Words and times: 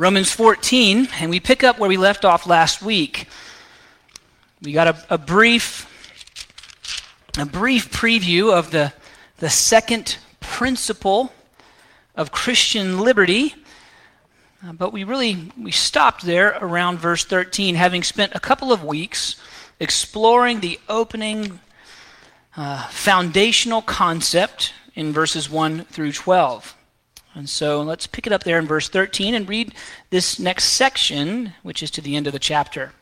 Romans 0.00 0.32
14, 0.32 1.08
and 1.20 1.30
we 1.30 1.40
pick 1.40 1.62
up 1.62 1.78
where 1.78 1.86
we 1.86 1.98
left 1.98 2.24
off 2.24 2.46
last 2.46 2.80
week. 2.80 3.28
We 4.62 4.72
got 4.72 4.88
a, 4.88 5.06
a 5.10 5.18
brief, 5.18 5.86
a 7.36 7.44
brief 7.44 7.90
preview 7.90 8.50
of 8.50 8.70
the, 8.70 8.94
the 9.40 9.50
second 9.50 10.16
principle 10.40 11.34
of 12.16 12.32
Christian 12.32 13.00
liberty. 13.00 13.54
Uh, 14.66 14.72
but 14.72 14.90
we 14.90 15.04
really 15.04 15.52
we 15.60 15.70
stopped 15.70 16.24
there 16.24 16.56
around 16.62 16.96
verse 16.98 17.26
13 17.26 17.74
having 17.74 18.02
spent 18.02 18.32
a 18.34 18.40
couple 18.40 18.72
of 18.72 18.82
weeks 18.82 19.36
exploring 19.80 20.60
the 20.60 20.80
opening 20.88 21.60
uh, 22.56 22.88
foundational 22.88 23.82
concept 23.82 24.72
in 24.94 25.12
verses 25.12 25.50
1 25.50 25.84
through 25.84 26.12
12 26.12 26.74
and 27.34 27.48
so 27.48 27.82
let's 27.82 28.06
pick 28.06 28.26
it 28.26 28.32
up 28.32 28.44
there 28.44 28.58
in 28.58 28.66
verse 28.66 28.88
13 28.88 29.34
and 29.34 29.48
read 29.48 29.74
this 30.10 30.38
next 30.38 30.64
section, 30.64 31.52
which 31.62 31.82
is 31.82 31.90
to 31.92 32.00
the 32.00 32.16
end 32.16 32.26
of 32.26 32.32
the 32.32 32.38
chapter. 32.38 32.92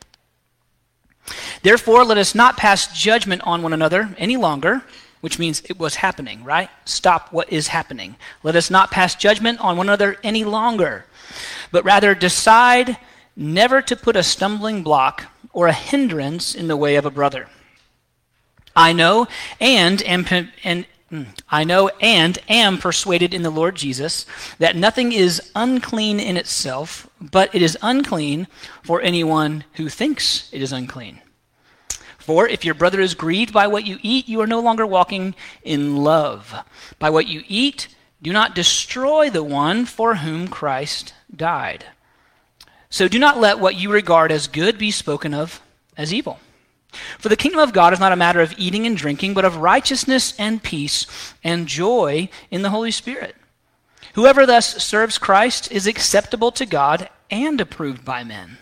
Therefore, 1.63 2.03
let 2.03 2.17
us 2.17 2.35
not 2.35 2.57
pass 2.57 2.87
judgment 2.97 3.41
on 3.45 3.61
one 3.61 3.73
another 3.73 4.15
any 4.17 4.37
longer, 4.37 4.83
which 5.21 5.39
means 5.39 5.61
it 5.65 5.79
was 5.79 5.95
happening, 5.95 6.43
right? 6.43 6.69
Stop 6.85 7.33
what 7.33 7.51
is 7.51 7.67
happening. 7.67 8.15
Let 8.43 8.55
us 8.55 8.69
not 8.69 8.91
pass 8.91 9.15
judgment 9.15 9.59
on 9.59 9.77
one 9.77 9.87
another 9.87 10.17
any 10.23 10.43
longer, 10.43 11.05
but 11.71 11.83
rather 11.83 12.15
decide 12.15 12.97
never 13.35 13.81
to 13.81 13.95
put 13.95 14.15
a 14.15 14.23
stumbling 14.23 14.83
block 14.83 15.25
or 15.53 15.67
a 15.67 15.73
hindrance 15.73 16.55
in 16.55 16.67
the 16.67 16.77
way 16.77 16.95
of 16.95 17.05
a 17.05 17.11
brother. 17.11 17.47
I 18.75 18.93
know 18.93 19.27
and 19.59 20.01
am, 20.03 20.25
and. 20.63 20.85
I 21.49 21.63
know 21.63 21.89
and 22.01 22.37
am 22.47 22.77
persuaded 22.77 23.33
in 23.33 23.41
the 23.41 23.49
Lord 23.49 23.75
Jesus 23.75 24.25
that 24.59 24.75
nothing 24.75 25.11
is 25.11 25.41
unclean 25.55 26.19
in 26.19 26.37
itself, 26.37 27.09
but 27.19 27.53
it 27.53 27.61
is 27.61 27.77
unclean 27.81 28.47
for 28.83 29.01
anyone 29.01 29.63
who 29.73 29.89
thinks 29.89 30.49
it 30.53 30.61
is 30.61 30.71
unclean. 30.71 31.21
For 32.17 32.47
if 32.47 32.63
your 32.63 32.75
brother 32.75 33.01
is 33.01 33.15
grieved 33.15 33.51
by 33.51 33.65
what 33.65 33.87
you 33.87 33.97
eat, 34.03 34.29
you 34.29 34.39
are 34.41 34.47
no 34.47 34.59
longer 34.59 34.85
walking 34.85 35.33
in 35.63 35.97
love. 35.97 36.53
By 36.99 37.09
what 37.09 37.27
you 37.27 37.43
eat, 37.47 37.87
do 38.21 38.31
not 38.31 38.53
destroy 38.53 39.29
the 39.29 39.43
one 39.43 39.85
for 39.85 40.15
whom 40.15 40.47
Christ 40.47 41.13
died. 41.35 41.85
So 42.91 43.07
do 43.07 43.17
not 43.17 43.39
let 43.39 43.59
what 43.59 43.75
you 43.75 43.91
regard 43.91 44.31
as 44.31 44.47
good 44.47 44.77
be 44.77 44.91
spoken 44.91 45.33
of 45.33 45.61
as 45.97 46.13
evil. 46.13 46.39
For 47.19 47.29
the 47.29 47.35
kingdom 47.35 47.59
of 47.59 47.73
God 47.73 47.93
is 47.93 47.99
not 47.99 48.11
a 48.11 48.17
matter 48.17 48.41
of 48.41 48.53
eating 48.57 48.85
and 48.85 48.97
drinking, 48.97 49.33
but 49.33 49.45
of 49.45 49.57
righteousness 49.57 50.33
and 50.39 50.61
peace 50.63 51.05
and 51.43 51.67
joy 51.67 52.29
in 52.49 52.61
the 52.61 52.71
Holy 52.71 52.91
Spirit. 52.91 53.35
Whoever 54.13 54.45
thus 54.45 54.83
serves 54.83 55.17
Christ 55.17 55.71
is 55.71 55.85
acceptable 55.85 56.51
to 56.53 56.65
God 56.65 57.09
and 57.29 57.61
approved 57.61 58.03
by 58.03 58.23
men. 58.23 58.57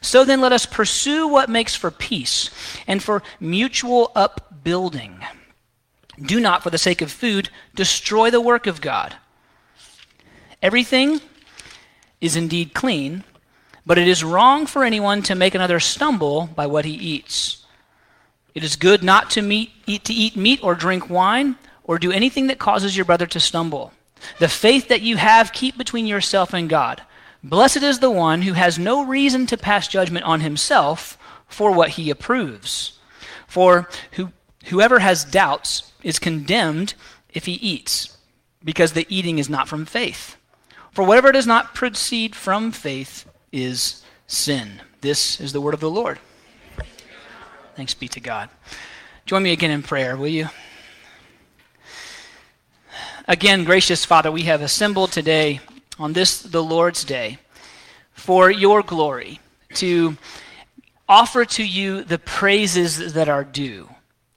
So 0.00 0.24
then 0.24 0.40
let 0.40 0.52
us 0.52 0.66
pursue 0.66 1.28
what 1.28 1.48
makes 1.48 1.74
for 1.74 1.90
peace 1.90 2.50
and 2.86 3.02
for 3.02 3.22
mutual 3.38 4.12
upbuilding. 4.14 5.24
Do 6.20 6.40
not, 6.40 6.62
for 6.62 6.70
the 6.70 6.78
sake 6.78 7.02
of 7.02 7.10
food, 7.10 7.50
destroy 7.74 8.30
the 8.30 8.40
work 8.40 8.66
of 8.66 8.80
God. 8.80 9.16
Everything 10.62 11.20
is 12.20 12.36
indeed 12.36 12.74
clean 12.74 13.24
but 13.86 13.98
it 13.98 14.08
is 14.08 14.24
wrong 14.24 14.66
for 14.66 14.84
anyone 14.84 15.22
to 15.22 15.34
make 15.34 15.54
another 15.54 15.80
stumble 15.80 16.48
by 16.54 16.66
what 16.66 16.84
he 16.84 16.92
eats. 16.92 17.64
It 18.54 18.64
is 18.64 18.76
good 18.76 19.02
not 19.02 19.30
to, 19.30 19.42
meet, 19.42 19.70
eat, 19.86 20.04
to 20.04 20.12
eat 20.12 20.36
meat 20.36 20.60
or 20.62 20.74
drink 20.74 21.08
wine 21.08 21.56
or 21.84 21.98
do 21.98 22.12
anything 22.12 22.48
that 22.48 22.58
causes 22.58 22.96
your 22.96 23.04
brother 23.04 23.26
to 23.26 23.40
stumble. 23.40 23.92
The 24.38 24.48
faith 24.48 24.88
that 24.88 25.02
you 25.02 25.16
have, 25.16 25.52
keep 25.52 25.78
between 25.78 26.06
yourself 26.06 26.52
and 26.52 26.68
God. 26.68 27.02
Blessed 27.42 27.82
is 27.82 28.00
the 28.00 28.10
one 28.10 28.42
who 28.42 28.52
has 28.52 28.78
no 28.78 29.04
reason 29.04 29.46
to 29.46 29.56
pass 29.56 29.88
judgment 29.88 30.24
on 30.24 30.40
himself 30.40 31.16
for 31.48 31.72
what 31.72 31.90
he 31.90 32.10
approves. 32.10 32.98
For 33.46 33.88
who, 34.12 34.32
whoever 34.66 34.98
has 34.98 35.24
doubts 35.24 35.90
is 36.02 36.18
condemned 36.18 36.94
if 37.30 37.46
he 37.46 37.54
eats, 37.54 38.16
because 38.62 38.92
the 38.92 39.06
eating 39.08 39.38
is 39.38 39.48
not 39.48 39.68
from 39.68 39.86
faith. 39.86 40.36
For 40.92 41.04
whatever 41.04 41.32
does 41.32 41.46
not 41.46 41.74
proceed 41.74 42.36
from 42.36 42.72
faith 42.72 43.24
is 43.52 44.02
sin. 44.26 44.80
This 45.00 45.40
is 45.40 45.52
the 45.52 45.60
word 45.60 45.74
of 45.74 45.80
the 45.80 45.90
Lord. 45.90 46.18
Thanks 47.76 47.94
be 47.94 48.08
to 48.08 48.20
God. 48.20 48.48
Join 49.26 49.42
me 49.42 49.52
again 49.52 49.70
in 49.70 49.82
prayer, 49.82 50.16
will 50.16 50.28
you? 50.28 50.48
Again, 53.26 53.64
gracious 53.64 54.04
Father, 54.04 54.30
we 54.30 54.42
have 54.42 54.60
assembled 54.60 55.12
today 55.12 55.60
on 55.98 56.12
this, 56.12 56.42
the 56.42 56.62
Lord's 56.62 57.04
Day, 57.04 57.38
for 58.12 58.50
your 58.50 58.82
glory, 58.82 59.40
to 59.74 60.16
offer 61.08 61.44
to 61.44 61.64
you 61.64 62.02
the 62.02 62.18
praises 62.18 63.12
that 63.12 63.28
are 63.28 63.44
due. 63.44 63.88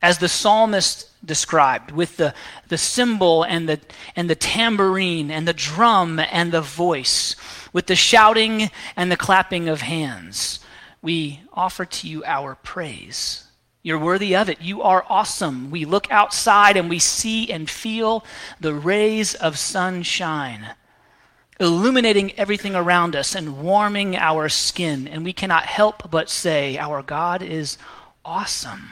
As 0.02 0.18
the 0.18 0.29
psalmist 0.29 1.09
described, 1.25 1.91
with 1.91 2.18
the, 2.18 2.34
the 2.68 2.78
cymbal 2.78 3.44
and 3.44 3.69
the, 3.69 3.79
and 4.16 4.29
the 4.29 4.35
tambourine 4.35 5.31
and 5.31 5.47
the 5.47 5.53
drum 5.53 6.19
and 6.19 6.52
the 6.52 6.62
voice 6.62 7.35
with 7.73 7.88
the 7.88 7.95
shouting 7.95 8.69
and 8.95 9.11
the 9.11 9.17
clapping 9.17 9.67
of 9.67 9.81
hands, 9.81 10.59
we 11.01 11.41
offer 11.51 11.84
to 11.84 12.07
you 12.07 12.23
our 12.23 12.56
praise. 12.56 13.47
You're 13.81 14.00
worthy 14.00 14.35
of 14.35 14.47
it. 14.47 14.61
You 14.61 14.81
are 14.84 15.06
awesome. 15.09 15.69
We 15.69 15.84
look 15.84 16.09
outside 16.09 16.78
and 16.78 16.89
we 16.89 17.00
see 17.00 17.51
and 17.51 17.69
feel 17.69 18.23
the 18.61 18.73
rays 18.73 19.35
of 19.35 19.57
sunshine 19.57 20.75
illuminating 21.59 22.38
everything 22.38 22.75
around 22.75 23.16
us 23.16 23.35
and 23.35 23.61
warming 23.61 24.16
our 24.16 24.50
skin. 24.50 25.07
And 25.07 25.23
we 25.23 25.34
cannot 25.34 25.66
help 25.66 26.09
but 26.09 26.29
say, 26.29 26.78
Our 26.78 27.01
God 27.01 27.41
is 27.41 27.78
awesome. 28.25 28.90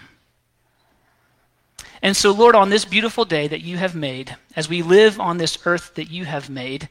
And 2.02 2.18
so, 2.18 2.32
Lord, 2.32 2.56
on 2.56 2.70
this 2.70 2.86
beautiful 2.86 3.26
day 3.26 3.48
that 3.48 3.62
you 3.62 3.78
have 3.78 3.94
made, 3.94 4.36
as 4.56 4.68
we 4.68 4.82
live 4.82 5.20
on 5.20 5.38
this 5.38 5.58
earth 5.66 5.94
that 5.96 6.10
you 6.10 6.26
have 6.26 6.50
made, 6.50 6.90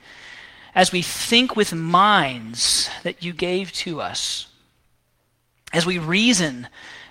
as 0.75 0.93
we 0.93 1.03
think 1.03 1.57
with 1.57 1.73
minds 1.73 2.89
that 3.03 3.23
you 3.23 3.33
gave 3.33 3.73
to 3.73 4.01
us, 4.01 4.47
as 5.73 5.87
we 5.87 5.99
reason 5.99 6.69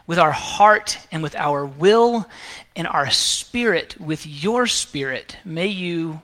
with 0.07 0.19
our 0.19 0.31
heart 0.31 0.97
and 1.11 1.21
with 1.21 1.35
our 1.35 1.65
will 1.65 2.27
and 2.75 2.87
our 2.87 3.09
spirit 3.09 3.99
with 3.99 4.25
your 4.25 4.65
spirit, 4.67 5.37
may 5.45 5.67
you 5.67 6.21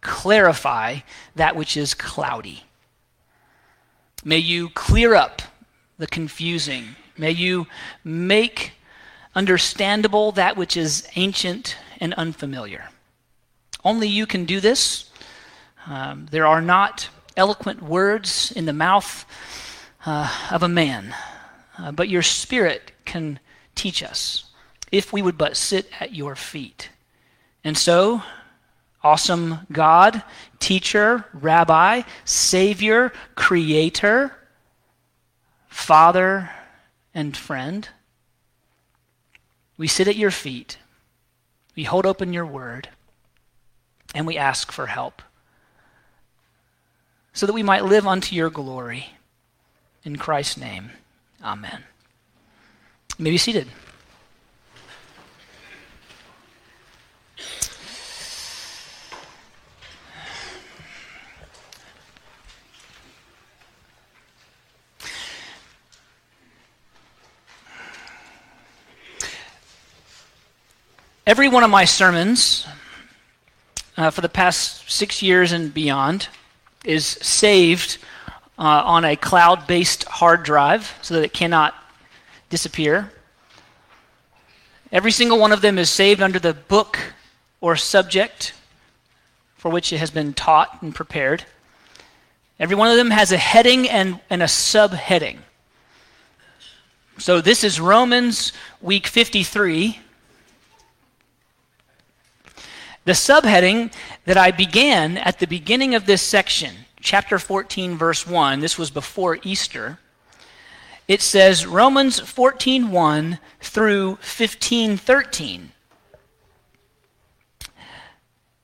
clarify 0.00 0.98
that 1.36 1.56
which 1.56 1.76
is 1.76 1.94
cloudy. 1.94 2.64
May 4.24 4.38
you 4.38 4.68
clear 4.68 5.14
up 5.14 5.42
the 5.98 6.06
confusing. 6.06 6.96
May 7.16 7.30
you 7.30 7.66
make 8.04 8.72
understandable 9.34 10.32
that 10.32 10.56
which 10.56 10.76
is 10.76 11.08
ancient 11.16 11.76
and 12.00 12.12
unfamiliar. 12.14 12.90
Only 13.84 14.08
you 14.08 14.26
can 14.26 14.44
do 14.44 14.60
this. 14.60 15.10
Um, 15.86 16.26
there 16.30 16.46
are 16.46 16.62
not 16.62 17.08
eloquent 17.36 17.82
words 17.82 18.52
in 18.54 18.66
the 18.66 18.72
mouth 18.72 19.24
uh, 20.06 20.30
of 20.50 20.62
a 20.62 20.68
man, 20.68 21.14
uh, 21.78 21.92
but 21.92 22.08
your 22.08 22.22
spirit 22.22 22.92
can 23.04 23.40
teach 23.74 24.02
us 24.02 24.44
if 24.90 25.12
we 25.12 25.22
would 25.22 25.38
but 25.38 25.56
sit 25.56 25.88
at 26.00 26.14
your 26.14 26.36
feet. 26.36 26.90
And 27.64 27.76
so, 27.76 28.22
awesome 29.02 29.66
God, 29.72 30.22
teacher, 30.58 31.24
rabbi, 31.32 32.02
savior, 32.24 33.12
creator, 33.34 34.36
father, 35.68 36.50
and 37.14 37.36
friend, 37.36 37.88
we 39.76 39.88
sit 39.88 40.06
at 40.06 40.16
your 40.16 40.30
feet, 40.30 40.78
we 41.74 41.84
hold 41.84 42.06
open 42.06 42.32
your 42.32 42.46
word, 42.46 42.88
and 44.14 44.26
we 44.26 44.36
ask 44.36 44.70
for 44.70 44.86
help 44.86 45.22
so 47.32 47.46
that 47.46 47.52
we 47.52 47.62
might 47.62 47.84
live 47.84 48.06
unto 48.06 48.34
your 48.34 48.50
glory. 48.50 49.06
In 50.04 50.16
Christ's 50.16 50.56
name, 50.56 50.90
amen. 51.42 51.84
You 53.18 53.24
may 53.24 53.30
be 53.30 53.38
seated. 53.38 53.68
Every 71.24 71.48
one 71.48 71.62
of 71.62 71.70
my 71.70 71.84
sermons 71.84 72.66
uh, 73.96 74.10
for 74.10 74.20
the 74.20 74.28
past 74.28 74.90
six 74.90 75.22
years 75.22 75.52
and 75.52 75.72
beyond 75.72 76.28
is 76.84 77.06
saved 77.06 77.98
uh, 78.58 78.82
on 78.84 79.04
a 79.04 79.16
cloud 79.16 79.66
based 79.66 80.04
hard 80.04 80.42
drive 80.42 80.96
so 81.02 81.14
that 81.14 81.24
it 81.24 81.32
cannot 81.32 81.74
disappear. 82.50 83.12
Every 84.90 85.10
single 85.10 85.38
one 85.38 85.52
of 85.52 85.62
them 85.62 85.78
is 85.78 85.88
saved 85.88 86.20
under 86.20 86.38
the 86.38 86.52
book 86.52 86.98
or 87.60 87.76
subject 87.76 88.52
for 89.56 89.70
which 89.70 89.92
it 89.92 89.98
has 89.98 90.10
been 90.10 90.34
taught 90.34 90.82
and 90.82 90.94
prepared. 90.94 91.44
Every 92.58 92.76
one 92.76 92.90
of 92.90 92.96
them 92.96 93.10
has 93.10 93.32
a 93.32 93.38
heading 93.38 93.88
and, 93.88 94.20
and 94.28 94.42
a 94.42 94.46
subheading. 94.46 95.38
So 97.18 97.40
this 97.40 97.64
is 97.64 97.80
Romans 97.80 98.52
week 98.80 99.06
53. 99.06 100.00
The 103.04 103.12
subheading 103.12 103.92
that 104.26 104.36
I 104.36 104.52
began 104.52 105.18
at 105.18 105.40
the 105.40 105.46
beginning 105.48 105.96
of 105.96 106.06
this 106.06 106.22
section, 106.22 106.72
chapter 107.00 107.36
14, 107.38 107.96
verse 107.96 108.26
1, 108.28 108.60
this 108.60 108.78
was 108.78 108.92
before 108.92 109.38
Easter. 109.42 109.98
It 111.08 111.20
says 111.20 111.66
Romans 111.66 112.20
14:1 112.20 113.40
through 113.60 114.18
15:13. 114.22 115.72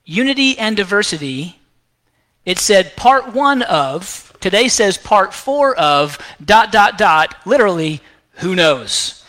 Unity 0.05 0.57
and 0.57 0.77
diversity. 0.77 1.59
It 2.45 2.61
said 2.61 2.95
part 2.95 3.35
1 3.35 3.63
of, 3.63 4.33
today 4.41 4.69
says 4.69 4.97
part 4.97 5.35
4 5.35 5.75
of 5.75 6.17
dot 6.43 6.71
dot 6.71 6.97
dot, 6.97 7.35
literally 7.45 8.01
who 8.35 8.55
knows. 8.55 9.25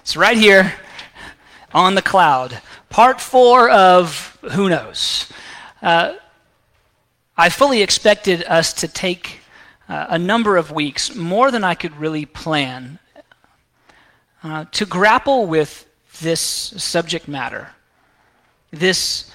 It's 0.00 0.16
right 0.16 0.38
here 0.38 0.74
on 1.74 1.94
the 1.94 2.02
cloud. 2.02 2.62
Part 2.96 3.20
4 3.20 3.68
of 3.68 4.38
who 4.52 4.70
knows. 4.70 5.30
Uh, 5.82 6.14
I 7.36 7.50
fully 7.50 7.82
expected 7.82 8.42
us 8.44 8.72
to 8.72 8.88
take 8.88 9.40
uh, 9.86 10.06
a 10.08 10.18
number 10.18 10.56
of 10.56 10.70
weeks, 10.70 11.14
more 11.14 11.50
than 11.50 11.62
I 11.62 11.74
could 11.74 11.94
really 11.98 12.24
plan, 12.24 12.98
uh, 14.42 14.64
to 14.72 14.86
grapple 14.86 15.46
with 15.46 15.84
this 16.22 16.40
subject 16.40 17.28
matter, 17.28 17.68
this 18.70 19.30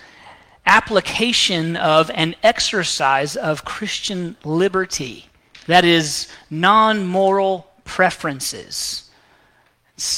application 0.66 1.76
of 1.78 2.10
an 2.16 2.34
exercise 2.42 3.36
of 3.36 3.64
Christian 3.64 4.38
liberty, 4.44 5.30
that 5.68 5.86
is, 5.86 6.28
non 6.50 7.06
moral 7.06 7.68
preferences. 7.86 9.11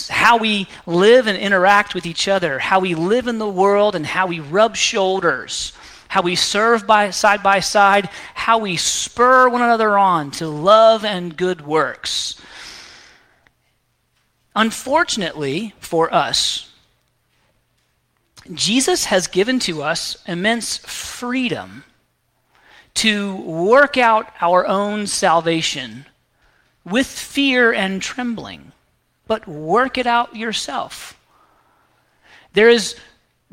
How 0.09 0.38
we 0.38 0.68
live 0.85 1.27
and 1.27 1.38
interact 1.38 1.94
with 1.94 2.06
each 2.06 2.27
other, 2.27 2.59
how 2.59 2.80
we 2.80 2.95
live 2.95 3.27
in 3.27 3.38
the 3.38 3.50
world, 3.50 3.95
and 3.95 4.06
how 4.06 4.27
we 4.27 4.39
rub 4.39 4.75
shoulders 4.75 5.74
how 6.13 6.21
we 6.21 6.35
serve 6.35 6.85
by, 6.85 7.09
side 7.09 7.41
by 7.41 7.59
side, 7.59 8.07
how 8.35 8.59
we 8.59 8.77
spur 8.77 9.50
one 9.50 9.63
another 9.63 9.97
on 9.97 10.30
to 10.30 10.47
love 10.47 11.03
and 11.03 11.35
good 11.35 11.65
works. 11.65 12.39
Unfortunately 14.56 15.74
for 15.80 16.13
us, 16.13 16.69
Jesus 18.53 19.06
has 19.06 19.25
given 19.25 19.57
to 19.62 19.81
us 19.81 20.15
immense 20.27 20.77
freedom 20.77 21.83
to 22.94 23.36
work 23.38 23.97
out 23.97 24.31
our 24.39 24.68
own 24.68 25.07
salvation 25.07 26.06
with 26.86 27.07
fear 27.07 27.74
and 27.74 28.03
trembling, 28.03 28.72
but 29.27 29.47
work 29.47 29.97
it 29.97 30.07
out 30.07 30.35
yourself. 30.35 31.19
There 32.53 32.69
is 32.69 32.95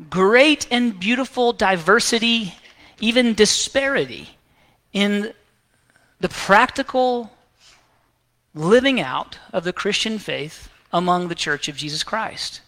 great 0.09 0.67
and 0.71 0.99
beautiful 0.99 1.53
diversity, 1.53 2.55
even 2.99 3.33
disparity 3.33 4.37
in 4.93 5.33
the 6.19 6.29
practical 6.29 7.31
living 8.53 8.99
out 8.99 9.37
of 9.53 9.63
the 9.63 9.73
Christian 9.73 10.19
faith 10.19 10.69
among 10.91 11.27
the 11.27 11.35
Church 11.35 11.67
of 11.67 11.75
Jesus 11.75 12.03
Christ. 12.03 12.61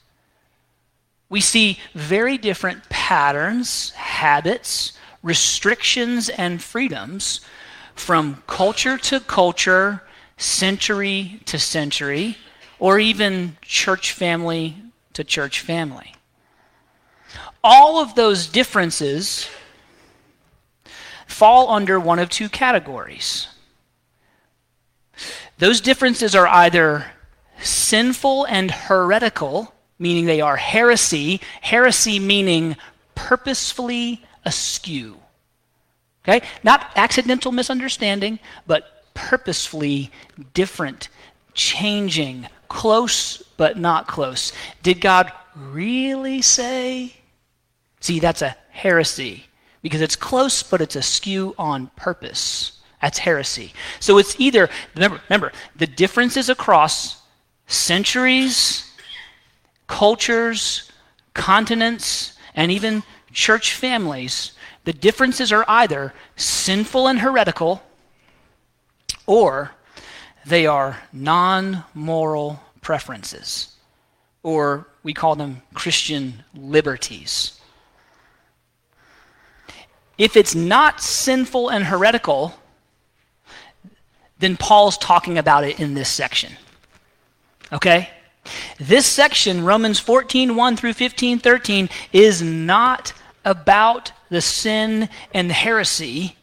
We 1.30 1.42
see 1.42 1.80
very 1.94 2.38
different 2.38 2.90
patterns, 2.90 3.92
habits, 3.92 4.94
restrictions, 5.22 6.30
and 6.30 6.62
freedoms 6.62 7.42
from 7.96 8.44
culture 8.48 8.98
to 8.98 9.20
culture, 9.20 10.04
century 10.38 11.42
to 11.46 11.60
century, 11.60 12.38
or 12.84 13.00
even 13.00 13.56
church 13.62 14.12
family 14.12 14.76
to 15.14 15.24
church 15.24 15.62
family 15.62 16.14
all 17.64 18.00
of 18.00 18.16
those 18.16 18.48
differences 18.48 19.50
fall 21.26 21.70
under 21.70 22.00
one 22.00 22.20
of 22.20 22.30
two 22.30 22.50
categories. 22.50 23.48
Those 25.58 25.80
differences 25.80 26.36
are 26.36 26.48
either 26.48 27.06
sinful 27.62 28.46
and 28.46 28.70
heretical, 28.70 29.74
meaning 29.98 30.26
they 30.26 30.42
are 30.42 30.58
heresy, 30.58 31.40
heresy 31.62 32.20
meaning 32.20 32.76
purposefully 33.16 34.24
askew. 34.44 35.18
Okay? 36.28 36.46
Not 36.64 36.92
accidental 36.96 37.52
misunderstanding, 37.52 38.40
but 38.68 39.06
purposefully 39.14 40.12
different, 40.54 41.08
changing, 41.54 42.48
close 42.68 43.42
but 43.58 43.78
not 43.78 44.08
close. 44.08 44.54
Did 44.82 45.02
God 45.02 45.32
really 45.56 46.42
say? 46.42 47.16
See, 48.00 48.20
that's 48.20 48.42
a 48.42 48.56
heresy 48.70 49.46
because 49.82 50.02
it's 50.02 50.16
close, 50.16 50.64
but 50.64 50.82
it's 50.82 50.96
askew 50.96 51.56
on 51.58 51.88
purpose. 51.96 52.80
That's 53.02 53.20
heresy. 53.20 53.74
So 54.00 54.18
it's 54.18 54.40
either, 54.40 54.70
remember, 54.96 55.22
remember, 55.30 55.52
the 55.76 55.88
differences 55.88 56.50
across 56.50 57.22
centuries, 57.68 58.90
cultures, 59.88 60.92
continents, 61.34 62.38
and 62.56 62.72
even 62.72 63.04
church 63.32 63.74
families, 63.74 64.54
the 64.86 64.94
differences 64.94 65.52
are 65.52 65.66
either 65.68 66.14
sinful 66.36 67.08
and 67.08 67.20
heretical 67.20 67.84
or 69.26 69.72
they 70.46 70.66
are 70.66 70.98
non 71.12 71.84
moral 71.94 72.60
preferences, 72.82 73.76
or 74.42 74.88
we 75.04 75.14
call 75.14 75.36
them 75.36 75.62
Christian 75.74 76.44
liberties. 76.54 77.60
If 80.18 80.38
it's 80.38 80.54
not 80.54 81.02
sinful 81.02 81.70
and 81.70 81.84
heretical, 81.86 82.54
then 84.40 84.58
Paul's 84.58 84.98
talking 84.98 85.38
about 85.38 85.64
it 85.64 85.80
in 85.80 85.94
this 85.94 86.10
section. 86.10 86.54
Okay? 87.72 88.10
This 88.80 89.06
section, 89.06 89.64
Romans 89.64 90.00
14, 90.00 90.56
1 90.56 90.78
through 90.78 90.94
15, 90.94 91.40
13, 91.40 91.90
is 92.12 92.42
not 92.42 93.14
about 93.46 94.12
the 94.30 94.42
sin 94.42 95.10
and 95.34 95.50
the 95.50 95.54
heresy. 95.54 96.36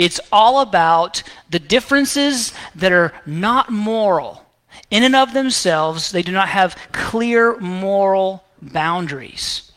It's 0.00 0.18
all 0.32 0.62
about 0.62 1.22
the 1.50 1.58
differences 1.58 2.54
that 2.74 2.90
are 2.90 3.12
not 3.26 3.68
moral. 3.68 4.46
In 4.90 5.02
and 5.02 5.14
of 5.14 5.34
themselves, 5.34 6.10
they 6.10 6.22
do 6.22 6.32
not 6.32 6.48
have 6.48 6.74
clear 6.90 7.58
moral 7.58 8.42
boundaries. 8.62 9.70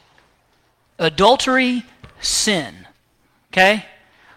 Adultery, 0.98 1.84
sin. 2.22 2.88
Okay? 3.51 3.86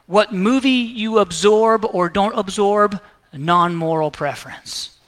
What 0.07 0.33
movie 0.33 0.71
you 0.71 1.21
absorb 1.21 1.85
or 1.85 2.09
don't 2.09 2.37
absorb, 2.37 3.01
non 3.33 3.77
moral 3.77 4.11
preference. 4.11 4.99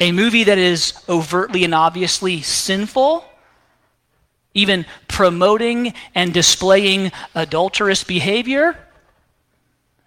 A 0.00 0.10
movie 0.10 0.44
that 0.44 0.56
is 0.56 0.94
overtly 1.06 1.64
and 1.64 1.74
obviously 1.74 2.40
sinful, 2.40 3.26
even 4.54 4.86
promoting 5.06 5.92
and 6.14 6.32
displaying 6.32 7.12
adulterous 7.34 8.04
behavior, 8.04 8.78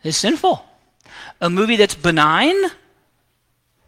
is 0.05 0.17
sinful. 0.17 0.65
A 1.41 1.49
movie 1.49 1.75
that's 1.75 1.95
benign, 1.95 2.55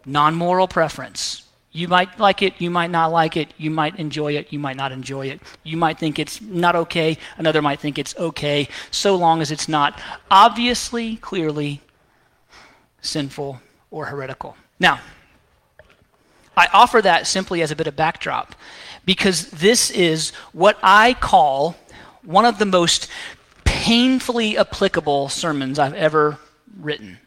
non 0.05 0.35
moral 0.35 0.67
preference. 0.67 1.43
You 1.71 1.87
might 1.87 2.17
like 2.19 2.41
it, 2.41 2.55
you 2.59 2.71
might 2.71 2.89
not 2.89 3.11
like 3.11 3.37
it, 3.37 3.53
you 3.57 3.69
might 3.69 3.99
enjoy 3.99 4.35
it, 4.35 4.51
you 4.51 4.57
might 4.57 4.77
not 4.77 4.91
enjoy 4.91 5.27
it. 5.27 5.41
You 5.63 5.77
might 5.77 5.99
think 5.99 6.17
it's 6.17 6.41
not 6.41 6.75
okay, 6.75 7.17
another 7.37 7.61
might 7.61 7.79
think 7.79 7.99
it's 7.99 8.15
okay, 8.17 8.67
so 8.89 9.15
long 9.15 9.41
as 9.41 9.51
it's 9.51 9.67
not 9.67 9.99
obviously, 10.31 11.17
clearly 11.17 11.81
sinful 13.01 13.61
or 13.91 14.05
heretical. 14.05 14.57
Now, 14.79 14.99
I 16.55 16.67
offer 16.73 17.01
that 17.03 17.27
simply 17.27 17.61
as 17.61 17.69
a 17.69 17.75
bit 17.75 17.85
of 17.85 17.95
backdrop 17.95 18.55
because 19.05 19.51
this 19.51 19.91
is 19.91 20.31
what 20.53 20.79
I 20.81 21.13
call 21.13 21.75
one 22.23 22.45
of 22.45 22.57
the 22.57 22.65
most 22.65 23.07
painfully 23.77 24.57
applicable 24.57 25.29
sermons 25.29 25.77
I've 25.77 25.93
ever 25.93 26.39
written. 26.79 27.19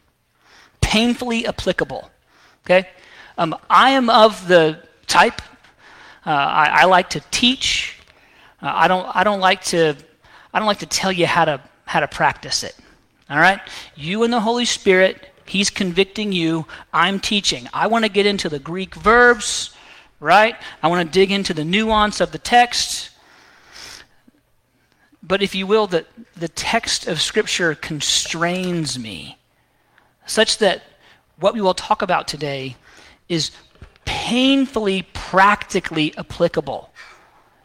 Painfully 0.81 1.47
applicable. 1.47 2.11
Okay? 2.65 2.89
Um, 3.37 3.55
I 3.69 3.91
am 3.91 4.09
of 4.09 4.47
the 4.49 4.79
type, 5.07 5.41
uh, 6.25 6.29
I, 6.29 6.81
I, 6.81 6.85
like 6.85 7.09
to 7.11 7.21
teach. 7.31 7.95
Uh, 8.61 8.69
I, 8.73 8.87
don't, 8.89 9.15
I, 9.15 9.23
don't 9.23 9.39
like 9.39 9.63
to, 9.65 9.95
I 10.53 10.59
don't 10.59 10.67
like 10.67 10.79
to 10.79 10.85
tell 10.85 11.11
you 11.11 11.25
how 11.25 11.45
to, 11.45 11.61
how 11.85 12.01
to 12.01 12.07
practice 12.07 12.63
it. 12.63 12.75
All 13.29 13.39
right? 13.39 13.61
You 13.95 14.23
and 14.23 14.33
the 14.33 14.41
Holy 14.41 14.65
Spirit, 14.65 15.31
He's 15.45 15.69
convicting 15.69 16.31
you. 16.31 16.65
I'm 16.93 17.19
teaching. 17.19 17.67
I 17.73 17.87
want 17.87 18.05
to 18.05 18.11
get 18.11 18.25
into 18.25 18.49
the 18.49 18.59
Greek 18.59 18.95
verbs, 18.95 19.71
right? 20.19 20.55
I 20.83 20.87
want 20.89 21.07
to 21.07 21.11
dig 21.11 21.31
into 21.31 21.53
the 21.53 21.65
nuance 21.65 22.21
of 22.21 22.31
the 22.31 22.37
text. 22.37 23.10
But 25.23 25.41
if 25.41 25.53
you 25.53 25.67
will, 25.67 25.87
the, 25.87 26.05
the 26.35 26.47
text 26.47 27.07
of 27.07 27.21
Scripture 27.21 27.75
constrains 27.75 28.97
me 28.97 29.37
such 30.25 30.57
that 30.59 30.83
what 31.39 31.53
we 31.53 31.61
will 31.61 31.73
talk 31.73 32.01
about 32.01 32.27
today 32.27 32.75
is 33.27 33.51
painfully 34.05 35.03
practically 35.13 36.15
applicable. 36.17 36.91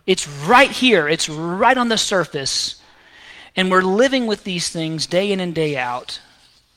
It's 0.07 0.29
right 0.29 0.71
here, 0.71 1.09
it's 1.09 1.29
right 1.29 1.77
on 1.77 1.89
the 1.89 1.99
surface, 1.99 2.81
and 3.55 3.71
we're 3.71 3.83
living 3.83 4.27
with 4.27 4.45
these 4.45 4.69
things 4.69 5.07
day 5.07 5.33
in 5.33 5.41
and 5.41 5.55
day 5.55 5.77
out, 5.77 6.21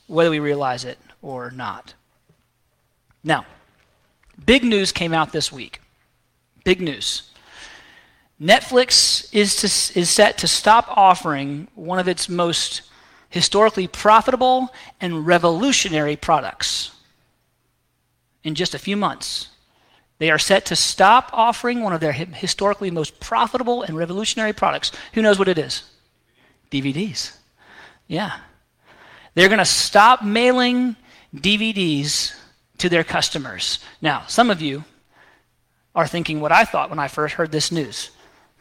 whether 0.07 0.29
we 0.29 0.39
realize 0.39 0.86
it 0.86 0.98
or 1.21 1.51
not. 1.51 1.93
Now, 3.24 3.45
big 4.45 4.63
news 4.63 4.91
came 4.91 5.13
out 5.13 5.31
this 5.31 5.51
week. 5.51 5.81
Big 6.63 6.81
news. 6.81 7.29
Netflix 8.41 9.34
is, 9.34 9.58
to, 9.58 10.00
is 10.00 10.10
set 10.10 10.38
to 10.39 10.48
stop 10.48 10.86
offering 10.96 11.67
one 11.75 12.00
of 12.00 12.08
its 12.08 12.29
most 12.29 12.84
historically 13.29 13.88
profitable 13.88 14.74
and 15.01 15.25
revolutionary 15.25 16.15
products 16.15 16.91
in 18.43 18.55
just 18.55 18.74
a 18.74 18.79
few 18.79 18.96
months. 18.96 19.50
They 20.17 20.31
are 20.31 20.39
set 20.39 20.65
to 20.67 20.75
stop 20.75 21.29
offering 21.34 21.81
one 21.81 21.93
of 21.93 22.01
their 22.01 22.12
historically 22.12 22.91
most 22.91 23.19
profitable 23.19 23.84
and 23.84 23.98
revolutionary 23.98 24.53
products. 24.53 24.91
Who 25.13 25.22
knows 25.22 25.39
what 25.39 25.48
it 25.48 25.58
is? 25.58 25.84
DVDs. 26.72 27.36
Yeah. 28.08 28.38
They're 29.34 29.48
going 29.48 29.60
to 29.60 29.65
stop 29.65 30.24
mailing 30.24 30.96
DVDs 31.36 32.36
to 32.79 32.89
their 32.89 33.03
customers. 33.03 33.79
Now, 34.01 34.24
some 34.27 34.50
of 34.50 34.62
you 34.62 34.84
are 35.96 36.08
thinking 36.08 36.39
what 36.39 36.51
I 36.51 36.65
thought 36.65 36.89
when 36.89 37.00
I 37.00 37.08
first 37.08 37.36
heard 37.36 37.51
this 37.51 37.72
news, 37.72 38.12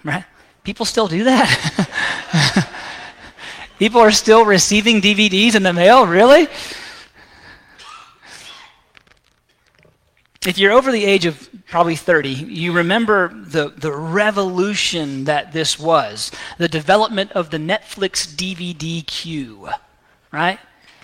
right? 0.04 0.24
People 0.64 0.86
still 0.86 1.08
do 1.08 1.24
that? 1.24 2.74
People 3.78 4.00
are 4.00 4.10
still 4.10 4.44
receiving 4.44 5.00
DVDs 5.00 5.54
in 5.54 5.62
the 5.62 5.72
mail? 5.72 6.06
Really? 6.06 6.48
If 10.46 10.56
you're 10.56 10.72
over 10.72 10.92
the 10.92 11.04
age 11.04 11.26
of 11.26 11.48
probably 11.66 11.96
30, 11.96 12.30
you 12.30 12.72
remember 12.72 13.28
the, 13.28 13.68
the 13.68 13.92
revolution 13.92 15.24
that 15.24 15.52
this 15.52 15.78
was 15.78 16.30
the 16.58 16.68
development 16.68 17.32
of 17.32 17.50
the 17.50 17.58
Netflix 17.58 18.26
DVD 18.26 19.04
queue, 19.06 19.68
right? 20.32 20.58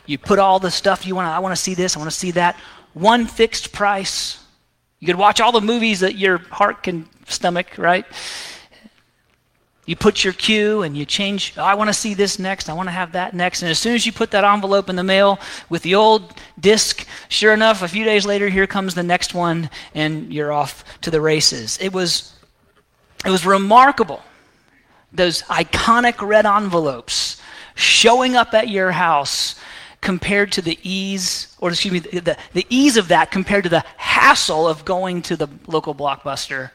You 0.07 0.19
put 0.19 0.39
all 0.39 0.61
the 0.61 0.71
stuff 0.71 1.07
you 1.07 1.15
want 1.15 1.29
I 1.29 1.39
want 1.41 1.55
to 1.55 1.61
see 1.61 1.75
this, 1.75 1.97
I 1.97 1.99
want 1.99 2.11
to 2.11 2.17
see 2.17 2.31
that. 2.33 2.57
One 2.93 3.27
fixed 3.27 3.73
price. 3.73 4.39
You 5.01 5.07
could 5.07 5.17
watch 5.17 5.41
all 5.41 5.53
the 5.53 5.61
movies 5.61 6.01
that 6.01 6.17
your 6.17 6.39
heart 6.39 6.83
can 6.83 7.09
stomach, 7.27 7.77
right? 7.77 8.07
You 9.87 9.97
put 9.97 10.25
your 10.25 10.33
queue 10.33 10.83
and 10.83 10.97
you 10.97 11.05
change, 11.05 11.55
oh, 11.59 11.63
I 11.63 11.75
want 11.75 11.89
to 11.89 11.95
see 11.95 12.15
this 12.15 12.39
next, 12.39 12.71
I 12.71 12.73
want 12.73 12.87
to 12.89 12.93
have 12.93 13.13
that 13.13 13.35
next. 13.35 13.61
And 13.63 13.71
as 13.71 13.79
soon 13.79 13.95
as 13.95 14.07
you 14.07 14.13
put 14.13 14.31
that 14.31 14.45
envelope 14.45 14.89
in 14.89 14.97
the 14.97 15.05
mail 15.05 15.39
with 15.69 15.83
the 15.83 15.95
old 15.95 16.33
disc, 16.59 17.07
sure 17.29 17.53
enough, 17.53 17.83
a 17.83 17.89
few 17.89 18.05
days 18.05 18.25
later, 18.25 18.49
here 18.49 18.67
comes 18.67 18.95
the 18.95 19.03
next 19.03 19.35
one, 19.35 19.69
and 19.95 20.33
you're 20.33 20.53
off 20.53 20.85
to 21.03 21.11
the 21.11 21.21
races. 21.21 21.79
It 21.83 21.93
was, 21.93 22.35
it 23.27 23.31
was 23.31 23.45
remarkable. 23.45 24.23
Those 25.13 25.43
iconic 25.43 26.27
red 26.27 26.47
envelopes 26.47 27.41
showing 27.75 28.37
up 28.37 28.55
at 28.55 28.69
your 28.69 28.93
house 28.93 29.57
compared 30.01 30.53
to 30.53 30.63
the 30.63 30.79
ease, 30.83 31.55
or 31.59 31.71
excuse 31.71 31.93
me, 31.93 31.99
the, 31.99 32.37
the 32.53 32.67
ease 32.71 32.97
of 32.97 33.09
that 33.09 33.31
compared 33.31 33.65
to 33.65 33.71
the 33.71 33.85
hassle 33.97 34.67
of 34.67 34.85
going 34.85 35.21
to 35.23 35.37
the 35.37 35.49
local 35.67 35.95
blockbuster, 35.95 36.71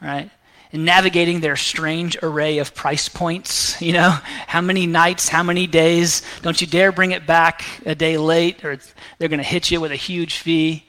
right? 0.00 0.30
And 0.72 0.84
navigating 0.84 1.40
their 1.40 1.56
strange 1.56 2.16
array 2.22 2.58
of 2.58 2.74
price 2.74 3.08
points. 3.08 3.80
You 3.80 3.94
know, 3.94 4.10
how 4.46 4.60
many 4.60 4.86
nights, 4.86 5.28
how 5.28 5.42
many 5.42 5.66
days? 5.66 6.22
Don't 6.42 6.60
you 6.60 6.66
dare 6.66 6.92
bring 6.92 7.12
it 7.12 7.26
back 7.26 7.64
a 7.86 7.94
day 7.94 8.18
late, 8.18 8.64
or 8.64 8.78
they're 9.18 9.28
going 9.28 9.38
to 9.38 9.44
hit 9.44 9.70
you 9.70 9.80
with 9.80 9.92
a 9.92 9.96
huge 9.96 10.38
fee. 10.38 10.84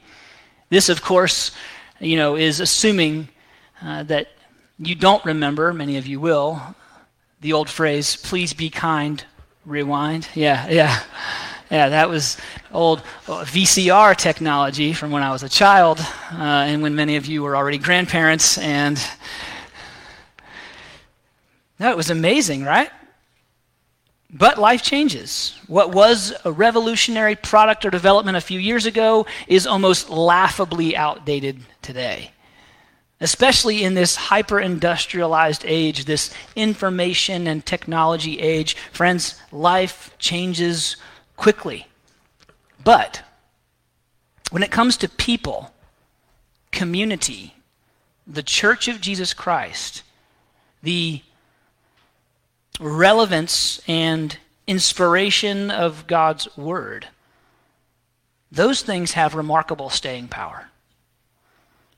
This, 0.68 0.88
of 0.88 1.02
course, 1.02 1.52
you 1.98 2.16
know, 2.16 2.36
is 2.36 2.60
assuming 2.60 3.28
uh, 3.82 4.02
that 4.04 4.28
you 4.78 4.94
don't 4.94 5.24
remember, 5.24 5.72
many 5.72 5.96
of 5.96 6.06
you 6.06 6.20
will, 6.20 6.60
the 7.40 7.52
old 7.52 7.70
phrase, 7.70 8.16
please 8.16 8.52
be 8.52 8.70
kind, 8.70 9.24
rewind. 9.64 10.28
Yeah, 10.34 10.68
yeah. 10.68 11.02
Yeah, 11.70 11.88
that 11.90 12.08
was 12.08 12.36
old 12.72 12.98
uh, 13.28 13.44
VCR 13.44 14.16
technology 14.16 14.92
from 14.92 15.12
when 15.12 15.22
I 15.22 15.30
was 15.30 15.44
a 15.44 15.48
child, 15.48 16.00
uh, 16.32 16.66
and 16.66 16.82
when 16.82 16.96
many 16.96 17.14
of 17.14 17.26
you 17.26 17.44
were 17.44 17.56
already 17.56 17.78
grandparents, 17.78 18.58
and 18.58 19.00
no, 21.80 21.90
it 21.90 21.96
was 21.96 22.10
amazing, 22.10 22.62
right? 22.62 22.90
But 24.32 24.58
life 24.58 24.82
changes. 24.82 25.58
What 25.66 25.92
was 25.92 26.34
a 26.44 26.52
revolutionary 26.52 27.34
product 27.34 27.86
or 27.86 27.90
development 27.90 28.36
a 28.36 28.42
few 28.42 28.60
years 28.60 28.84
ago 28.84 29.26
is 29.48 29.66
almost 29.66 30.10
laughably 30.10 30.94
outdated 30.94 31.60
today. 31.80 32.32
Especially 33.18 33.82
in 33.82 33.94
this 33.94 34.14
hyper 34.14 34.60
industrialized 34.60 35.64
age, 35.66 36.04
this 36.04 36.32
information 36.54 37.46
and 37.46 37.64
technology 37.64 38.38
age. 38.40 38.76
Friends, 38.92 39.40
life 39.50 40.14
changes 40.18 40.96
quickly. 41.36 41.86
But 42.84 43.22
when 44.50 44.62
it 44.62 44.70
comes 44.70 44.98
to 44.98 45.08
people, 45.08 45.72
community, 46.72 47.54
the 48.26 48.42
church 48.42 48.86
of 48.86 49.00
Jesus 49.00 49.34
Christ, 49.34 50.02
the 50.82 51.22
relevance 52.80 53.80
and 53.86 54.36
inspiration 54.66 55.70
of 55.70 56.06
God's 56.06 56.56
Word, 56.56 57.08
those 58.50 58.82
things 58.82 59.12
have 59.12 59.34
remarkable 59.34 59.90
staying 59.90 60.28
power. 60.28 60.70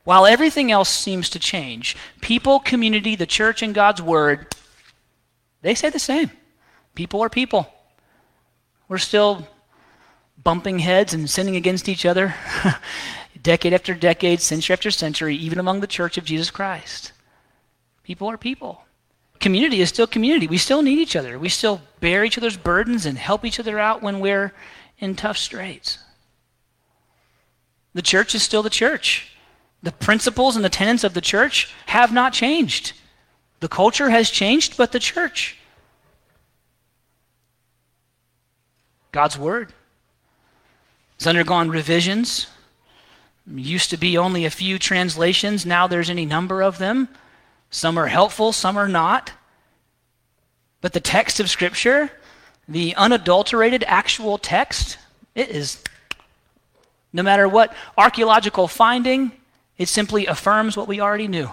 While 0.04 0.26
everything 0.26 0.72
else 0.72 0.90
seems 0.90 1.30
to 1.30 1.38
change, 1.38 1.96
people, 2.20 2.58
community, 2.58 3.14
the 3.14 3.26
church, 3.26 3.62
and 3.62 3.74
God's 3.74 4.02
Word, 4.02 4.54
they 5.62 5.74
say 5.74 5.90
the 5.90 5.98
same. 5.98 6.30
People 6.94 7.22
are 7.22 7.30
people. 7.30 7.72
We're 8.88 8.98
still 8.98 9.46
bumping 10.42 10.80
heads 10.80 11.14
and 11.14 11.30
sinning 11.30 11.56
against 11.56 11.88
each 11.88 12.04
other 12.04 12.34
decade 13.42 13.72
after 13.72 13.94
decade, 13.94 14.40
century 14.40 14.72
after 14.72 14.90
century, 14.90 15.36
even 15.36 15.58
among 15.58 15.80
the 15.80 15.86
church 15.86 16.18
of 16.18 16.24
Jesus 16.24 16.50
Christ. 16.50 17.12
People 18.02 18.28
are 18.28 18.36
people 18.36 18.84
community 19.42 19.82
is 19.82 19.90
still 19.90 20.06
community. 20.06 20.46
We 20.46 20.56
still 20.56 20.80
need 20.80 20.98
each 20.98 21.16
other. 21.16 21.38
We 21.38 21.50
still 21.50 21.82
bear 22.00 22.24
each 22.24 22.38
other's 22.38 22.56
burdens 22.56 23.04
and 23.04 23.18
help 23.18 23.44
each 23.44 23.60
other 23.60 23.78
out 23.78 24.00
when 24.00 24.20
we're 24.20 24.54
in 24.98 25.16
tough 25.16 25.36
straits. 25.36 25.98
The 27.92 28.02
church 28.02 28.34
is 28.34 28.42
still 28.42 28.62
the 28.62 28.70
church. 28.70 29.36
The 29.82 29.92
principles 29.92 30.56
and 30.56 30.64
the 30.64 30.70
tenets 30.70 31.04
of 31.04 31.12
the 31.12 31.20
church 31.20 31.74
have 31.86 32.12
not 32.12 32.32
changed. 32.32 32.92
The 33.60 33.68
culture 33.68 34.10
has 34.10 34.30
changed, 34.30 34.76
but 34.76 34.92
the 34.92 35.00
church. 35.00 35.58
God's 39.10 39.36
Word 39.36 39.74
has 41.18 41.26
undergone 41.26 41.68
revisions. 41.68 42.46
Used 43.46 43.90
to 43.90 43.96
be 43.96 44.16
only 44.16 44.44
a 44.44 44.50
few 44.50 44.78
translations, 44.78 45.66
now 45.66 45.88
there's 45.88 46.08
any 46.08 46.24
number 46.24 46.62
of 46.62 46.78
them. 46.78 47.08
Some 47.72 47.98
are 47.98 48.06
helpful, 48.06 48.52
some 48.52 48.76
are 48.76 48.86
not. 48.86 49.32
But 50.82 50.92
the 50.92 51.00
text 51.00 51.40
of 51.40 51.48
Scripture, 51.48 52.10
the 52.68 52.94
unadulterated 52.96 53.82
actual 53.86 54.36
text, 54.36 54.98
it 55.34 55.48
is, 55.48 55.82
no 57.14 57.22
matter 57.22 57.48
what 57.48 57.74
archaeological 57.96 58.68
finding, 58.68 59.32
it 59.78 59.88
simply 59.88 60.26
affirms 60.26 60.76
what 60.76 60.86
we 60.86 61.00
already 61.00 61.28
knew. 61.28 61.50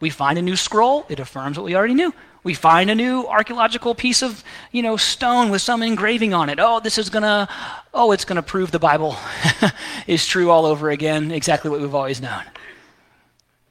We 0.00 0.10
find 0.10 0.38
a 0.38 0.42
new 0.42 0.56
scroll, 0.56 1.06
it 1.08 1.20
affirms 1.20 1.56
what 1.56 1.64
we 1.64 1.76
already 1.76 1.94
knew. 1.94 2.12
We 2.42 2.54
find 2.54 2.90
a 2.90 2.94
new 2.94 3.24
archaeological 3.26 3.94
piece 3.94 4.22
of, 4.22 4.42
you 4.72 4.82
know, 4.82 4.96
stone 4.96 5.50
with 5.50 5.62
some 5.62 5.82
engraving 5.84 6.34
on 6.34 6.50
it. 6.50 6.58
Oh, 6.60 6.80
this 6.80 6.98
is 6.98 7.08
going 7.08 7.22
to 7.22 7.48
oh, 7.94 8.10
it's 8.10 8.24
going 8.24 8.36
to 8.36 8.42
prove 8.42 8.72
the 8.72 8.80
Bible 8.80 9.16
is 10.08 10.26
true 10.26 10.50
all 10.50 10.66
over 10.66 10.90
again, 10.90 11.30
exactly 11.30 11.70
what 11.70 11.80
we've 11.80 11.94
always 11.94 12.20
known. 12.20 12.42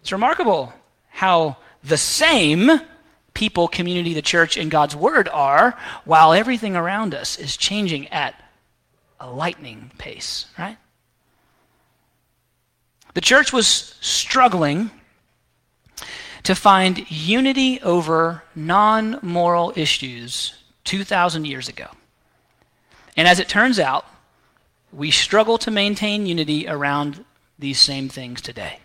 It's 0.02 0.14
remarkable 0.14 0.74
how 1.10 1.58
the 1.84 1.98
same 1.98 2.70
people, 3.34 3.68
community, 3.68 4.14
the 4.14 4.22
church, 4.22 4.58
and 4.58 4.72
God's 4.72 4.96
Word 4.96 5.28
are, 5.30 5.78
while 6.06 6.34
everything 6.34 6.76
around 6.76 7.14
us 7.14 7.38
is 7.38 7.58
changing 7.58 8.08
at 8.10 8.36
a 9.20 9.30
lightning 9.30 9.92
pace, 9.98 10.46
right? 10.58 10.78
The 13.14 13.22
church 13.22 13.54
was 13.54 13.96
struggling 14.02 14.92
to 16.44 16.56
find 16.56 17.10
unity 17.10 17.80
over 17.82 18.44
non 18.56 19.20
moral 19.22 19.72
issues 19.76 20.56
2,000 20.84 21.46
years 21.46 21.70
ago. 21.70 21.88
And 23.16 23.28
as 23.28 23.40
it 23.40 23.48
turns 23.48 23.80
out, 23.80 24.06
we 24.92 25.12
struggle 25.12 25.58
to 25.60 25.72
maintain 25.72 26.26
unity 26.26 26.68
around 26.68 27.24
these 27.58 27.80
same 27.80 28.10
things 28.10 28.42
today. 28.42 28.80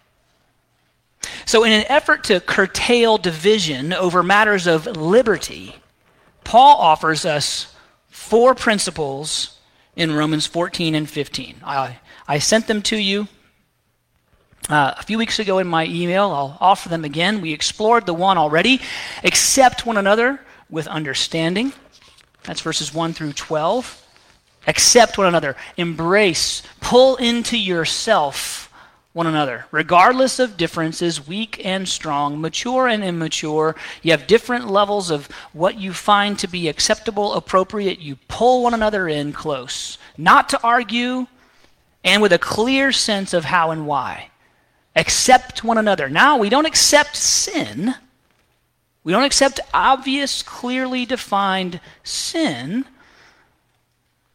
So, 1.45 1.65
in 1.65 1.73
an 1.73 1.85
effort 1.89 2.25
to 2.25 2.41
curtail 2.41 3.19
division 3.19 3.93
over 3.93 4.23
matters 4.23 4.67
of 4.67 4.87
liberty, 4.87 5.75
Paul 6.45 6.77
offers 6.77 7.25
us 7.25 7.75
four 8.09 8.55
principles 8.55 9.59
in 9.97 10.15
Romans 10.15 10.47
14 10.47 10.95
and 10.95 11.09
15. 11.09 11.57
I, 11.65 11.99
I 12.27 12.39
sent 12.39 12.67
them 12.67 12.83
to 12.83 12.97
you 12.97 13.29
uh, 14.69 14.95
a 14.97 15.03
few 15.03 15.19
weeks 15.19 15.39
ago 15.39 15.59
in 15.59 15.67
my 15.67 15.87
email. 15.87 16.31
I'll 16.31 16.59
offer 16.61 16.89
them 16.89 17.05
again. 17.05 17.41
We 17.41 17.53
explored 17.53 18.07
the 18.07 18.15
one 18.15 18.39
already. 18.39 18.81
Accept 19.25 19.87
one 19.87 19.97
another 19.97 20.41
with 20.71 20.87
understanding. 20.87 21.73
That's 22.45 22.61
verses 22.61 22.95
1 22.95 23.15
through 23.15 23.33
12. 23.33 24.07
Accept 24.67 25.19
one 25.19 25.27
another. 25.27 25.57
Embrace. 25.77 26.63
Pull 26.81 27.17
into 27.17 27.59
yourself 27.59 28.58
one 29.19 29.27
another, 29.27 29.67
regardless 29.73 30.39
of 30.39 30.57
differences, 30.57 31.27
weak 31.27 31.61
and 31.65 31.89
strong, 31.89 32.41
mature 32.41 32.87
and 32.87 33.03
immature. 33.03 33.75
You 34.01 34.13
have 34.13 34.29
different 34.29 34.71
levels 34.71 35.11
of 35.11 35.27
what 35.53 35.77
you 35.77 35.93
find 35.93 36.39
to 36.39 36.47
be 36.47 36.69
acceptable, 36.69 37.35
appropriate. 37.35 37.99
You 37.99 38.15
pull 38.29 38.63
one 38.63 38.75
another 38.75 39.09
in 39.09 39.33
close, 39.33 39.99
not 40.17 40.49
to 40.51 40.63
argue, 40.63 41.27
and 42.05 42.23
with 42.23 42.33
a 42.33 42.39
clear 42.39 42.93
sense 42.93 43.35
of 43.35 43.47
how 43.47 43.73
and 43.73 43.89
why. 43.89 44.31
Accept 44.95 45.65
one 45.65 45.79
another. 45.79 46.09
Now, 46.09 46.37
we 46.37 46.49
don't 46.49 46.65
accept 46.65 47.17
sin. 47.17 47.97
We 49.03 49.11
don't 49.11 49.25
accept 49.25 49.59
obvious, 49.75 50.43
clearly 50.43 51.05
defined 51.05 51.81
sin 52.05 52.85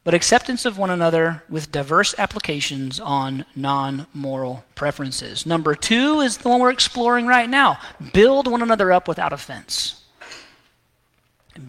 but 0.03 0.13
acceptance 0.13 0.65
of 0.65 0.77
one 0.77 0.89
another 0.89 1.43
with 1.49 1.71
diverse 1.71 2.13
applications 2.17 2.99
on 2.99 3.45
non 3.55 4.05
moral 4.13 4.65
preferences. 4.75 5.45
Number 5.45 5.75
two 5.75 6.19
is 6.19 6.37
the 6.37 6.49
one 6.49 6.59
we're 6.59 6.71
exploring 6.71 7.25
right 7.25 7.49
now 7.49 7.79
build 8.11 8.47
one 8.47 8.61
another 8.61 8.91
up 8.91 9.07
without 9.07 9.33
offense. 9.33 10.01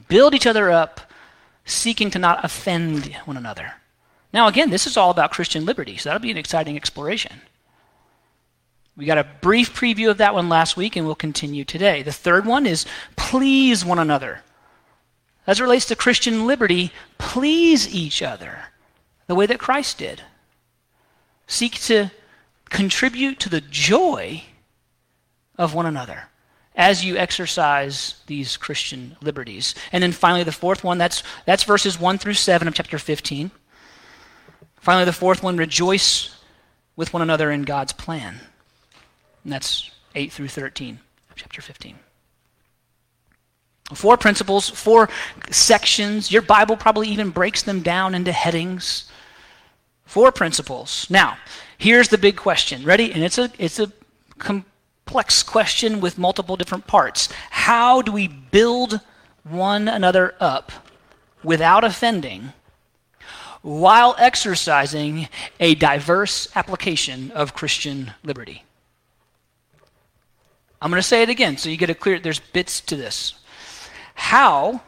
Build 0.08 0.34
each 0.34 0.46
other 0.46 0.70
up, 0.70 1.12
seeking 1.64 2.10
to 2.10 2.18
not 2.18 2.44
offend 2.44 3.14
one 3.26 3.36
another. 3.36 3.74
Now, 4.32 4.48
again, 4.48 4.70
this 4.70 4.86
is 4.86 4.96
all 4.96 5.10
about 5.10 5.30
Christian 5.30 5.64
liberty, 5.64 5.96
so 5.96 6.08
that'll 6.08 6.22
be 6.22 6.30
an 6.30 6.36
exciting 6.36 6.76
exploration. 6.76 7.40
We 8.96 9.06
got 9.06 9.18
a 9.18 9.28
brief 9.40 9.74
preview 9.74 10.10
of 10.10 10.18
that 10.18 10.34
one 10.34 10.48
last 10.48 10.76
week, 10.76 10.96
and 10.96 11.04
we'll 11.04 11.14
continue 11.14 11.64
today. 11.64 12.02
The 12.02 12.12
third 12.12 12.46
one 12.46 12.66
is 12.66 12.86
please 13.16 13.84
one 13.84 13.98
another 13.98 14.42
as 15.46 15.60
it 15.60 15.62
relates 15.62 15.86
to 15.86 15.96
Christian 15.96 16.46
liberty, 16.46 16.90
please 17.18 17.92
each 17.92 18.22
other 18.22 18.66
the 19.26 19.34
way 19.34 19.46
that 19.46 19.58
Christ 19.58 19.98
did. 19.98 20.22
Seek 21.46 21.80
to 21.82 22.10
contribute 22.70 23.38
to 23.40 23.48
the 23.48 23.60
joy 23.60 24.42
of 25.58 25.74
one 25.74 25.86
another 25.86 26.28
as 26.74 27.04
you 27.04 27.16
exercise 27.16 28.16
these 28.26 28.56
Christian 28.56 29.16
liberties. 29.20 29.74
And 29.92 30.02
then 30.02 30.12
finally, 30.12 30.42
the 30.42 30.52
fourth 30.52 30.82
one 30.82 30.98
that's, 30.98 31.22
that's 31.46 31.62
verses 31.62 32.00
1 32.00 32.18
through 32.18 32.34
7 32.34 32.66
of 32.66 32.74
chapter 32.74 32.98
15. 32.98 33.50
Finally, 34.80 35.04
the 35.04 35.12
fourth 35.12 35.42
one 35.42 35.56
rejoice 35.56 36.34
with 36.96 37.12
one 37.12 37.22
another 37.22 37.50
in 37.50 37.62
God's 37.62 37.92
plan. 37.92 38.40
And 39.44 39.52
that's 39.52 39.90
8 40.14 40.32
through 40.32 40.48
13 40.48 40.98
of 41.30 41.36
chapter 41.36 41.62
15. 41.62 41.98
Four 43.92 44.16
principles, 44.16 44.70
four 44.70 45.10
sections. 45.50 46.32
Your 46.32 46.40
Bible 46.40 46.76
probably 46.76 47.08
even 47.08 47.30
breaks 47.30 47.62
them 47.62 47.80
down 47.80 48.14
into 48.14 48.32
headings. 48.32 49.10
Four 50.06 50.32
principles. 50.32 51.06
Now, 51.10 51.36
here's 51.76 52.08
the 52.08 52.16
big 52.16 52.36
question. 52.36 52.82
Ready? 52.84 53.12
And 53.12 53.22
it's 53.22 53.36
a 53.36 53.50
it's 53.58 53.78
a 53.78 53.92
complex 54.38 55.42
question 55.42 56.00
with 56.00 56.16
multiple 56.16 56.56
different 56.56 56.86
parts. 56.86 57.28
How 57.50 58.00
do 58.00 58.10
we 58.10 58.26
build 58.28 59.00
one 59.42 59.86
another 59.86 60.34
up 60.40 60.72
without 61.42 61.84
offending 61.84 62.54
while 63.60 64.14
exercising 64.18 65.28
a 65.60 65.74
diverse 65.74 66.48
application 66.56 67.30
of 67.32 67.54
Christian 67.54 68.14
liberty? 68.22 68.64
I'm 70.80 70.90
going 70.90 71.00
to 71.00 71.06
say 71.06 71.22
it 71.22 71.28
again 71.28 71.58
so 71.58 71.68
you 71.68 71.76
get 71.76 71.90
a 71.90 71.94
clear 71.94 72.18
there's 72.18 72.40
bits 72.40 72.80
to 72.82 72.96
this. 72.96 73.34
How, 74.14 74.80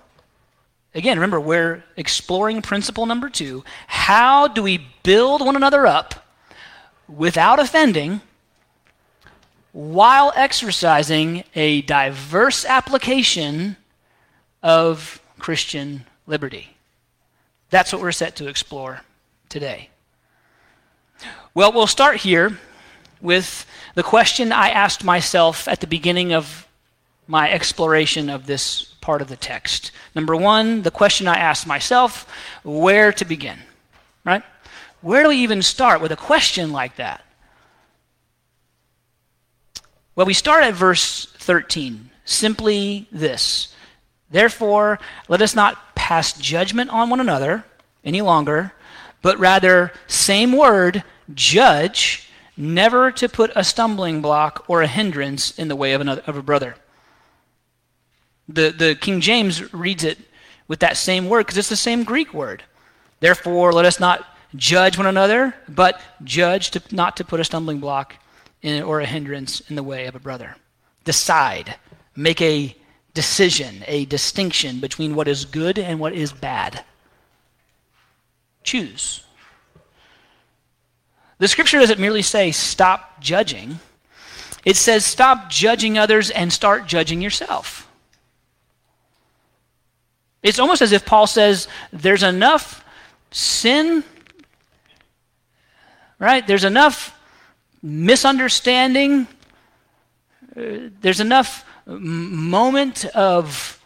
again, 0.94 1.18
remember, 1.18 1.40
we're 1.40 1.84
exploring 1.96 2.62
principle 2.62 3.06
number 3.06 3.28
two. 3.28 3.64
How 3.86 4.48
do 4.48 4.62
we 4.62 4.86
build 5.02 5.44
one 5.44 5.56
another 5.56 5.86
up 5.86 6.26
without 7.08 7.58
offending 7.58 8.20
while 9.72 10.32
exercising 10.34 11.44
a 11.54 11.82
diverse 11.82 12.64
application 12.64 13.76
of 14.62 15.20
Christian 15.38 16.06
liberty? 16.26 16.76
That's 17.70 17.92
what 17.92 18.00
we're 18.00 18.12
set 18.12 18.36
to 18.36 18.48
explore 18.48 19.02
today. 19.48 19.90
Well, 21.54 21.72
we'll 21.72 21.86
start 21.86 22.18
here 22.18 22.58
with 23.20 23.66
the 23.94 24.02
question 24.02 24.52
I 24.52 24.70
asked 24.70 25.02
myself 25.02 25.66
at 25.66 25.80
the 25.80 25.86
beginning 25.86 26.32
of 26.32 26.66
my 27.26 27.50
exploration 27.50 28.28
of 28.28 28.46
this 28.46 28.94
part 29.06 29.22
of 29.22 29.28
the 29.28 29.36
text. 29.36 29.92
Number 30.16 30.34
one, 30.34 30.82
the 30.82 30.90
question 30.90 31.28
I 31.28 31.36
asked 31.36 31.64
myself 31.64 32.28
where 32.64 33.12
to 33.12 33.24
begin, 33.24 33.56
right? 34.24 34.42
Where 35.00 35.22
do 35.22 35.28
we 35.28 35.36
even 35.36 35.62
start 35.62 36.00
with 36.00 36.10
a 36.10 36.16
question 36.16 36.72
like 36.72 36.96
that? 36.96 37.24
Well, 40.16 40.26
we 40.26 40.34
start 40.34 40.64
at 40.64 40.74
verse 40.74 41.26
13. 41.38 42.10
Simply 42.24 43.06
this 43.12 43.72
Therefore, 44.28 44.98
let 45.28 45.40
us 45.40 45.54
not 45.54 45.94
pass 45.94 46.32
judgment 46.32 46.90
on 46.90 47.08
one 47.08 47.20
another 47.20 47.64
any 48.04 48.22
longer, 48.22 48.72
but 49.22 49.38
rather, 49.38 49.92
same 50.08 50.50
word, 50.50 51.04
judge, 51.32 52.28
never 52.56 53.12
to 53.12 53.28
put 53.28 53.52
a 53.54 53.62
stumbling 53.62 54.20
block 54.20 54.64
or 54.66 54.82
a 54.82 54.88
hindrance 54.88 55.56
in 55.56 55.68
the 55.68 55.76
way 55.76 55.92
of, 55.92 56.00
another, 56.00 56.24
of 56.26 56.36
a 56.36 56.42
brother. 56.42 56.74
The, 58.48 58.70
the 58.70 58.94
King 58.94 59.20
James 59.20 59.72
reads 59.74 60.04
it 60.04 60.18
with 60.68 60.80
that 60.80 60.96
same 60.96 61.28
word 61.28 61.46
because 61.46 61.58
it's 61.58 61.68
the 61.68 61.76
same 61.76 62.04
Greek 62.04 62.32
word. 62.32 62.62
Therefore, 63.20 63.72
let 63.72 63.84
us 63.84 63.98
not 63.98 64.26
judge 64.54 64.96
one 64.96 65.06
another, 65.06 65.54
but 65.68 66.00
judge 66.22 66.70
to, 66.72 66.82
not 66.92 67.16
to 67.16 67.24
put 67.24 67.40
a 67.40 67.44
stumbling 67.44 67.80
block 67.80 68.16
in, 68.62 68.82
or 68.82 69.00
a 69.00 69.06
hindrance 69.06 69.60
in 69.68 69.76
the 69.76 69.82
way 69.82 70.06
of 70.06 70.14
a 70.14 70.20
brother. 70.20 70.56
Decide. 71.04 71.76
Make 72.14 72.40
a 72.40 72.74
decision, 73.14 73.82
a 73.86 74.04
distinction 74.04 74.80
between 74.80 75.14
what 75.14 75.28
is 75.28 75.44
good 75.44 75.78
and 75.78 75.98
what 75.98 76.12
is 76.12 76.32
bad. 76.32 76.84
Choose. 78.62 79.24
The 81.38 81.48
scripture 81.48 81.78
doesn't 81.78 82.00
merely 82.00 82.22
say 82.22 82.50
stop 82.52 83.20
judging, 83.20 83.80
it 84.64 84.76
says 84.76 85.04
stop 85.04 85.48
judging 85.48 85.96
others 85.96 86.30
and 86.30 86.52
start 86.52 86.86
judging 86.86 87.22
yourself. 87.22 87.85
It's 90.46 90.60
almost 90.60 90.80
as 90.80 90.92
if 90.92 91.04
Paul 91.04 91.26
says 91.26 91.66
there's 91.92 92.22
enough 92.22 92.84
sin, 93.32 94.04
right? 96.20 96.46
There's 96.46 96.62
enough 96.62 97.18
misunderstanding. 97.82 99.26
Uh, 100.56 100.90
there's 101.00 101.18
enough 101.18 101.64
moment 101.84 103.06
of, 103.06 103.82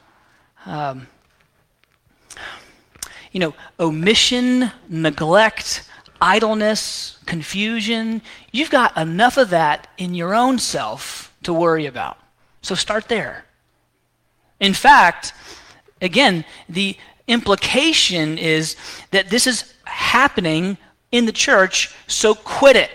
um, 0.66 1.06
you 3.32 3.40
know, 3.40 3.54
omission, 3.78 4.70
neglect, 4.86 5.88
idleness, 6.20 7.16
confusion. 7.24 8.20
You've 8.52 8.68
got 8.68 8.94
enough 8.98 9.38
of 9.38 9.48
that 9.48 9.88
in 9.96 10.14
your 10.14 10.34
own 10.34 10.58
self 10.58 11.34
to 11.42 11.54
worry 11.54 11.86
about. 11.86 12.18
So 12.60 12.74
start 12.74 13.08
there. 13.08 13.46
In 14.60 14.74
fact, 14.74 15.32
Again, 16.00 16.44
the 16.68 16.96
implication 17.26 18.38
is 18.38 18.76
that 19.10 19.30
this 19.30 19.46
is 19.46 19.72
happening 19.84 20.76
in 21.12 21.26
the 21.26 21.32
church, 21.32 21.94
so 22.06 22.34
quit 22.34 22.76
it. 22.76 22.90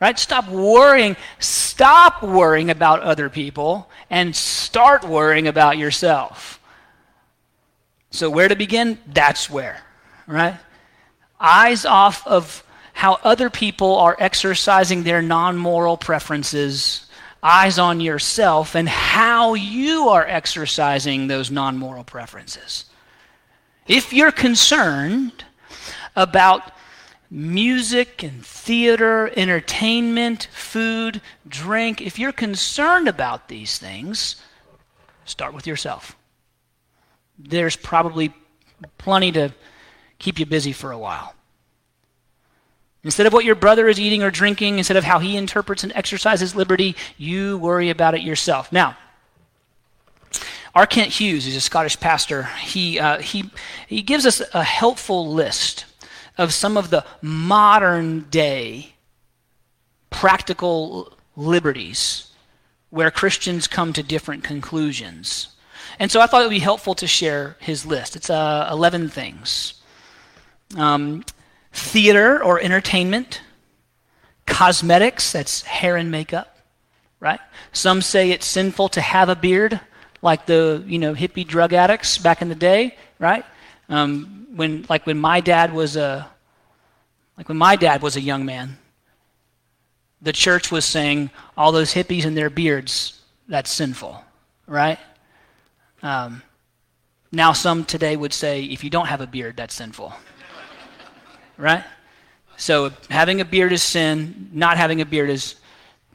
Right? 0.00 0.18
Stop 0.18 0.48
worrying. 0.48 1.16
Stop 1.38 2.24
worrying 2.24 2.70
about 2.70 3.02
other 3.02 3.30
people 3.30 3.88
and 4.10 4.34
start 4.34 5.04
worrying 5.04 5.46
about 5.46 5.78
yourself. 5.78 6.60
So, 8.10 8.28
where 8.28 8.48
to 8.48 8.56
begin? 8.56 8.98
That's 9.06 9.48
where. 9.48 9.80
Right? 10.26 10.58
Eyes 11.40 11.86
off 11.86 12.26
of 12.26 12.64
how 12.92 13.20
other 13.22 13.48
people 13.48 13.96
are 13.96 14.16
exercising 14.18 15.04
their 15.04 15.22
non 15.22 15.56
moral 15.56 15.96
preferences 15.96 17.06
eyes 17.42 17.78
on 17.78 18.00
yourself 18.00 18.74
and 18.74 18.88
how 18.88 19.54
you 19.54 20.08
are 20.08 20.26
exercising 20.26 21.26
those 21.26 21.50
non 21.50 21.76
moral 21.76 22.04
preferences. 22.04 22.84
If 23.86 24.12
you're 24.12 24.32
concerned 24.32 25.44
about 26.14 26.72
music 27.30 28.22
and 28.22 28.44
theater, 28.44 29.32
entertainment, 29.36 30.48
food, 30.52 31.20
drink, 31.48 32.00
if 32.00 32.18
you're 32.18 32.32
concerned 32.32 33.08
about 33.08 33.48
these 33.48 33.78
things, 33.78 34.36
start 35.24 35.54
with 35.54 35.66
yourself. 35.66 36.16
there's 37.38 37.74
probably 37.74 38.32
plenty 38.98 39.32
to 39.32 39.52
keep 40.18 40.38
you 40.38 40.46
busy 40.46 40.72
for 40.72 40.92
a 40.92 40.98
while. 40.98 41.34
Instead 43.04 43.26
of 43.26 43.32
what 43.32 43.44
your 43.44 43.54
brother 43.54 43.88
is 43.88 43.98
eating 43.98 44.22
or 44.22 44.30
drinking, 44.30 44.78
instead 44.78 44.96
of 44.96 45.04
how 45.04 45.18
he 45.18 45.36
interprets 45.36 45.82
and 45.82 45.92
exercises 45.94 46.54
liberty, 46.54 46.94
you 47.16 47.58
worry 47.58 47.90
about 47.90 48.14
it 48.14 48.22
yourself. 48.22 48.70
Now, 48.72 48.96
R. 50.74 50.86
Kent 50.86 51.10
Hughes 51.10 51.46
is 51.46 51.56
a 51.56 51.60
Scottish 51.60 51.98
pastor. 51.98 52.44
He, 52.60 52.98
uh, 52.98 53.18
he, 53.18 53.50
he 53.88 54.02
gives 54.02 54.24
us 54.24 54.40
a 54.54 54.62
helpful 54.62 55.32
list 55.32 55.84
of 56.38 56.54
some 56.54 56.76
of 56.76 56.90
the 56.90 57.04
modern 57.20 58.20
day 58.30 58.94
practical 60.08 61.12
liberties 61.36 62.28
where 62.90 63.10
Christians 63.10 63.66
come 63.66 63.92
to 63.94 64.02
different 64.02 64.44
conclusions. 64.44 65.48
And 65.98 66.10
so 66.10 66.20
I 66.20 66.26
thought 66.26 66.42
it 66.42 66.44
would 66.44 66.50
be 66.50 66.58
helpful 66.58 66.94
to 66.96 67.06
share 67.06 67.56
his 67.58 67.84
list. 67.84 68.16
It's 68.16 68.30
uh, 68.30 68.68
11 68.70 69.08
things 69.08 69.74
um, 70.76 71.24
theater 71.72 72.42
or 72.42 72.60
entertainment, 72.60 73.40
cosmetics, 74.46 75.32
that's 75.32 75.62
hair 75.62 75.96
and 75.96 76.10
makeup, 76.10 76.56
right? 77.20 77.40
Some 77.72 78.02
say 78.02 78.30
it's 78.30 78.46
sinful 78.46 78.90
to 78.90 79.00
have 79.00 79.28
a 79.28 79.36
beard, 79.36 79.80
like 80.20 80.46
the 80.46 80.84
you 80.86 80.98
know 80.98 81.14
hippie 81.14 81.46
drug 81.46 81.72
addicts 81.72 82.18
back 82.18 82.42
in 82.42 82.48
the 82.48 82.54
day, 82.54 82.96
right? 83.18 83.44
Um, 83.88 84.46
when 84.54 84.86
like 84.88 85.06
when 85.06 85.18
my 85.18 85.40
dad 85.40 85.72
was 85.72 85.96
a 85.96 86.28
like 87.36 87.48
when 87.48 87.58
my 87.58 87.76
dad 87.76 88.02
was 88.02 88.16
a 88.16 88.20
young 88.20 88.44
man, 88.44 88.78
the 90.20 90.32
church 90.32 90.70
was 90.70 90.84
saying 90.84 91.30
all 91.56 91.72
those 91.72 91.94
hippies 91.94 92.24
and 92.24 92.36
their 92.36 92.50
beards 92.50 93.20
that's 93.48 93.72
sinful, 93.72 94.22
right? 94.66 94.98
Um, 96.02 96.42
now 97.30 97.52
some 97.52 97.84
today 97.84 98.16
would 98.16 98.32
say 98.32 98.64
if 98.64 98.84
you 98.84 98.90
don't 98.90 99.06
have 99.06 99.20
a 99.20 99.26
beard 99.26 99.56
that's 99.56 99.74
sinful 99.74 100.12
right? 101.62 101.84
So 102.56 102.90
having 103.08 103.40
a 103.40 103.44
beard 103.44 103.72
is 103.72 103.82
sin, 103.84 104.50
not 104.52 104.76
having 104.76 105.00
a 105.00 105.06
beard 105.06 105.30
is 105.30 105.54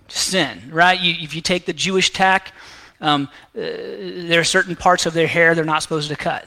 sin, 0.10 0.70
right? 0.72 1.00
You, 1.00 1.16
if 1.20 1.34
you 1.34 1.42
take 1.42 1.66
the 1.66 1.74
Jewish 1.74 2.12
tack, 2.12 2.54
um, 3.00 3.30
uh, 3.56 3.62
there 3.62 4.42
are 4.42 4.44
certain 4.44 4.76
parts 4.76 5.06
of 5.06 5.14
their 5.14 5.26
hair 5.28 5.56
they're 5.56 5.64
not 5.64 5.82
supposed 5.82 6.10
to 6.10 6.18
cut, 6.18 6.46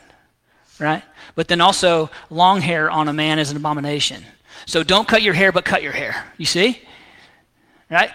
right? 0.78 1.02
But 1.34 1.48
then 1.48 1.62
also, 1.62 2.10
long 2.28 2.60
hair 2.60 2.90
on 2.90 3.08
a 3.08 3.12
man 3.12 3.38
is 3.38 3.50
an 3.50 3.56
abomination. 3.56 4.22
So 4.66 4.82
don't 4.82 5.08
cut 5.08 5.22
your 5.22 5.34
hair, 5.34 5.50
but 5.50 5.64
cut 5.64 5.82
your 5.82 5.92
hair. 5.92 6.26
You 6.36 6.44
see? 6.44 6.82
Right? 7.88 8.10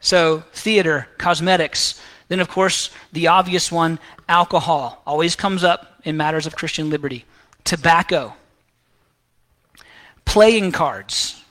So, 0.00 0.44
theater, 0.52 1.08
cosmetics. 1.18 2.00
Then, 2.28 2.38
of 2.38 2.48
course, 2.48 2.90
the 3.12 3.26
obvious 3.26 3.72
one 3.72 3.98
alcohol 4.28 5.02
always 5.04 5.34
comes 5.34 5.64
up 5.64 6.00
in 6.04 6.16
matters 6.16 6.46
of 6.46 6.54
Christian 6.54 6.90
liberty. 6.90 7.24
Tobacco, 7.64 8.34
playing 10.28 10.72
cards. 10.72 11.42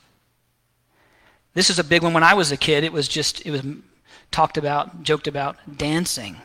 This 1.53 1.69
is 1.69 1.79
a 1.79 1.83
big 1.83 2.03
one. 2.03 2.13
When 2.13 2.23
I 2.23 2.35
was 2.35 2.51
a 2.51 2.57
kid, 2.57 2.83
it 2.83 2.93
was 2.93 3.07
just, 3.07 3.45
it 3.45 3.51
was 3.51 3.63
talked 4.31 4.57
about, 4.57 5.01
joked 5.01 5.27
about, 5.27 5.57
dancing. 5.77 6.37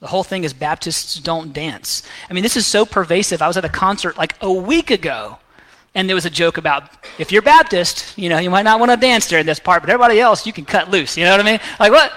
The 0.00 0.08
whole 0.08 0.24
thing 0.24 0.42
is 0.42 0.52
Baptists 0.52 1.14
don't 1.20 1.52
dance. 1.52 2.02
I 2.28 2.32
mean, 2.32 2.42
this 2.42 2.56
is 2.56 2.66
so 2.66 2.84
pervasive. 2.84 3.40
I 3.40 3.46
was 3.46 3.56
at 3.56 3.64
a 3.64 3.68
concert 3.68 4.18
like 4.18 4.34
a 4.40 4.52
week 4.52 4.90
ago, 4.90 5.38
and 5.94 6.08
there 6.08 6.16
was 6.16 6.26
a 6.26 6.30
joke 6.30 6.58
about 6.58 6.90
if 7.18 7.30
you're 7.30 7.40
Baptist, 7.40 8.18
you 8.18 8.28
know, 8.28 8.38
you 8.38 8.50
might 8.50 8.64
not 8.64 8.80
want 8.80 8.90
to 8.90 8.96
dance 8.96 9.28
during 9.28 9.46
this 9.46 9.60
part, 9.60 9.82
but 9.82 9.88
everybody 9.88 10.18
else, 10.18 10.44
you 10.44 10.52
can 10.52 10.64
cut 10.64 10.90
loose. 10.90 11.16
You 11.16 11.24
know 11.24 11.30
what 11.30 11.40
I 11.40 11.44
mean? 11.44 11.60
Like, 11.78 11.92
what? 11.92 12.12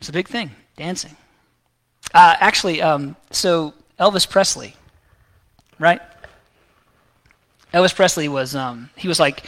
It's 0.00 0.08
a 0.08 0.12
big 0.12 0.26
thing, 0.26 0.50
dancing. 0.76 1.16
Uh, 2.12 2.34
actually, 2.40 2.82
um, 2.82 3.14
so 3.30 3.72
Elvis 4.00 4.28
Presley, 4.28 4.74
right? 5.78 6.00
Elvis 7.72 7.94
Presley 7.94 8.28
was 8.28 8.54
um, 8.54 8.90
he 8.96 9.08
was 9.08 9.20
like 9.20 9.44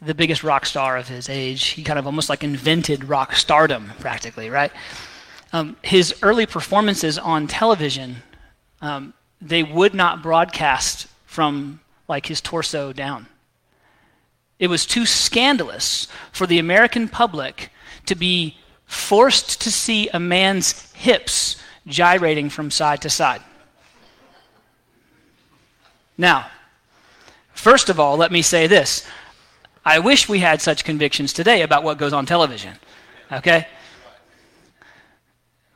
the 0.00 0.14
biggest 0.14 0.42
rock 0.42 0.66
star 0.66 0.96
of 0.96 1.08
his 1.08 1.28
age. 1.28 1.64
He 1.68 1.82
kind 1.82 1.98
of 1.98 2.06
almost 2.06 2.28
like 2.28 2.42
invented 2.42 3.04
rock 3.04 3.34
stardom, 3.34 3.92
practically, 4.00 4.50
right? 4.50 4.72
Um, 5.52 5.76
his 5.82 6.14
early 6.22 6.46
performances 6.46 7.18
on 7.18 7.46
television, 7.46 8.16
um, 8.80 9.14
they 9.40 9.62
would 9.62 9.94
not 9.94 10.22
broadcast 10.22 11.06
from 11.24 11.80
like 12.08 12.26
his 12.26 12.40
torso 12.40 12.92
down. 12.92 13.26
It 14.58 14.68
was 14.68 14.86
too 14.86 15.06
scandalous 15.06 16.08
for 16.32 16.46
the 16.46 16.58
American 16.58 17.08
public 17.08 17.70
to 18.06 18.14
be 18.14 18.56
forced 18.86 19.60
to 19.62 19.72
see 19.72 20.08
a 20.08 20.20
man's 20.20 20.92
hips 20.92 21.56
gyrating 21.86 22.50
from 22.50 22.70
side 22.70 23.02
to 23.02 23.10
side. 23.10 23.42
Now, 26.16 26.46
first 27.54 27.88
of 27.88 27.98
all, 27.98 28.16
let 28.16 28.32
me 28.32 28.42
say 28.42 28.66
this. 28.66 29.06
I 29.84 29.98
wish 29.98 30.28
we 30.28 30.38
had 30.38 30.60
such 30.62 30.84
convictions 30.84 31.32
today 31.32 31.62
about 31.62 31.82
what 31.82 31.98
goes 31.98 32.12
on 32.12 32.26
television. 32.26 32.74
Okay? 33.30 33.66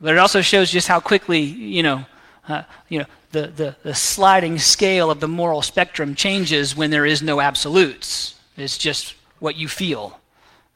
But 0.01 0.15
it 0.15 0.19
also 0.19 0.43
shows 0.43 0.71
just 0.71 0.89
how 0.89 1.01
quickly, 1.01 1.41
you 1.41 1.83
know, 1.83 2.07
uh, 2.49 2.63
you 2.89 3.01
know, 3.01 3.07
the, 3.33 3.49
the, 3.49 3.77
the 3.83 3.95
sliding 3.95 4.59
scale 4.59 5.11
of 5.11 5.21
the 5.21 5.29
moral 5.29 5.63
spectrum 5.63 6.15
changes 6.15 6.77
when 6.77 6.91
there 6.91 7.07
is 7.07 7.23
no 7.23 7.41
absolutes. 7.41 8.35
It's 8.57 8.79
just 8.79 9.15
what 9.41 9.57
you 9.57 9.69
feel. 9.69 10.21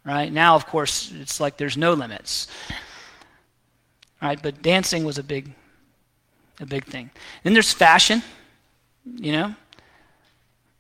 Right? 0.05 0.33
Now, 0.33 0.57
of 0.57 0.67
course, 0.67 1.13
it's 1.15 1.41
like 1.41 1.57
there's 1.57 1.77
no 1.77 1.93
limits. 1.93 2.49
Right? 4.21 4.41
But 4.43 4.63
dancing 4.63 5.05
was 5.05 5.19
a 5.19 5.23
big 5.23 5.53
a 6.59 6.67
big 6.67 6.85
thing. 6.85 7.11
Then 7.43 7.55
there's 7.55 7.73
fashion. 7.73 8.23
You 9.17 9.33
know? 9.33 9.55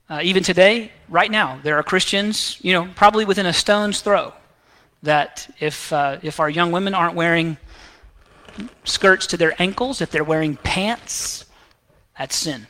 Uh, 0.09 0.21
even 0.23 0.43
today, 0.43 0.91
right 1.09 1.31
now, 1.31 1.61
there 1.63 1.77
are 1.77 1.83
Christians, 1.83 2.59
you 2.61 2.73
know, 2.73 2.89
probably 2.97 3.25
within 3.25 3.47
a 3.47 3.53
stone's 3.53 4.01
throw, 4.01 4.33
that 5.05 5.49
if, 5.61 5.93
uh, 5.93 6.19
if 6.23 6.41
our 6.41 6.51
young 6.51 6.73
women 6.73 6.95
aren't 6.95 7.15
wearing 7.15 7.57
skirts 8.85 9.29
to 9.29 9.37
their 9.37 9.55
ankles, 9.63 10.01
if 10.01 10.11
they're 10.11 10.25
wearing 10.25 10.57
pants, 10.57 11.47
that's 12.19 12.35
sin, 12.35 12.67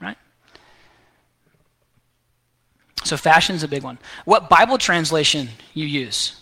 right? 0.00 0.16
So 3.02 3.16
fashion's 3.16 3.62
a 3.62 3.68
big 3.68 3.82
one. 3.82 3.98
What 4.24 4.48
Bible 4.48 4.78
translation 4.78 5.48
you 5.74 5.86
use? 5.86 6.39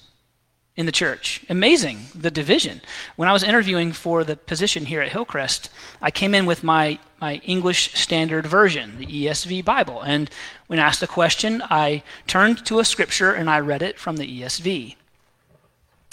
In 0.79 0.87
the 0.87 0.93
church. 0.93 1.45
Amazing, 1.49 1.99
the 2.15 2.31
division. 2.31 2.81
When 3.17 3.29
I 3.29 3.33
was 3.33 3.43
interviewing 3.43 3.93
for 3.93 4.23
the 4.23 4.37
position 4.37 4.87
here 4.87 5.03
at 5.03 5.11
Hillcrest, 5.11 5.71
I 6.01 6.13
came 6.13 6.37
in 6.37 6.47
with 6.47 6.63
my, 6.63 7.01
my 7.21 7.43
English 7.45 7.95
Standard 7.95 8.47
Version, 8.47 8.97
the 8.97 9.07
ESV 9.07 9.65
Bible. 9.65 10.03
And 10.03 10.31
when 10.69 10.79
asked 10.79 11.03
a 11.03 11.09
question, 11.09 11.63
I 11.69 12.05
turned 12.29 12.65
to 12.67 12.79
a 12.79 12.85
scripture 12.85 13.33
and 13.33 13.51
I 13.51 13.59
read 13.59 13.83
it 13.83 13.99
from 13.99 14.19
the 14.19 14.41
ESV. 14.41 14.95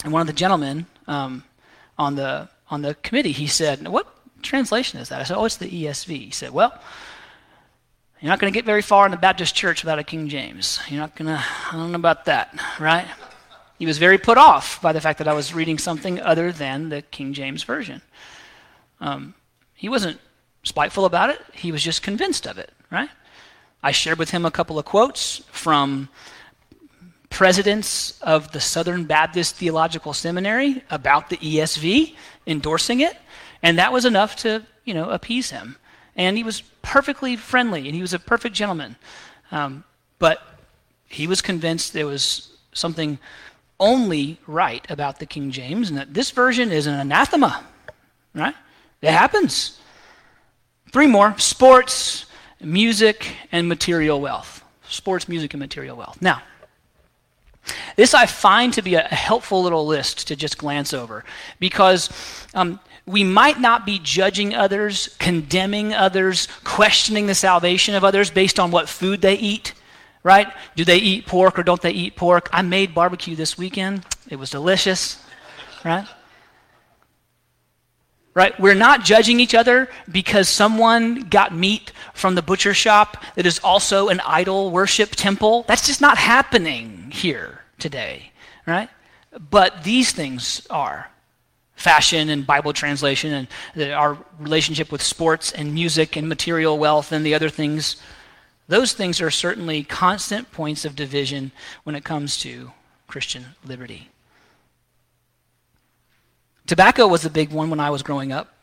And 0.04 0.12
one 0.12 0.21
of 0.21 0.28
the 0.28 0.34
gentlemen 0.34 0.88
um, 1.06 1.43
on, 1.99 2.15
the, 2.15 2.49
on 2.71 2.82
the 2.82 2.95
committee, 2.95 3.34
he 3.34 3.45
said, 3.45 3.88
What 3.88 4.08
translation 4.41 4.99
is 4.99 5.10
that? 5.10 5.21
I 5.21 5.25
said, 5.25 5.38
Oh, 5.38 5.45
it's 5.45 5.58
the 5.58 5.69
ESV. 5.69 6.10
He 6.10 6.32
said, 6.32 6.49
Well, 6.49 6.73
you're 8.19 8.30
not 8.30 8.39
going 8.39 8.51
to 8.51 8.58
get 8.58 8.65
very 8.65 8.82
far 8.82 9.06
in 9.06 9.12
the 9.12 9.17
Baptist 9.17 9.54
church 9.54 9.84
without 9.84 9.99
a 9.99 10.04
King 10.04 10.28
James. 10.28 10.80
You're 10.88 11.01
not 11.01 11.15
going 11.15 11.28
to, 11.28 11.43
I 11.71 11.73
don't 11.73 11.91
know 11.91 11.97
about 11.97 12.25
that, 12.25 12.60
right? 12.80 13.06
He 13.77 13.85
was 13.85 13.97
very 13.97 14.17
put 14.17 14.38
off 14.38 14.81
by 14.81 14.93
the 14.93 15.01
fact 15.01 15.17
that 15.19 15.27
I 15.27 15.33
was 15.33 15.53
reading 15.53 15.77
something 15.77 16.19
other 16.21 16.51
than 16.51 16.89
the 16.89 17.01
King 17.01 17.33
James 17.33 17.63
Version. 17.63 18.01
Um, 19.01 19.33
he 19.73 19.89
wasn't 19.89 20.19
spiteful 20.63 21.05
about 21.05 21.29
it, 21.29 21.41
he 21.53 21.71
was 21.71 21.83
just 21.83 22.01
convinced 22.01 22.47
of 22.47 22.57
it, 22.57 22.71
right? 22.89 23.09
I 23.83 23.91
shared 23.91 24.17
with 24.17 24.31
him 24.31 24.45
a 24.45 24.51
couple 24.51 24.79
of 24.79 24.85
quotes 24.85 25.43
from 25.51 26.09
presidents 27.29 28.19
of 28.21 28.51
the 28.51 28.61
Southern 28.61 29.03
Baptist 29.03 29.57
Theological 29.57 30.13
Seminary 30.13 30.81
about 30.89 31.29
the 31.29 31.38
ESV, 31.38 32.15
endorsing 32.47 33.01
it, 33.01 33.17
and 33.61 33.77
that 33.77 33.91
was 33.91 34.05
enough 34.05 34.38
to, 34.38 34.63
you 34.85 34.93
know, 34.93 35.09
appease 35.09 35.51
him. 35.51 35.75
And 36.15 36.38
he 36.38 36.43
was 36.43 36.61
perfectly 36.81 37.35
friendly, 37.35 37.88
and 37.88 37.93
he 37.93 38.01
was 38.01 38.13
a 38.13 38.19
perfect 38.19 38.55
gentleman. 38.55 38.95
Um, 39.51 39.83
but 40.17 40.41
he 41.07 41.27
was 41.27 41.41
convinced 41.41 41.93
there 41.93 42.07
was 42.07 42.55
something 42.73 43.19
only 43.79 44.39
right 44.47 44.85
about 44.89 45.19
the 45.19 45.25
King 45.25 45.51
James, 45.51 45.89
and 45.89 45.97
that 45.97 46.13
this 46.13 46.31
version 46.31 46.71
is 46.71 46.88
an 46.88 46.93
anathema. 46.93 47.63
Right? 48.33 48.55
It 49.01 49.11
happens. 49.11 49.79
Three 50.91 51.07
more 51.07 51.38
sports, 51.38 52.25
music, 52.61 53.35
and 53.51 53.67
material 53.67 54.21
wealth. 54.21 54.63
Sports, 54.88 55.27
music, 55.27 55.53
and 55.53 55.59
material 55.59 55.97
wealth. 55.97 56.21
Now, 56.21 56.41
this 57.95 58.13
I 58.13 58.25
find 58.25 58.73
to 58.73 58.81
be 58.81 58.95
a 58.95 59.01
helpful 59.01 59.63
little 59.63 59.85
list 59.85 60.27
to 60.27 60.35
just 60.35 60.57
glance 60.57 60.93
over 60.93 61.23
because 61.59 62.09
um, 62.53 62.79
we 63.05 63.23
might 63.23 63.59
not 63.59 63.85
be 63.85 63.99
judging 63.99 64.53
others, 64.53 65.15
condemning 65.19 65.93
others, 65.93 66.47
questioning 66.63 67.27
the 67.27 67.35
salvation 67.35 67.95
of 67.95 68.03
others 68.03 68.29
based 68.29 68.59
on 68.59 68.71
what 68.71 68.89
food 68.89 69.21
they 69.21 69.35
eat 69.35 69.73
right? 70.25 70.51
Do 70.75 70.83
they 70.83 70.97
eat 70.97 71.27
pork 71.27 71.59
or 71.59 71.63
don't 71.63 71.81
they 71.81 71.91
eat 71.91 72.15
pork? 72.15 72.49
I 72.51 72.63
made 72.63 72.95
barbecue 72.95 73.35
this 73.35 73.59
weekend. 73.59 74.03
It 74.27 74.38
was 74.38 74.49
delicious, 74.49 75.23
right? 75.85 76.07
right? 78.33 78.59
We're 78.59 78.73
not 78.73 79.05
judging 79.05 79.39
each 79.39 79.53
other 79.53 79.88
because 80.11 80.49
someone 80.49 81.29
got 81.29 81.53
meat 81.53 81.91
from 82.15 82.33
the 82.33 82.41
butcher 82.41 82.73
shop 82.73 83.23
that 83.35 83.45
is 83.45 83.59
also 83.59 84.09
an 84.09 84.19
idol 84.25 84.71
worship 84.71 85.11
temple. 85.11 85.63
That's 85.67 85.85
just 85.85 86.01
not 86.01 86.17
happening 86.17 87.11
here 87.13 87.61
today, 87.77 88.31
right? 88.65 88.89
But 89.51 89.83
these 89.83 90.11
things 90.11 90.65
are 90.71 91.11
fashion 91.75 92.29
and 92.29 92.47
Bible 92.47 92.73
translation 92.73 93.47
and 93.75 93.91
our 93.93 94.17
relationship 94.39 94.91
with 94.91 95.03
sports 95.03 95.51
and 95.51 95.71
music 95.71 96.15
and 96.15 96.27
material 96.27 96.79
wealth 96.79 97.11
and 97.11 97.23
the 97.23 97.35
other 97.35 97.49
things. 97.49 97.97
Those 98.67 98.93
things 98.93 99.21
are 99.21 99.32
certainly 99.32 99.84
constant 99.84 100.51
points 100.51 100.86
of 100.86 100.95
division 100.95 101.51
when 101.84 101.95
it 101.95 102.04
comes 102.04 102.38
to 102.39 102.71
Christian 103.08 103.45
liberty. 103.63 104.10
Tobacco 106.65 107.08
was 107.08 107.23
a 107.25 107.30
big 107.30 107.51
one 107.51 107.69
when 107.69 107.80
I 107.80 107.91
was 107.91 108.01
growing 108.01 108.32
up. 108.32 108.54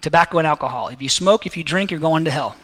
Tobacco 0.00 0.38
and 0.38 0.46
alcohol. 0.46 0.88
If 0.88 1.00
you 1.00 1.08
smoke, 1.08 1.46
if 1.46 1.56
you 1.56 1.62
drink, 1.62 1.90
you're 1.90 2.00
going 2.00 2.24
to 2.24 2.30
hell. 2.30 2.56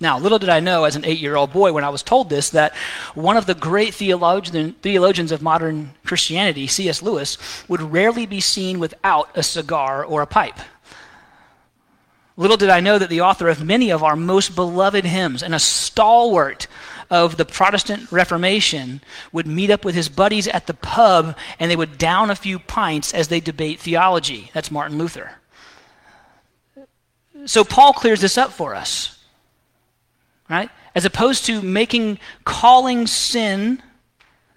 Now, 0.00 0.18
little 0.18 0.38
did 0.38 0.48
I 0.48 0.60
know 0.60 0.84
as 0.84 0.96
an 0.96 1.04
eight 1.04 1.20
year 1.20 1.36
old 1.36 1.52
boy 1.52 1.72
when 1.72 1.84
I 1.84 1.88
was 1.90 2.02
told 2.02 2.28
this 2.28 2.50
that 2.50 2.74
one 3.14 3.36
of 3.36 3.46
the 3.46 3.54
great 3.54 3.94
theologian, 3.94 4.72
theologians 4.82 5.30
of 5.30 5.42
modern 5.42 5.92
Christianity, 6.04 6.66
C.S. 6.66 7.02
Lewis, 7.02 7.38
would 7.68 7.80
rarely 7.80 8.26
be 8.26 8.40
seen 8.40 8.80
without 8.80 9.28
a 9.36 9.42
cigar 9.42 10.04
or 10.04 10.22
a 10.22 10.26
pipe. 10.26 10.58
Little 12.36 12.56
did 12.56 12.70
I 12.70 12.80
know 12.80 12.98
that 12.98 13.10
the 13.10 13.20
author 13.20 13.48
of 13.48 13.62
many 13.62 13.90
of 13.90 14.02
our 14.02 14.16
most 14.16 14.56
beloved 14.56 15.04
hymns 15.04 15.42
and 15.42 15.54
a 15.54 15.60
stalwart 15.60 16.66
of 17.08 17.36
the 17.36 17.44
Protestant 17.44 18.10
Reformation 18.10 19.00
would 19.32 19.46
meet 19.46 19.70
up 19.70 19.84
with 19.84 19.94
his 19.94 20.08
buddies 20.08 20.48
at 20.48 20.66
the 20.66 20.74
pub 20.74 21.36
and 21.60 21.70
they 21.70 21.76
would 21.76 21.96
down 21.96 22.30
a 22.30 22.36
few 22.36 22.58
pints 22.58 23.14
as 23.14 23.28
they 23.28 23.38
debate 23.38 23.78
theology. 23.78 24.50
That's 24.52 24.70
Martin 24.70 24.98
Luther. 24.98 25.32
So 27.46 27.62
Paul 27.62 27.92
clears 27.92 28.20
this 28.20 28.38
up 28.38 28.52
for 28.52 28.74
us, 28.74 29.18
right? 30.48 30.70
As 30.94 31.04
opposed 31.04 31.44
to 31.46 31.62
making 31.62 32.18
calling 32.44 33.06
sin, 33.06 33.82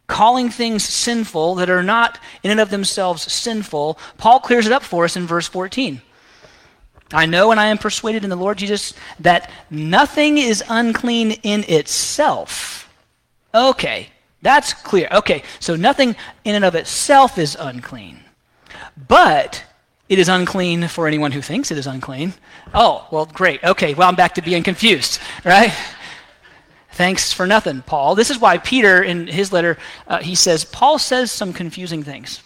calling 0.08 0.50
things 0.50 0.84
sinful 0.84 1.56
that 1.56 1.70
are 1.70 1.84
not 1.84 2.18
in 2.44 2.50
and 2.50 2.60
of 2.60 2.70
themselves 2.70 3.32
sinful, 3.32 4.00
Paul 4.18 4.40
clears 4.40 4.66
it 4.66 4.72
up 4.72 4.84
for 4.84 5.04
us 5.04 5.16
in 5.16 5.28
verse 5.28 5.48
14. 5.48 6.02
I 7.12 7.26
know 7.26 7.52
and 7.52 7.60
I 7.60 7.68
am 7.68 7.78
persuaded 7.78 8.24
in 8.24 8.30
the 8.30 8.36
Lord 8.36 8.58
Jesus 8.58 8.94
that 9.20 9.52
nothing 9.70 10.38
is 10.38 10.64
unclean 10.68 11.32
in 11.44 11.64
itself. 11.68 12.94
Okay, 13.54 14.10
that's 14.42 14.74
clear. 14.74 15.08
Okay, 15.12 15.44
so 15.60 15.76
nothing 15.76 16.16
in 16.44 16.56
and 16.56 16.66
of 16.66 16.76
itself 16.76 17.38
is 17.38 17.56
unclean. 17.60 18.20
But 19.08 19.64
it 20.10 20.20
is 20.20 20.30
unclean 20.30 20.88
for 20.88 21.08
anyone 21.08 21.32
who 21.32 21.42
thinks 21.42 21.72
it 21.72 21.78
is 21.78 21.88
unclean. 21.88 22.34
Oh, 22.74 23.08
well, 23.12 23.26
great. 23.26 23.64
Okay, 23.64 23.94
well, 23.94 24.10
I'm 24.10 24.16
back 24.16 24.36
to 24.36 24.42
being 24.42 24.64
confused, 24.64 25.20
right? 25.44 25.74
Thanks 26.94 27.32
for 27.32 27.46
nothing, 27.46 27.84
Paul. 27.84 28.16
This 28.16 28.32
is 28.32 28.40
why 28.40 28.58
Peter, 28.58 29.04
in 29.04 29.28
his 29.28 29.54
letter, 29.54 29.78
uh, 30.08 30.20
he 30.20 30.34
says, 30.34 30.66
Paul 30.66 30.98
says 30.98 31.32
some 31.32 31.54
confusing 31.54 32.04
things. 32.04 32.42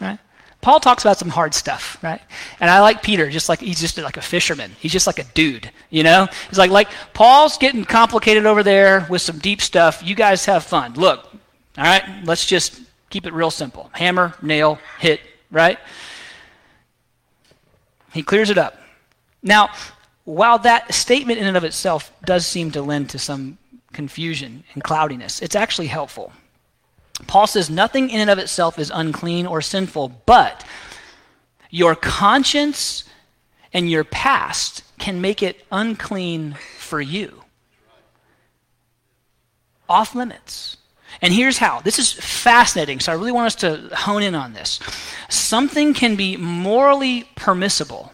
Right? 0.00 0.18
Paul 0.60 0.80
talks 0.80 1.04
about 1.04 1.18
some 1.18 1.28
hard 1.28 1.54
stuff, 1.54 1.98
right? 2.02 2.20
And 2.60 2.68
I 2.68 2.80
like 2.80 3.02
Peter, 3.02 3.30
just 3.30 3.48
like 3.48 3.60
he's 3.60 3.80
just 3.80 3.96
like 3.96 4.16
a 4.16 4.22
fisherman. 4.22 4.72
He's 4.80 4.92
just 4.92 5.06
like 5.06 5.18
a 5.18 5.24
dude, 5.24 5.70
you 5.88 6.02
know? 6.02 6.26
He's 6.48 6.58
like, 6.58 6.70
like 6.70 6.88
Paul's 7.14 7.58
getting 7.58 7.84
complicated 7.84 8.44
over 8.44 8.62
there 8.62 9.06
with 9.08 9.22
some 9.22 9.38
deep 9.38 9.60
stuff. 9.60 10.02
You 10.04 10.14
guys 10.14 10.44
have 10.46 10.64
fun. 10.64 10.94
Look, 10.94 11.24
all 11.76 11.84
right, 11.84 12.02
let's 12.24 12.44
just 12.44 12.80
keep 13.08 13.24
it 13.24 13.32
real 13.32 13.52
simple. 13.52 13.88
Hammer, 13.92 14.34
nail, 14.42 14.78
hit, 14.98 15.20
right? 15.50 15.78
He 18.12 18.22
clears 18.22 18.50
it 18.50 18.58
up. 18.58 18.78
Now, 19.42 19.70
while 20.24 20.58
that 20.58 20.92
statement 20.92 21.38
in 21.38 21.46
and 21.46 21.56
of 21.56 21.64
itself 21.64 22.12
does 22.24 22.46
seem 22.46 22.72
to 22.72 22.82
lend 22.82 23.10
to 23.10 23.18
some 23.18 23.58
confusion 23.92 24.64
and 24.74 24.82
cloudiness, 24.82 25.40
it's 25.40 25.54
actually 25.54 25.86
helpful. 25.86 26.32
Paul 27.26 27.46
says 27.46 27.68
nothing 27.68 28.10
in 28.10 28.20
and 28.20 28.30
of 28.30 28.38
itself 28.38 28.78
is 28.78 28.92
unclean 28.94 29.46
or 29.46 29.60
sinful, 29.60 30.22
but 30.24 30.64
your 31.70 31.94
conscience 31.94 33.04
and 33.72 33.90
your 33.90 34.04
past 34.04 34.82
can 34.98 35.20
make 35.20 35.42
it 35.42 35.64
unclean 35.70 36.56
for 36.78 37.00
you. 37.00 37.44
Off 39.88 40.14
limits. 40.14 40.76
And 41.20 41.32
here's 41.32 41.58
how. 41.58 41.80
This 41.80 41.98
is 41.98 42.12
fascinating, 42.12 43.00
so 43.00 43.10
I 43.10 43.16
really 43.16 43.32
want 43.32 43.46
us 43.46 43.54
to 43.56 43.90
hone 43.94 44.22
in 44.22 44.34
on 44.34 44.52
this. 44.52 44.78
Something 45.28 45.94
can 45.94 46.16
be 46.16 46.36
morally 46.36 47.28
permissible, 47.34 48.12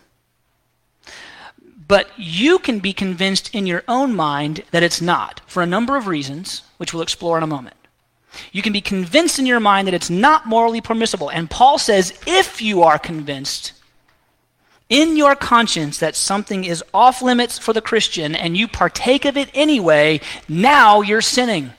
but 1.86 2.08
you 2.16 2.58
can 2.58 2.78
be 2.78 2.92
convinced 2.92 3.54
in 3.54 3.66
your 3.66 3.82
own 3.88 4.14
mind 4.14 4.64
that 4.70 4.82
it's 4.82 5.02
not 5.02 5.42
for 5.46 5.62
a 5.62 5.66
number 5.66 5.96
of 5.96 6.06
reasons, 6.06 6.62
which 6.78 6.94
we'll 6.94 7.02
explore 7.02 7.36
in 7.36 7.44
a 7.44 7.48
moment. 7.48 7.76
You 8.52 8.62
can 8.62 8.72
be 8.72 8.80
convinced 8.80 9.38
in 9.38 9.46
your 9.46 9.60
mind 9.60 9.86
that 9.86 9.94
it's 9.94 10.10
not 10.10 10.46
morally 10.46 10.80
permissible. 10.80 11.30
And 11.30 11.50
Paul 11.50 11.78
says 11.78 12.18
if 12.26 12.60
you 12.60 12.82
are 12.82 12.98
convinced 12.98 13.72
in 14.88 15.16
your 15.16 15.34
conscience 15.34 15.98
that 15.98 16.14
something 16.14 16.64
is 16.64 16.84
off 16.92 17.22
limits 17.22 17.58
for 17.58 17.72
the 17.72 17.80
Christian 17.80 18.34
and 18.34 18.56
you 18.56 18.68
partake 18.68 19.24
of 19.24 19.36
it 19.36 19.50
anyway, 19.54 20.20
now 20.48 21.00
you're 21.00 21.20
sinning. 21.20 21.72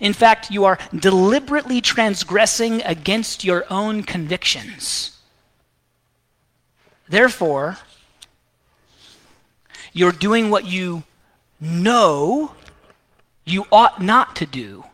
In 0.00 0.14
fact, 0.14 0.50
you 0.50 0.64
are 0.64 0.78
deliberately 0.98 1.80
transgressing 1.82 2.82
against 2.82 3.44
your 3.44 3.66
own 3.70 4.02
convictions. 4.02 5.18
Therefore, 7.08 7.76
you're 9.92 10.12
doing 10.12 10.48
what 10.48 10.64
you 10.64 11.02
know 11.60 12.54
you 13.44 13.66
ought 13.72 14.02
not 14.02 14.36
to 14.36 14.46
do. 14.46 14.84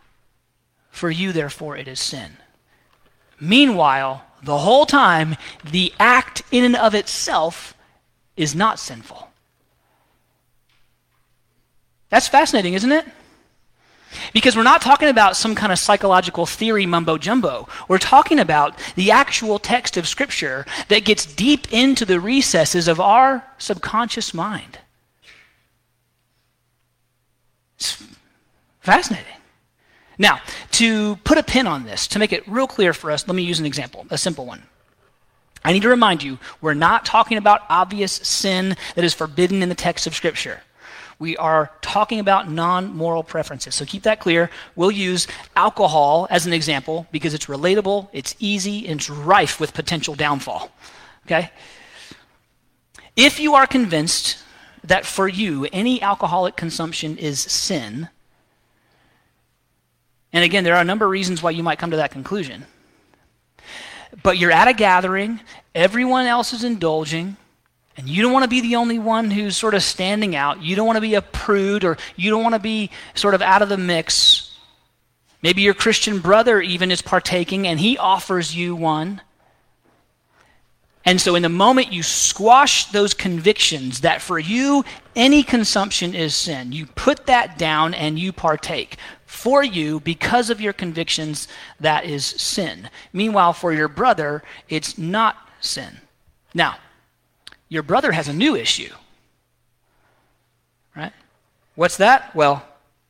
For 0.91 1.11
you, 1.11 1.33
therefore, 1.33 1.77
it 1.77 1.89
is 1.89 2.01
sin. 2.01 2.39
Meanwhile, 3.39 4.25
the 4.43 4.59
whole 4.59 4.87
time, 4.87 5.37
the 5.63 5.93
act 5.99 6.43
in 6.51 6.65
and 6.65 6.77
of 6.77 6.95
itself 6.95 7.75
is 8.37 8.55
not 8.55 8.79
sinful. 8.79 9.29
That's 12.09 12.29
fascinating, 12.29 12.75
isn't 12.75 12.93
it? 12.93 13.05
Because 14.33 14.57
we're 14.57 14.63
not 14.63 14.81
talking 14.81 15.09
about 15.09 15.37
some 15.37 15.55
kind 15.55 15.73
of 15.73 15.79
psychological 15.79 16.47
theory 16.47 16.87
mumbo 16.87 17.19
jumbo. 17.19 17.69
We're 17.89 17.99
talking 17.99 18.39
about 18.39 18.79
the 18.95 19.11
actual 19.11 19.59
text 19.59 19.97
of 19.97 20.09
Scripture 20.09 20.65
that 20.89 21.05
gets 21.05 21.27
deep 21.27 21.73
into 21.73 22.05
the 22.05 22.21
recesses 22.21 22.89
of 22.89 23.01
our 23.01 23.45
subconscious 23.59 24.33
mind. 24.33 24.79
It's 27.77 28.03
Fascinating. 28.87 29.35
Now, 30.17 30.39
to 30.71 31.17
put 31.25 31.39
a 31.39 31.43
pin 31.43 31.67
on 31.67 31.83
this, 31.83 32.07
to 32.07 32.21
make 32.21 32.33
it 32.33 32.47
real 32.47 32.69
clear 32.69 32.93
for 32.93 33.11
us, 33.11 33.27
let 33.27 33.35
me 33.35 33.43
use 33.43 33.59
an 33.59 33.67
example, 33.67 34.07
a 34.11 34.17
simple 34.17 34.47
one. 34.47 34.63
I 35.65 35.73
need 35.73 35.83
to 35.83 35.89
remind 35.89 36.23
you, 36.23 36.39
we're 36.61 36.75
not 36.75 37.05
talking 37.05 37.37
about 37.37 37.63
obvious 37.69 38.13
sin 38.13 38.77
that 38.95 39.05
is 39.05 39.13
forbidden 39.13 39.61
in 39.61 39.69
the 39.69 39.75
text 39.75 40.07
of 40.07 40.15
Scripture. 40.15 40.61
We 41.19 41.37
are 41.37 41.73
talking 41.81 42.21
about 42.21 42.49
non 42.49 42.95
moral 42.95 43.25
preferences. 43.25 43.75
So 43.75 43.85
keep 43.85 44.05
that 44.05 44.21
clear. 44.21 44.51
We'll 44.77 44.93
use 44.93 45.27
alcohol 45.57 46.29
as 46.31 46.47
an 46.47 46.53
example 46.53 47.09
because 47.11 47.35
it's 47.35 47.47
relatable, 47.47 48.09
it's 48.13 48.37
easy, 48.39 48.87
and 48.87 49.01
it's 49.01 49.11
rife 49.11 49.59
with 49.59 49.75
potential 49.75 50.15
downfall. 50.15 50.71
Okay? 51.27 51.51
If 53.17 53.41
you 53.41 53.57
are 53.57 53.67
convinced 53.67 54.39
that 54.85 55.05
for 55.05 55.27
you 55.27 55.67
any 55.73 56.01
alcoholic 56.01 56.55
consumption 56.55 57.19
is 57.19 57.41
sin, 57.41 58.11
and 60.37 60.45
again, 60.45 60.65
there 60.65 60.75
are 60.75 60.83
a 60.83 60.85
number 60.85 61.07
of 61.07 61.11
reasons 61.11 61.43
why 61.43 61.51
you 61.51 61.63
might 61.63 61.79
come 61.79 61.93
to 61.93 61.97
that 61.97 62.11
conclusion. 62.11 62.67
But 64.23 64.37
you're 64.37 64.53
at 64.53 64.69
a 64.69 64.75
gathering, 64.75 65.41
everyone 65.75 66.27
else 66.27 66.53
is 66.53 66.63
indulging, 66.63 67.39
and 67.97 68.07
you 68.07 68.21
don't 68.21 68.35
want 68.35 68.43
to 68.43 68.51
be 68.51 68.61
the 68.61 68.77
only 68.77 68.99
one 68.99 69.31
who's 69.31 69.57
sort 69.57 69.73
of 69.73 69.83
standing 69.83 70.37
out. 70.37 70.61
You 70.61 70.77
don't 70.77 70.87
want 70.87 70.99
to 70.99 71.01
be 71.01 71.15
a 71.15 71.23
prude 71.23 71.85
or 71.85 71.97
you 72.17 72.29
don't 72.29 72.43
want 72.43 72.55
to 72.55 72.59
be 72.59 72.91
sort 73.15 73.33
of 73.33 73.41
out 73.41 73.63
of 73.63 73.71
the 73.71 73.79
mix. 73.79 74.55
Maybe 75.41 75.63
your 75.63 75.73
Christian 75.73 76.19
brother 76.19 76.61
even 76.61 76.91
is 76.91 77.01
partaking 77.01 77.67
and 77.67 77.81
he 77.81 77.97
offers 77.97 78.55
you 78.55 78.77
one. 78.77 79.23
And 81.07 81.19
so, 81.19 81.35
in 81.35 81.43
the 81.43 81.49
moment 81.49 81.95
you 81.95 82.03
squash 82.03 82.91
those 82.91 83.15
convictions 83.15 84.03
that 84.03 84.21
for 84.21 84.39
you 84.39 84.85
any 85.15 85.43
consumption 85.43 86.15
is 86.15 86.35
sin, 86.35 86.73
you 86.73 86.85
put 86.85 87.25
that 87.25 87.57
down 87.57 87.95
and 87.95 88.19
you 88.19 88.35
partake 88.35 88.99
for 89.37 89.63
you 89.63 90.01
because 90.01 90.49
of 90.49 90.61
your 90.61 90.73
convictions 90.73 91.47
that 91.79 92.05
is 92.07 92.25
sin. 92.25 92.89
Meanwhile, 93.13 93.53
for 93.53 93.73
your 93.73 93.87
brother, 93.87 94.43
it's 94.69 94.97
not 94.97 95.37
sin. 95.61 95.99
Now, 96.55 96.77
your 97.69 97.83
brother 97.83 98.13
has 98.13 98.29
a 98.29 98.33
new 98.33 98.57
issue. 98.57 98.93
Right? 100.97 101.13
What's 101.75 101.99
that? 101.99 102.35
Well, 102.35 102.67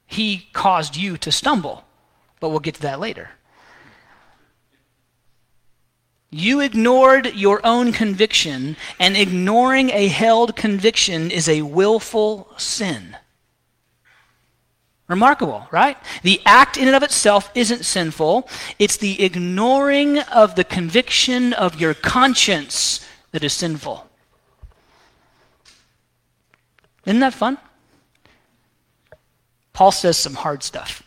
he 0.07 0.49
caused 0.53 0.97
you 0.97 1.17
to 1.19 1.31
stumble, 1.31 1.85
but 2.41 2.49
we'll 2.49 2.59
get 2.59 2.75
to 2.75 2.83
that 2.83 2.99
later. 2.99 3.31
You 6.31 6.61
ignored 6.61 7.35
your 7.35 7.65
own 7.65 7.93
conviction, 7.93 8.77
and 8.99 9.17
ignoring 9.17 9.91
a 9.91 10.09
held 10.09 10.57
conviction 10.57 11.31
is 11.31 11.49
a 11.49 11.63
willful 11.63 12.53
sin. 12.57 13.17
Remarkable, 15.09 15.69
right? 15.71 15.97
The 16.23 16.41
act 16.45 16.77
in 16.77 16.89
and 16.89 16.97
of 16.97 17.03
itself 17.05 17.51
isn't 17.55 17.85
sinful. 17.85 18.49
It's 18.79 18.97
the 18.97 19.23
ignoring 19.23 20.19
of 20.19 20.57
the 20.57 20.65
conviction 20.65 21.53
of 21.53 21.81
your 21.81 21.95
conscience 21.95 23.07
that 23.31 23.45
is 23.45 23.53
sinful. 23.53 24.05
Isn't 27.05 27.21
that 27.21 27.35
fun? 27.35 27.59
Paul 29.73 29.93
says 29.93 30.17
some 30.17 30.35
hard 30.35 30.65
stuff. 30.65 31.03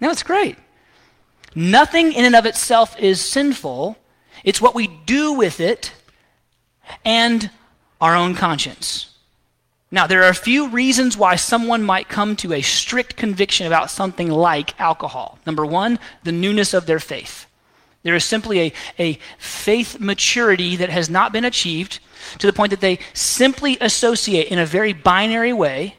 Now 0.00 0.10
it's 0.10 0.24
great. 0.24 0.56
Nothing 1.54 2.12
in 2.12 2.24
and 2.24 2.34
of 2.34 2.46
itself 2.46 2.98
is 2.98 3.20
sinful. 3.20 3.96
It's 4.42 4.60
what 4.60 4.74
we 4.74 4.86
do 4.86 5.34
with 5.34 5.60
it 5.60 5.92
and 7.04 7.50
our 8.00 8.16
own 8.16 8.34
conscience. 8.34 9.17
Now, 9.90 10.06
there 10.06 10.22
are 10.22 10.28
a 10.28 10.34
few 10.34 10.68
reasons 10.68 11.16
why 11.16 11.36
someone 11.36 11.82
might 11.82 12.08
come 12.08 12.36
to 12.36 12.52
a 12.52 12.60
strict 12.60 13.16
conviction 13.16 13.66
about 13.66 13.90
something 13.90 14.30
like 14.30 14.78
alcohol. 14.78 15.38
Number 15.46 15.64
one, 15.64 15.98
the 16.24 16.32
newness 16.32 16.74
of 16.74 16.84
their 16.84 17.00
faith. 17.00 17.46
There 18.02 18.14
is 18.14 18.24
simply 18.24 18.60
a, 18.60 18.72
a 18.98 19.18
faith 19.38 19.98
maturity 19.98 20.76
that 20.76 20.90
has 20.90 21.08
not 21.08 21.32
been 21.32 21.44
achieved 21.44 22.00
to 22.38 22.46
the 22.46 22.52
point 22.52 22.70
that 22.70 22.80
they 22.80 22.98
simply 23.14 23.78
associate 23.80 24.48
in 24.48 24.58
a 24.58 24.66
very 24.66 24.92
binary 24.92 25.52
way 25.52 25.96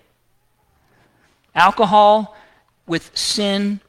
alcohol 1.56 2.38
with 2.88 3.16
sin 3.18 3.80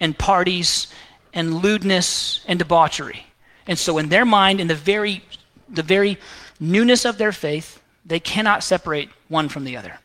and 0.00 0.16
parties 0.16 0.86
and 1.34 1.54
lewdness 1.54 2.40
and 2.46 2.58
debauchery. 2.58 3.26
And 3.66 3.78
so, 3.78 3.98
in 3.98 4.08
their 4.08 4.24
mind, 4.24 4.60
in 4.60 4.68
the 4.68 4.74
very, 4.74 5.22
the 5.68 5.82
very 5.82 6.18
newness 6.58 7.04
of 7.04 7.18
their 7.18 7.32
faith, 7.32 7.79
they 8.10 8.18
cannot 8.18 8.64
separate 8.64 9.08
one 9.28 9.48
from 9.48 9.62
the 9.62 9.76
other. 9.76 9.96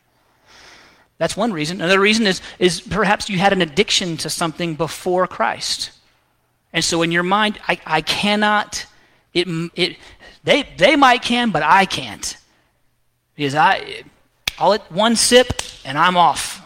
That's 1.18 1.36
one 1.36 1.52
reason. 1.52 1.80
Another 1.80 1.98
reason 1.98 2.24
is, 2.24 2.40
is 2.60 2.80
perhaps 2.80 3.28
you 3.28 3.36
had 3.36 3.52
an 3.52 3.62
addiction 3.62 4.16
to 4.18 4.30
something 4.30 4.76
before 4.76 5.26
Christ. 5.26 5.90
And 6.72 6.84
so 6.84 7.02
in 7.02 7.10
your 7.10 7.24
mind, 7.24 7.58
I, 7.66 7.80
I 7.84 8.00
cannot, 8.02 8.86
it, 9.34 9.48
it, 9.74 9.96
they, 10.44 10.62
they 10.76 10.94
might 10.94 11.22
can, 11.22 11.50
but 11.50 11.64
I 11.64 11.84
can't. 11.84 12.36
Because 13.34 13.56
I, 13.56 14.04
I'll 14.56 14.70
let 14.70 14.92
one 14.92 15.16
sip 15.16 15.60
and 15.84 15.98
I'm 15.98 16.16
off. 16.16 16.64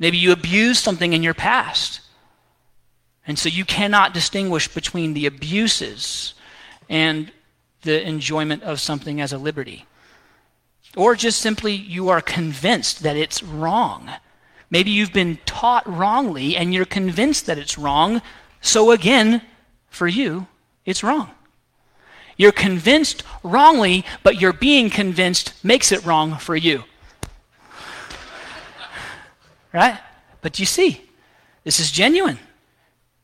Maybe 0.00 0.16
you 0.16 0.32
abused 0.32 0.82
something 0.82 1.12
in 1.12 1.22
your 1.22 1.34
past. 1.34 2.00
And 3.24 3.38
so 3.38 3.48
you 3.48 3.64
cannot 3.64 4.14
distinguish 4.14 4.66
between 4.66 5.14
the 5.14 5.26
abuses 5.26 6.34
and 6.88 7.30
the 7.82 8.06
enjoyment 8.06 8.62
of 8.62 8.80
something 8.80 9.20
as 9.20 9.32
a 9.32 9.38
liberty. 9.38 9.86
Or 10.96 11.14
just 11.14 11.40
simply 11.40 11.74
you 11.74 12.08
are 12.08 12.20
convinced 12.20 13.02
that 13.02 13.16
it's 13.16 13.42
wrong. 13.42 14.10
Maybe 14.70 14.90
you've 14.90 15.12
been 15.12 15.38
taught 15.46 15.86
wrongly 15.86 16.56
and 16.56 16.72
you're 16.74 16.84
convinced 16.84 17.46
that 17.46 17.58
it's 17.58 17.78
wrong. 17.78 18.22
So 18.60 18.90
again, 18.90 19.42
for 19.88 20.06
you, 20.06 20.46
it's 20.84 21.02
wrong. 21.02 21.30
You're 22.36 22.52
convinced 22.52 23.22
wrongly, 23.42 24.04
but 24.22 24.40
your 24.40 24.52
being 24.52 24.88
convinced 24.90 25.52
makes 25.62 25.92
it 25.92 26.04
wrong 26.04 26.38
for 26.38 26.56
you. 26.56 26.84
Right? 29.72 29.98
But 30.40 30.58
you 30.58 30.66
see, 30.66 31.02
this 31.64 31.78
is 31.78 31.90
genuine. 31.90 32.38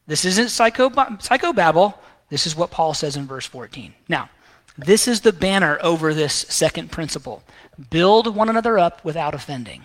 This 0.06 0.24
isn't 0.24 0.50
psycho, 0.50 0.90
psychobabble. 0.90 1.94
This 2.28 2.46
is 2.46 2.54
what 2.54 2.70
Paul 2.70 2.94
says 2.94 3.16
in 3.16 3.26
verse 3.26 3.46
14. 3.46 3.94
Now, 4.08 4.28
this 4.78 5.08
is 5.08 5.20
the 5.20 5.32
banner 5.32 5.78
over 5.82 6.12
this 6.12 6.34
second 6.48 6.90
principle 6.90 7.42
build 7.90 8.34
one 8.34 8.48
another 8.48 8.78
up 8.78 9.04
without 9.04 9.34
offending. 9.34 9.84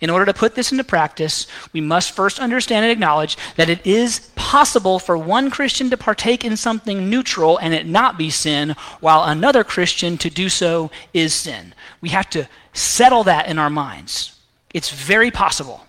In 0.00 0.10
order 0.10 0.26
to 0.26 0.34
put 0.34 0.54
this 0.54 0.72
into 0.72 0.84
practice, 0.84 1.46
we 1.72 1.80
must 1.80 2.12
first 2.12 2.38
understand 2.38 2.84
and 2.84 2.92
acknowledge 2.92 3.36
that 3.56 3.70
it 3.70 3.86
is 3.86 4.30
possible 4.34 4.98
for 4.98 5.16
one 5.16 5.50
Christian 5.50 5.90
to 5.90 5.96
partake 5.96 6.44
in 6.44 6.56
something 6.56 7.08
neutral 7.08 7.58
and 7.58 7.72
it 7.72 7.86
not 7.86 8.18
be 8.18 8.30
sin, 8.30 8.74
while 9.00 9.24
another 9.24 9.64
Christian 9.64 10.18
to 10.18 10.30
do 10.30 10.48
so 10.48 10.90
is 11.12 11.32
sin. 11.32 11.74
We 12.00 12.10
have 12.10 12.28
to 12.30 12.48
settle 12.72 13.24
that 13.24 13.46
in 13.46 13.58
our 13.58 13.70
minds. 13.70 14.38
It's 14.72 14.90
very 14.90 15.30
possible. 15.30 15.86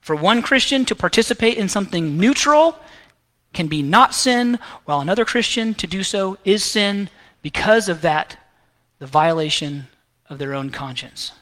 For 0.00 0.16
one 0.16 0.42
Christian 0.42 0.84
to 0.86 0.94
participate 0.94 1.58
in 1.58 1.68
something 1.68 2.16
neutral 2.16 2.78
can 3.52 3.66
be 3.66 3.82
not 3.82 4.14
sin, 4.14 4.58
while 4.84 5.00
another 5.00 5.24
Christian 5.24 5.74
to 5.74 5.86
do 5.86 6.02
so 6.02 6.38
is 6.44 6.62
sin 6.62 7.08
because 7.42 7.88
of 7.88 8.02
that, 8.02 8.36
the 8.98 9.06
violation 9.06 9.88
of 10.28 10.38
their 10.38 10.54
own 10.54 10.70
conscience. 10.70 11.32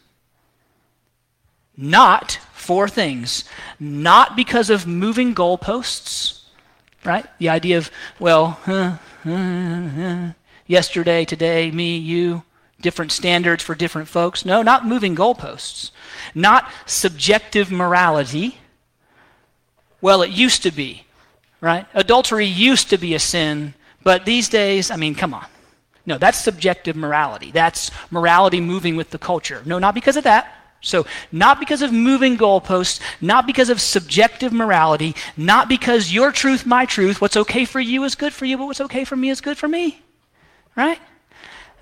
Not 1.76 2.38
four 2.52 2.88
things. 2.88 3.44
Not 3.78 4.36
because 4.36 4.70
of 4.70 4.86
moving 4.86 5.34
goalposts, 5.34 6.40
right? 7.04 7.26
The 7.38 7.50
idea 7.50 7.78
of, 7.78 7.90
well, 8.18 8.58
yesterday, 10.66 11.24
today, 11.24 11.70
me, 11.70 11.96
you, 11.96 12.42
different 12.80 13.12
standards 13.12 13.62
for 13.62 13.74
different 13.74 14.08
folks. 14.08 14.44
No, 14.44 14.62
not 14.62 14.86
moving 14.86 15.14
goalposts. 15.14 15.90
Not 16.34 16.70
subjective 16.86 17.70
morality. 17.70 18.58
Well, 20.00 20.22
it 20.22 20.30
used 20.30 20.62
to 20.62 20.70
be 20.70 21.04
right? 21.60 21.86
Adultery 21.94 22.46
used 22.46 22.90
to 22.90 22.98
be 22.98 23.14
a 23.14 23.18
sin, 23.18 23.74
but 24.02 24.24
these 24.24 24.48
days, 24.48 24.90
I 24.90 24.96
mean, 24.96 25.14
come 25.14 25.34
on. 25.34 25.46
No, 26.06 26.16
that's 26.16 26.38
subjective 26.38 26.96
morality. 26.96 27.50
That's 27.50 27.90
morality 28.10 28.60
moving 28.60 28.96
with 28.96 29.10
the 29.10 29.18
culture. 29.18 29.62
No, 29.66 29.78
not 29.78 29.94
because 29.94 30.16
of 30.16 30.24
that. 30.24 30.54
So, 30.80 31.06
not 31.32 31.58
because 31.58 31.82
of 31.82 31.92
moving 31.92 32.38
goalposts, 32.38 33.00
not 33.20 33.46
because 33.46 33.68
of 33.68 33.80
subjective 33.80 34.52
morality, 34.52 35.16
not 35.36 35.68
because 35.68 36.12
your 36.12 36.30
truth, 36.30 36.64
my 36.64 36.86
truth, 36.86 37.20
what's 37.20 37.36
okay 37.36 37.64
for 37.64 37.80
you 37.80 38.04
is 38.04 38.14
good 38.14 38.32
for 38.32 38.44
you, 38.44 38.56
but 38.56 38.66
what's 38.66 38.80
okay 38.82 39.04
for 39.04 39.16
me 39.16 39.28
is 39.28 39.40
good 39.40 39.58
for 39.58 39.66
me. 39.66 40.00
Right? 40.76 41.00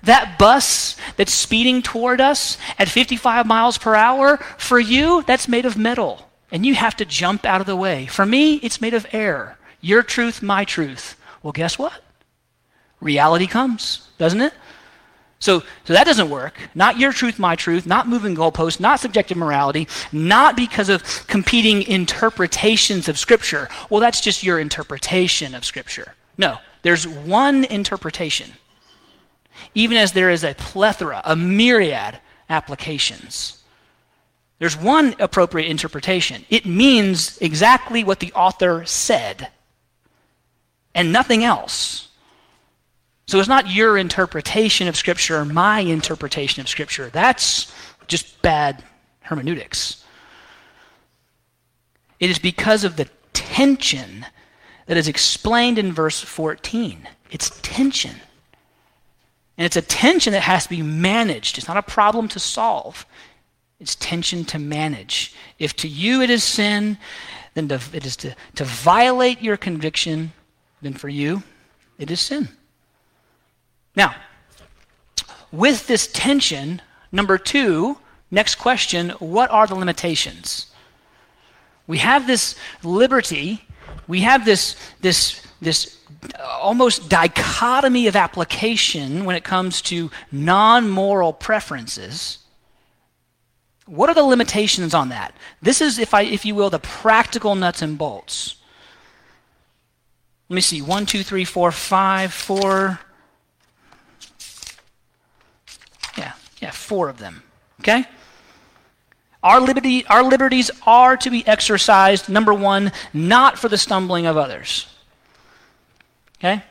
That 0.03 0.39
bus 0.39 0.95
that's 1.15 1.33
speeding 1.33 1.81
toward 1.81 2.19
us 2.19 2.57
at 2.79 2.89
55 2.89 3.45
miles 3.45 3.77
per 3.77 3.93
hour, 3.93 4.37
for 4.57 4.79
you, 4.79 5.23
that's 5.27 5.47
made 5.47 5.65
of 5.65 5.77
metal. 5.77 6.27
And 6.51 6.65
you 6.65 6.75
have 6.75 6.95
to 6.97 7.05
jump 7.05 7.45
out 7.45 7.61
of 7.61 7.67
the 7.67 7.75
way. 7.75 8.07
For 8.07 8.25
me, 8.25 8.55
it's 8.55 8.81
made 8.81 8.93
of 8.93 9.05
air. 9.11 9.56
Your 9.81 10.03
truth, 10.03 10.41
my 10.41 10.65
truth. 10.65 11.15
Well, 11.43 11.53
guess 11.53 11.77
what? 11.77 12.03
Reality 12.99 13.47
comes, 13.47 14.07
doesn't 14.17 14.41
it? 14.41 14.53
So, 15.39 15.59
so 15.85 15.93
that 15.93 16.05
doesn't 16.05 16.31
work. 16.31 16.55
Not 16.73 16.97
your 16.99 17.13
truth, 17.13 17.37
my 17.37 17.55
truth, 17.55 17.85
not 17.85 18.07
moving 18.07 18.35
goalposts, 18.35 18.79
not 18.79 18.99
subjective 18.99 19.37
morality, 19.37 19.87
not 20.11 20.55
because 20.55 20.89
of 20.89 21.03
competing 21.27 21.83
interpretations 21.83 23.07
of 23.07 23.19
Scripture. 23.19 23.69
Well, 23.89 24.01
that's 24.01 24.19
just 24.19 24.43
your 24.43 24.59
interpretation 24.59 25.53
of 25.53 25.63
Scripture. 25.63 26.15
No, 26.39 26.57
there's 26.81 27.07
one 27.07 27.65
interpretation, 27.65 28.51
even 29.75 29.97
as 29.97 30.13
there 30.13 30.31
is 30.31 30.43
a 30.43 30.55
plethora, 30.55 31.21
a 31.23 31.35
myriad 31.35 32.19
applications. 32.49 33.63
There's 34.57 34.75
one 34.75 35.15
appropriate 35.19 35.69
interpretation. 35.69 36.45
It 36.49 36.65
means 36.65 37.37
exactly 37.39 38.03
what 38.03 38.19
the 38.19 38.33
author 38.33 38.85
said 38.85 39.49
and 40.97 41.13
nothing 41.13 41.43
else. 41.43 42.09
So 43.27 43.39
it's 43.39 43.47
not 43.47 43.69
your 43.69 43.97
interpretation 43.97 44.87
of 44.87 44.97
Scripture 44.97 45.37
or 45.37 45.45
my 45.45 45.81
interpretation 45.81 46.59
of 46.59 46.67
Scripture. 46.67 47.09
That's 47.09 47.71
just 48.07 48.41
bad 48.41 48.83
hermeneutics. 49.21 50.03
It 52.19 52.31
is 52.31 52.39
because 52.39 52.83
of 52.83 52.95
the 52.95 53.07
tension 53.33 54.25
that 54.87 54.97
is 54.97 55.07
explained 55.07 55.77
in 55.77 55.93
verse 55.93 56.19
14. 56.19 57.07
It's 57.29 57.59
tension. 57.61 58.15
And 59.55 59.65
it's 59.65 59.75
a 59.75 59.81
tension 59.83 60.33
that 60.33 60.41
has 60.41 60.63
to 60.63 60.69
be 60.69 60.81
managed. 60.81 61.59
It's 61.59 61.67
not 61.67 61.77
a 61.77 61.83
problem 61.83 62.27
to 62.29 62.39
solve, 62.39 63.05
it's 63.79 63.93
tension 63.93 64.45
to 64.45 64.57
manage. 64.57 65.35
If 65.59 65.75
to 65.75 65.87
you 65.87 66.23
it 66.23 66.31
is 66.31 66.43
sin, 66.43 66.97
then 67.53 67.67
to, 67.67 67.79
it 67.93 68.05
is 68.05 68.15
to, 68.17 68.35
to 68.55 68.63
violate 68.63 69.43
your 69.43 69.57
conviction 69.57 70.31
then 70.81 70.93
for 70.93 71.09
you, 71.09 71.43
it 71.97 72.11
is 72.11 72.19
sin. 72.19 72.49
Now, 73.95 74.15
with 75.51 75.87
this 75.87 76.07
tension, 76.07 76.81
number 77.11 77.37
two, 77.37 77.97
next 78.29 78.55
question 78.55 79.09
what 79.19 79.49
are 79.49 79.65
the 79.67 79.75
limitations? 79.75 80.67
We 81.87 81.99
have 81.99 82.27
this 82.27 82.55
liberty, 82.83 83.65
we 84.07 84.21
have 84.21 84.45
this, 84.45 84.75
this, 85.01 85.41
this 85.61 85.97
almost 86.43 87.09
dichotomy 87.09 88.07
of 88.07 88.15
application 88.15 89.25
when 89.25 89.35
it 89.35 89.43
comes 89.43 89.81
to 89.83 90.11
non 90.31 90.89
moral 90.89 91.33
preferences. 91.33 92.39
What 93.85 94.09
are 94.09 94.15
the 94.15 94.23
limitations 94.23 94.93
on 94.93 95.09
that? 95.09 95.33
This 95.61 95.79
is, 95.79 95.97
if, 95.97 96.13
I, 96.13 96.23
if 96.23 96.45
you 96.45 96.55
will, 96.55 96.69
the 96.69 96.79
practical 96.79 97.55
nuts 97.55 97.81
and 97.81 97.97
bolts. 97.97 98.56
Let 100.49 100.55
me 100.55 100.61
see. 100.61 100.81
One, 100.81 101.05
two, 101.05 101.23
three, 101.23 101.45
four, 101.45 101.71
five, 101.71 102.33
four. 102.33 102.99
Yeah, 106.17 106.33
yeah, 106.61 106.71
four 106.71 107.09
of 107.09 107.17
them. 107.17 107.43
Okay? 107.81 108.05
Our, 109.43 109.59
liberty, 109.59 110.05
our 110.07 110.23
liberties 110.23 110.71
are 110.85 111.17
to 111.17 111.29
be 111.29 111.45
exercised, 111.45 112.29
number 112.29 112.53
one, 112.53 112.91
not 113.13 113.57
for 113.57 113.69
the 113.69 113.77
stumbling 113.77 114.25
of 114.25 114.37
others. 114.37 114.87
Okay? 116.39 116.63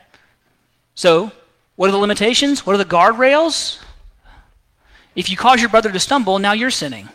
So, 0.95 1.31
what 1.75 1.89
are 1.89 1.91
the 1.91 1.97
limitations? 1.97 2.65
What 2.65 2.73
are 2.73 2.79
the 2.79 2.85
guardrails? 2.85 3.79
If 5.15 5.29
you 5.29 5.37
cause 5.37 5.61
your 5.61 5.69
brother 5.69 5.91
to 5.91 5.99
stumble, 5.99 6.39
now 6.39 6.53
you're 6.53 6.71
sinning. 6.71 7.09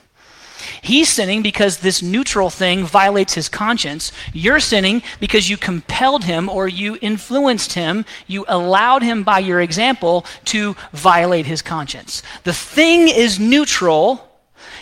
He's 0.83 1.09
sinning 1.09 1.43
because 1.43 1.79
this 1.79 2.03
neutral 2.03 2.51
thing 2.51 2.85
violates 2.85 3.35
his 3.35 3.49
conscience. 3.49 4.13
You're 4.33 4.61
sinning 4.61 5.03
because 5.21 5.49
you 5.49 5.57
compelled 5.57 6.25
him 6.25 6.49
or 6.49 6.69
you 6.69 6.99
influenced 7.01 7.75
him, 7.75 8.05
you 8.27 8.45
allowed 8.49 9.03
him 9.03 9.23
by 9.23 9.39
your 9.39 9.61
example 9.61 10.27
to 10.47 10.77
violate 10.93 11.47
his 11.47 11.63
conscience. 11.63 12.23
The 12.45 12.53
thing 12.53 13.09
is 13.09 13.39
neutral. 13.39 14.29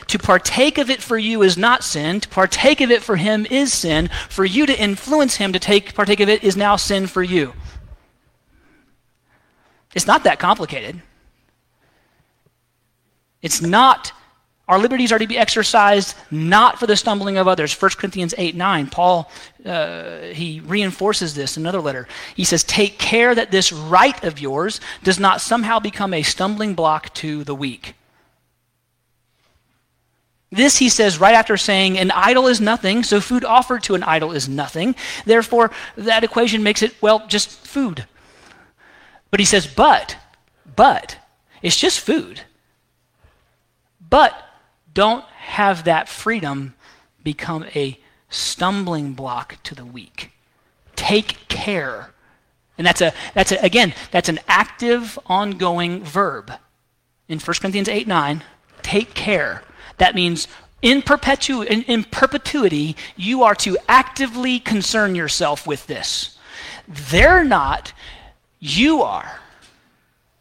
To 0.09 0.18
partake 0.18 0.78
of 0.78 0.91
it 0.91 1.01
for 1.01 1.16
you 1.16 1.43
is 1.43 1.57
not 1.57 1.85
sin. 1.85 2.20
To 2.20 2.28
partake 2.28 2.81
of 2.81 2.91
it 2.91 3.03
for 3.03 3.16
him 3.16 3.47
is 3.49 3.72
sin. 3.72 4.11
For 4.28 4.45
you 4.45 4.66
to 4.66 4.76
influence 4.76 5.37
him 5.37 5.53
to 5.53 5.61
take 5.61 5.95
partake 5.95 6.20
of 6.20 6.28
it 6.28 6.43
is 6.43 6.57
now 6.57 6.74
sin 6.76 7.07
for 7.07 7.22
you. 7.22 7.53
It's 9.95 10.07
not 10.07 10.24
that 10.24 10.39
complicated. 10.39 11.01
It's 13.43 13.62
not 13.62 14.12
our 14.71 14.79
liberties 14.79 15.11
are 15.11 15.18
to 15.18 15.27
be 15.27 15.37
exercised 15.37 16.14
not 16.31 16.79
for 16.79 16.87
the 16.87 16.97
stumbling 16.97 17.37
of 17.37 17.49
others. 17.49 17.73
1 17.75 17.91
Corinthians 17.97 18.35
8 18.39 18.55
9. 18.55 18.87
Paul, 18.87 19.29
uh, 19.66 20.21
he 20.33 20.61
reinforces 20.61 21.35
this 21.35 21.57
in 21.57 21.64
another 21.64 21.81
letter. 21.81 22.07
He 22.37 22.45
says, 22.45 22.62
Take 22.62 22.97
care 22.97 23.35
that 23.35 23.51
this 23.51 23.73
right 23.73 24.23
of 24.23 24.39
yours 24.39 24.81
does 25.03 25.18
not 25.18 25.41
somehow 25.41 25.81
become 25.81 26.14
a 26.14 26.23
stumbling 26.23 26.75
block 26.75 27.12
to 27.14 27.43
the 27.43 27.55
weak. 27.55 27.95
This 30.53 30.77
he 30.77 30.89
says 30.89 31.18
right 31.18 31.35
after 31.35 31.57
saying, 31.57 31.99
An 31.99 32.12
idol 32.12 32.47
is 32.47 32.61
nothing, 32.61 33.03
so 33.03 33.21
food 33.21 33.45
offered 33.45 33.83
to 33.85 33.97
an 33.97 34.05
idol 34.05 34.31
is 34.31 34.49
nothing. 34.49 34.95
Therefore, 35.25 35.73
that 35.97 36.23
equation 36.23 36.62
makes 36.62 36.83
it, 36.83 36.95
well, 37.03 37.27
just 37.27 37.51
food. 37.66 38.07
But 39.33 39.41
he 39.41 39.47
says, 39.47 39.66
But, 39.66 40.16
but, 40.77 41.18
it's 41.61 41.77
just 41.77 41.99
food. 41.99 42.43
But 44.09 44.47
don't 45.01 45.24
have 45.24 45.84
that 45.84 46.11
freedom 46.11 46.74
become 47.24 47.64
a 47.74 47.98
stumbling 48.28 49.14
block 49.14 49.57
to 49.62 49.74
the 49.74 49.86
weak. 49.86 50.30
Take 50.94 51.48
care. 51.48 52.11
And 52.76 52.86
that's 52.86 53.01
a 53.01 53.14
that's 53.32 53.51
a, 53.51 53.57
again, 53.64 53.94
that's 54.11 54.28
an 54.28 54.40
active 54.46 55.18
ongoing 55.24 56.05
verb. 56.05 56.53
In 57.28 57.38
1 57.38 57.57
Corinthians 57.62 57.88
8 57.88 58.09
9, 58.09 58.44
take 58.82 59.14
care. 59.14 59.62
That 59.96 60.14
means 60.14 60.46
in, 60.82 61.01
perpetu- 61.01 61.64
in, 61.66 61.80
in 61.84 62.05
perpetuity, 62.05 62.94
you 63.16 63.42
are 63.42 63.55
to 63.55 63.78
actively 63.88 64.61
concern 64.61 65.14
yourself 65.14 65.66
with 65.66 65.86
this. 65.86 66.36
They're 66.86 67.42
not, 67.42 67.94
you 68.59 69.01
are. 69.01 69.40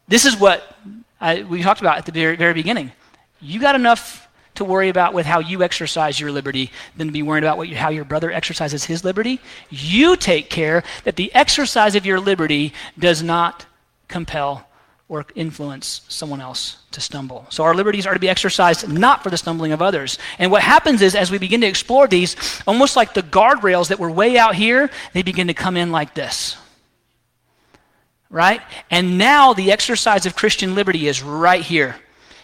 This 0.06 0.26
is 0.26 0.36
what 0.38 0.76
I, 1.18 1.44
we 1.44 1.62
talked 1.62 1.80
about 1.80 1.96
at 1.96 2.04
the 2.04 2.12
very, 2.12 2.36
very 2.36 2.52
beginning. 2.52 2.92
You 3.40 3.58
got 3.58 3.74
enough 3.74 4.26
to 4.60 4.64
worry 4.64 4.88
about 4.88 5.14
with 5.14 5.26
how 5.26 5.40
you 5.40 5.62
exercise 5.62 6.20
your 6.20 6.30
liberty 6.30 6.70
than 6.96 7.08
to 7.08 7.12
be 7.12 7.22
worried 7.22 7.44
about 7.44 7.60
you, 7.62 7.76
how 7.76 7.88
your 7.88 8.04
brother 8.04 8.30
exercises 8.30 8.84
his 8.84 9.04
liberty. 9.04 9.40
You 9.70 10.16
take 10.16 10.48
care 10.48 10.84
that 11.04 11.16
the 11.16 11.34
exercise 11.34 11.94
of 11.94 12.06
your 12.06 12.20
liberty 12.20 12.72
does 12.98 13.22
not 13.22 13.66
compel 14.06 14.66
or 15.08 15.26
influence 15.34 16.02
someone 16.08 16.40
else 16.40 16.76
to 16.92 17.00
stumble. 17.00 17.44
So 17.50 17.64
our 17.64 17.74
liberties 17.74 18.06
are 18.06 18.14
to 18.14 18.20
be 18.20 18.28
exercised 18.28 18.88
not 18.88 19.24
for 19.24 19.30
the 19.30 19.36
stumbling 19.36 19.72
of 19.72 19.82
others. 19.82 20.18
And 20.38 20.52
what 20.52 20.62
happens 20.62 21.02
is, 21.02 21.16
as 21.16 21.30
we 21.32 21.38
begin 21.38 21.62
to 21.62 21.66
explore 21.66 22.06
these, 22.06 22.36
almost 22.66 22.94
like 22.94 23.12
the 23.12 23.22
guardrails 23.22 23.88
that 23.88 23.98
were 23.98 24.10
way 24.10 24.38
out 24.38 24.54
here, 24.54 24.88
they 25.12 25.22
begin 25.22 25.48
to 25.48 25.54
come 25.54 25.76
in 25.76 25.90
like 25.90 26.14
this. 26.14 26.56
Right? 28.28 28.60
And 28.90 29.18
now 29.18 29.52
the 29.52 29.72
exercise 29.72 30.26
of 30.26 30.36
Christian 30.36 30.76
liberty 30.76 31.08
is 31.08 31.22
right 31.22 31.62
here. 31.62 31.96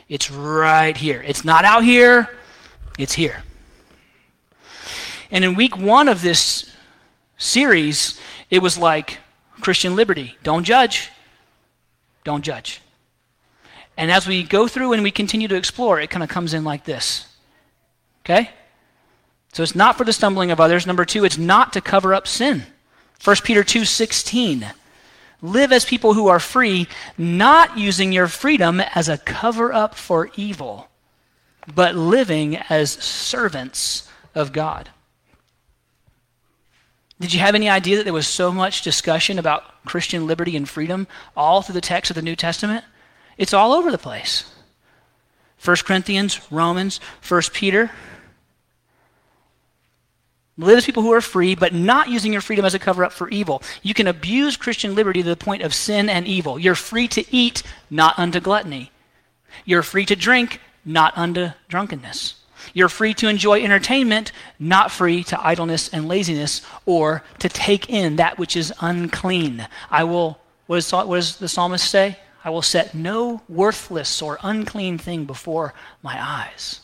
It's 0.09 0.31
right 0.31 0.97
here. 0.97 1.23
It's 1.27 1.45
not 1.45 1.65
out 1.65 1.85
here, 1.85 2.31
it's 2.99 3.13
here. 3.13 3.43
And 5.31 5.45
in 5.45 5.55
week 5.55 5.77
one 5.77 6.09
of 6.09 6.23
this 6.23 6.71
series, 7.37 8.21
it 8.51 8.61
was 8.61 8.79
like 8.79 9.19
Christian 9.61 9.97
liberty 9.97 10.37
don't 10.43 10.65
judge, 10.65 11.11
don't 12.25 12.43
judge. 12.43 12.81
And 13.97 14.11
as 14.11 14.27
we 14.27 14.43
go 14.43 14.69
through 14.69 14.93
and 14.93 15.03
we 15.03 15.11
continue 15.11 15.49
to 15.49 15.57
explore, 15.57 15.99
it 16.01 16.11
kind 16.11 16.23
of 16.23 16.29
comes 16.29 16.53
in 16.53 16.65
like 16.65 16.85
this. 16.85 17.27
Okay? 18.25 18.51
So 19.53 19.63
it's 19.63 19.75
not 19.75 19.97
for 19.97 20.05
the 20.05 20.13
stumbling 20.13 20.51
of 20.51 20.61
others. 20.61 20.87
Number 20.87 21.07
two, 21.07 21.25
it's 21.25 21.39
not 21.39 21.73
to 21.73 21.81
cover 21.81 22.13
up 22.13 22.29
sin. 22.29 22.65
1 23.25 23.37
Peter 23.43 23.65
2 23.65 23.85
16. 23.85 24.67
Live 25.43 25.73
as 25.73 25.85
people 25.85 26.15
who 26.15 26.29
are 26.29 26.41
free, 26.41 26.89
not 27.19 27.79
using 27.79 28.13
your 28.13 28.27
freedom 28.27 28.81
as 28.81 29.09
a 29.09 29.19
cover 29.19 29.73
up 29.73 29.95
for 29.95 30.31
evil, 30.37 30.89
but 31.73 31.95
living 31.95 32.57
as 32.57 32.93
servants 32.93 34.09
of 34.35 34.53
God. 34.53 34.91
Did 37.19 37.33
you 37.33 37.41
have 37.41 37.55
any 37.55 37.69
idea 37.69 37.97
that 37.97 38.05
there 38.05 38.13
was 38.13 38.29
so 38.29 38.53
much 38.53 38.83
discussion 38.83 39.39
about 39.39 39.85
Christian 39.87 40.27
liberty 40.27 40.57
and 40.57 40.69
freedom 40.69 41.07
all 41.37 41.63
through 41.63 41.75
the 41.75 41.81
text 41.81 42.11
of 42.11 42.15
the 42.15 42.23
New 42.23 42.37
Testament? 42.37 42.85
It's 43.39 43.55
all 43.55 43.73
over 43.73 43.91
the 43.91 43.99
place. 43.99 44.53
1 45.65 45.77
Corinthians, 45.85 46.41
Romans, 46.51 47.01
1 47.27 47.43
Peter. 47.53 47.91
Live 50.59 50.79
as 50.79 50.87
people 50.87 51.03
who 51.03 51.13
are 51.13 51.21
free, 51.21 51.55
but 51.55 51.75
not 51.75 52.09
using 52.09 52.33
your 52.33 52.41
freedom 52.41 52.65
as 52.65 52.73
a 52.73 52.79
cover 52.79 53.05
up 53.05 53.13
for 53.13 53.29
evil. 53.29 53.63
You 53.83 53.93
can 53.93 54.07
abuse 54.07 54.57
Christian 54.57 54.95
liberty 54.95 55.23
to 55.23 55.29
the 55.29 55.37
point 55.37 55.63
of 55.63 55.75
sin 55.75 56.09
and 56.09 56.27
evil. 56.27 56.59
You're 56.59 56.75
free 56.75 57.09
to 57.09 57.25
eat, 57.35 57.63
not 57.91 58.19
unto 58.19 58.41
gluttony. 58.41 58.91
You're 59.67 59.83
free 59.83 60.07
to 60.07 60.17
drink, 60.17 60.61
not 60.83 61.17
unto 61.17 61.51
drunkenness. 61.69 62.37
You're 62.73 62.89
free 62.89 63.13
to 63.15 63.29
enjoy 63.29 63.63
entertainment, 63.63 64.33
not 64.59 64.91
free 64.91 65.23
to 65.25 65.47
idleness 65.47 65.91
and 65.91 66.09
laziness, 66.09 66.63
or 66.87 67.23
to 67.39 67.51
take 67.51 67.91
in 67.91 68.17
that 68.17 68.39
which 68.39 68.57
is 68.57 68.73
unclean. 68.81 69.69
I 69.91 70.05
will, 70.05 70.39
what 70.69 70.77
does, 70.77 70.91
what 70.91 71.17
does 71.17 71.37
the 71.37 71.49
psalmist 71.49 71.89
say? 71.89 72.19
I 72.45 72.51
will 72.51 72.63
set 72.63 72.95
no 72.95 73.43
worthless 73.49 74.23
or 74.23 74.39
unclean 74.43 74.97
thing 74.97 75.27
before 75.27 75.75
my 76.03 76.17
eyes. 76.19 76.81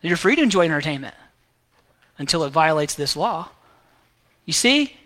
You're 0.00 0.16
free 0.16 0.36
to 0.36 0.42
enjoy 0.42 0.66
entertainment 0.66 1.14
until 2.20 2.44
it 2.44 2.50
violates 2.50 2.94
this 2.94 3.16
law. 3.16 3.48
You 4.44 4.52
see, 4.52 4.96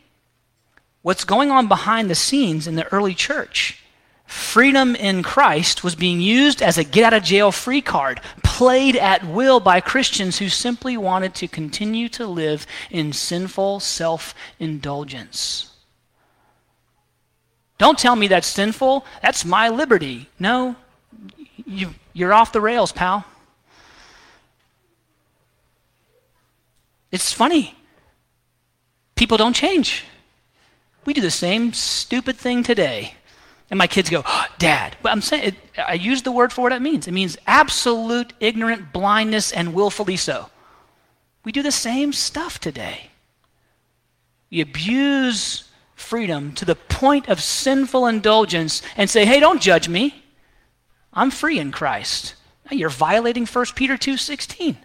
what's 1.03 1.25
going 1.25 1.51
on 1.51 1.69
behind 1.69 2.11
the 2.11 2.15
scenes 2.17 2.67
in 2.67 2.75
the 2.75 2.93
early 2.93 3.15
church? 3.15 3.81
Freedom 4.27 4.97
in 4.97 5.23
Christ 5.23 5.85
was 5.85 5.95
being 5.95 6.21
used 6.21 6.61
as 6.61 6.77
a 6.77 6.83
get 6.83 7.05
out 7.05 7.15
of 7.15 7.23
jail 7.23 7.53
free 7.53 7.81
card, 7.81 8.21
played 8.43 8.97
at 8.97 9.25
will 9.25 9.61
by 9.61 9.81
Christians 9.81 10.39
who 10.39 10.49
simply 10.49 10.97
wanted 10.97 11.37
to 11.37 11.47
continue 11.47 12.09
to 12.11 12.27
live 12.27 12.67
in 12.91 13.12
sinful 13.12 13.79
self 13.79 14.35
indulgence. 14.59 15.71
Don't 17.79 17.99
tell 17.99 18.17
me 18.17 18.27
that's 18.27 18.49
sinful. 18.49 19.05
That's 19.23 19.45
my 19.45 19.69
liberty. 19.69 20.29
No, 20.41 20.75
you, 21.65 21.95
you're 22.12 22.35
off 22.35 22.51
the 22.51 22.61
rails, 22.61 22.91
pal. 22.91 23.25
It's 27.15 27.33
funny. 27.33 27.77
People 29.15 29.37
don't 29.37 29.55
change. 29.55 30.03
We 31.05 31.15
do 31.15 31.21
the 31.21 31.31
same 31.31 31.73
stupid 31.73 32.37
thing 32.37 32.65
today. 32.65 33.15
And 33.71 33.79
my 33.79 33.87
kids 33.87 34.11
go, 34.11 34.25
oh, 34.27 34.47
Dad. 34.59 34.97
But 35.01 35.12
I'm 35.12 35.21
saying, 35.21 35.45
it, 35.45 35.55
I 35.79 35.93
use 35.93 36.23
the 36.23 36.33
word 36.33 36.53
for 36.53 36.62
what 36.62 36.73
it 36.73 36.83
means. 36.83 37.07
It 37.07 37.12
means 37.12 37.39
absolute 37.47 38.33
ignorant 38.41 38.93
blindness 38.93 39.53
and 39.53 39.75
willfully 39.75 40.17
so. 40.17 40.51
We 41.45 41.53
do 41.53 41.62
the 41.62 41.71
same 41.71 42.12
stuff 42.12 42.59
today. 42.59 43.11
We 44.51 44.61
abuse 44.61 45.71
freedom 45.95 46.53
to 46.55 46.65
the 46.65 46.75
point 46.75 47.29
of 47.29 47.41
sinful 47.41 48.09
indulgence 48.09 48.83
and 48.97 49.09
say, 49.09 49.25
hey, 49.25 49.39
don't 49.39 49.62
judge 49.62 49.89
me. 49.89 50.25
I'm 51.12 51.31
free 51.31 51.61
in 51.61 51.71
Christ. 51.71 52.35
Now 52.69 52.77
you're 52.77 52.89
violating 52.89 53.47
1 53.47 53.67
Peter 53.77 53.95
2.16. 53.95 54.79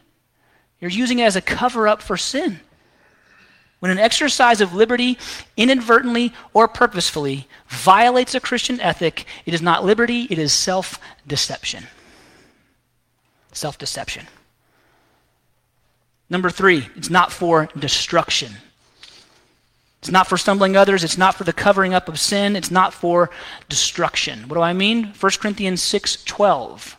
You're 0.79 0.91
using 0.91 1.19
it 1.19 1.23
as 1.23 1.35
a 1.35 1.41
cover 1.41 1.87
up 1.87 2.01
for 2.01 2.17
sin. 2.17 2.59
When 3.79 3.91
an 3.91 3.97
exercise 3.97 4.59
of 4.59 4.73
liberty 4.73 5.17
inadvertently 5.55 6.33
or 6.53 6.67
purposefully 6.67 7.47
violates 7.67 8.35
a 8.35 8.39
Christian 8.39 8.79
ethic, 8.81 9.25
it 9.45 9.53
is 9.53 9.61
not 9.61 9.85
liberty, 9.85 10.27
it 10.29 10.37
is 10.37 10.51
self 10.51 10.99
deception. 11.25 11.85
self 13.53 13.77
deception. 13.77 14.27
Number 16.29 16.49
three, 16.49 16.87
it's 16.95 17.09
not 17.09 17.31
for 17.31 17.69
destruction. 17.77 18.53
It's 19.99 20.11
not 20.11 20.27
for 20.27 20.37
stumbling 20.37 20.77
others. 20.77 21.03
It's 21.03 21.17
not 21.17 21.35
for 21.35 21.43
the 21.43 21.53
covering 21.53 21.93
up 21.93 22.07
of 22.07 22.19
sin. 22.19 22.55
It's 22.55 22.71
not 22.71 22.93
for 22.93 23.29
destruction. 23.67 24.47
What 24.47 24.55
do 24.55 24.61
I 24.61 24.73
mean? 24.73 25.13
1 25.19 25.31
Corinthians 25.39 25.81
6 25.81 26.23
12. 26.23 26.97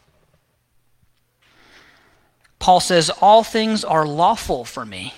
Paul 2.61 2.79
says, 2.79 3.11
All 3.21 3.43
things 3.43 3.83
are 3.83 4.07
lawful 4.07 4.65
for 4.65 4.87
me. 4.87 5.15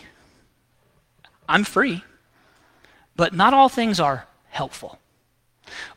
I'm 1.47 1.65
free, 1.65 2.03
but 3.15 3.35
not 3.35 3.53
all 3.53 3.69
things 3.69 4.01
are 4.01 4.27
helpful. 4.49 4.99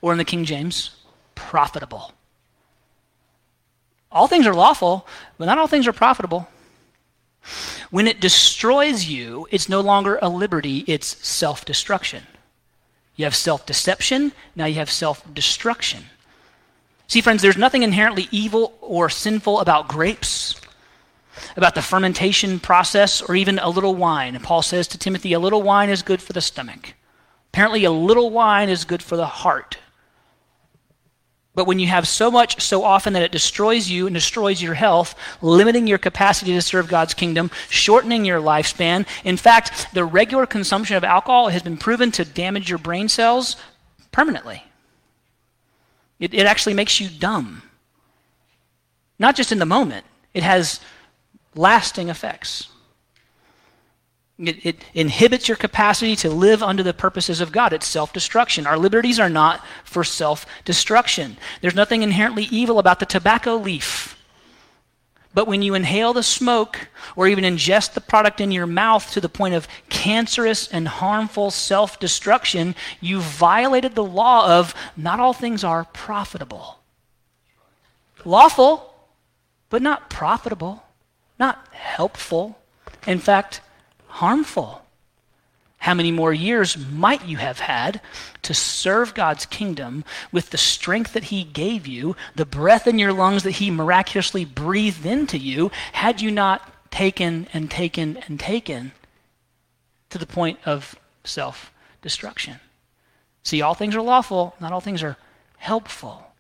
Or 0.02 0.12
in 0.12 0.18
the 0.18 0.26
King 0.26 0.44
James, 0.44 0.92
profitable. 1.36 2.12
All 4.12 4.28
things 4.28 4.48
are 4.48 4.54
lawful, 4.54 5.08
but 5.38 5.46
not 5.46 5.58
all 5.58 5.68
things 5.68 5.88
are 5.88 5.94
profitable. 5.94 6.50
When 7.92 8.08
it 8.08 8.20
destroys 8.20 9.06
you, 9.06 9.48
it's 9.52 9.70
no 9.70 9.82
longer 9.82 10.18
a 10.22 10.30
liberty, 10.30 10.84
it's 10.88 11.26
self 11.26 11.64
destruction. 11.64 12.24
You 13.16 13.26
have 13.26 13.36
self 13.36 13.66
deception, 13.66 14.32
now 14.56 14.66
you 14.66 14.76
have 14.76 14.90
self 14.90 15.22
destruction. 15.34 16.06
See, 17.08 17.22
friends, 17.22 17.44
there's 17.44 17.58
nothing 17.58 17.84
inherently 17.84 18.28
evil 18.32 18.74
or 18.82 19.10
sinful 19.10 19.60
about 19.60 19.88
grapes, 19.88 20.60
about 21.56 21.76
the 21.76 21.82
fermentation 21.82 22.60
process, 22.60 23.22
or 23.22 23.36
even 23.36 23.60
a 23.60 23.70
little 23.70 23.96
wine. 23.96 24.36
And 24.36 24.44
Paul 24.44 24.62
says 24.62 24.88
to 24.90 24.98
Timothy, 24.98 25.34
a 25.34 25.40
little 25.40 25.62
wine 25.62 25.90
is 25.90 26.02
good 26.02 26.22
for 26.22 26.34
the 26.34 26.42
stomach. 26.42 26.94
Apparently, 27.54 27.86
a 27.86 27.92
little 27.92 28.30
wine 28.30 28.70
is 28.70 28.86
good 28.86 29.02
for 29.02 29.16
the 29.16 29.26
heart. 29.26 29.78
But 31.56 31.68
when 31.68 31.80
you 31.80 31.88
have 31.88 32.06
so 32.06 32.30
much 32.30 32.62
so 32.62 32.84
often 32.84 33.14
that 33.14 33.24
it 33.24 33.32
destroys 33.32 33.90
you 33.90 34.08
and 34.08 34.14
destroys 34.14 34.62
your 34.62 34.74
health, 34.74 35.16
limiting 35.42 35.88
your 35.88 35.98
capacity 35.98 36.52
to 36.52 36.62
serve 36.62 36.90
God's 36.90 37.14
kingdom, 37.14 37.50
shortening 37.70 38.26
your 38.26 38.42
lifespan, 38.42 39.08
in 39.24 39.38
fact, 39.38 39.88
the 39.94 40.04
regular 40.04 40.46
consumption 40.46 40.98
of 40.98 41.06
alcohol 41.06 41.48
has 41.48 41.64
been 41.64 41.78
proven 41.78 42.12
to 42.12 42.26
damage 42.26 42.70
your 42.70 42.78
brain 42.78 43.08
cells 43.08 43.56
permanently. 44.12 44.64
It, 46.20 46.34
it 46.34 46.46
actually 46.46 46.74
makes 46.74 47.00
you 47.00 47.08
dumb. 47.08 47.62
Not 49.18 49.38
just 49.38 49.54
in 49.54 49.60
the 49.60 49.66
moment, 49.66 50.06
it 50.34 50.44
has 50.44 50.82
lasting 51.56 52.10
effects. 52.10 52.70
It, 54.38 54.66
it, 54.66 54.76
inhibits 54.94 55.48
your 55.48 55.56
capacity 55.56 56.16
to 56.18 56.30
live 56.30 56.62
under 56.62 56.84
the 56.84 56.94
purposes 56.94 57.40
of 57.40 57.54
God. 57.54 57.72
It's 57.72 57.88
self 57.88 58.12
destruction. 58.12 58.68
Our 58.68 58.78
liberties 58.78 59.18
are 59.18 59.30
not 59.30 59.64
for 59.86 60.04
self 60.04 60.46
destruction. 60.66 61.38
There's 61.62 61.76
nothing 61.76 62.04
inherently 62.04 62.44
evil 62.52 62.78
about 62.78 63.00
the 63.00 63.06
tobacco 63.06 63.56
leaf. 63.56 64.16
But 65.36 65.48
when 65.48 65.62
you 65.62 65.74
inhale 65.74 66.14
the 66.14 66.24
smoke 66.24 66.88
or 67.18 67.28
even 67.28 67.44
ingest 67.44 67.94
the 67.94 68.00
product 68.00 68.40
in 68.40 68.52
your 68.52 68.66
mouth 68.66 69.12
to 69.12 69.20
the 69.20 69.28
point 69.28 69.54
of 69.54 69.68
cancerous 69.90 70.70
and 70.70 70.88
harmful 70.88 71.52
self 71.52 72.00
destruction, 72.00 72.74
you 73.02 73.20
violated 73.20 73.96
the 73.96 74.04
law 74.04 74.60
of 74.60 74.74
not 74.96 75.20
all 75.20 75.34
things 75.34 75.64
are 75.66 75.84
profitable. 75.84 76.80
Lawful, 78.24 78.94
but 79.70 79.82
not 79.82 80.10
profitable, 80.10 80.85
not 81.40 81.68
helpful. 81.72 82.58
In 83.06 83.20
fact, 83.20 83.62
harmful. 84.08 84.82
How 85.80 85.94
many 85.94 86.12
more 86.12 86.34
years 86.34 86.78
might 86.78 87.26
you 87.26 87.38
have 87.38 87.60
had 87.60 88.02
to 88.42 88.54
serve 88.54 89.14
God's 89.14 89.46
kingdom 89.46 90.04
with 90.32 90.50
the 90.50 90.58
strength 90.58 91.14
that 91.14 91.26
He 91.26 91.44
gave 91.44 91.86
you, 91.86 92.16
the 92.34 92.46
breath 92.46 92.88
in 92.88 92.98
your 92.98 93.14
lungs 93.14 93.44
that 93.44 93.52
He 93.52 93.70
miraculously 93.70 94.46
breathed 94.46 95.06
into 95.06 95.38
you, 95.38 95.70
had 95.94 96.22
you 96.22 96.32
not 96.32 96.72
taken 96.90 97.48
and 97.54 97.70
taken 97.70 98.18
and 98.26 98.40
taken 98.40 98.94
to 100.10 100.18
the 100.18 100.26
point 100.26 100.58
of 100.66 100.96
self 101.24 101.72
destruction? 102.02 102.60
See, 103.44 103.62
all 103.62 103.76
things 103.76 103.96
are 103.96 104.02
lawful, 104.02 104.56
not 104.60 104.72
all 104.72 104.82
things 104.82 105.04
are 105.04 105.18
helpful. 105.58 106.32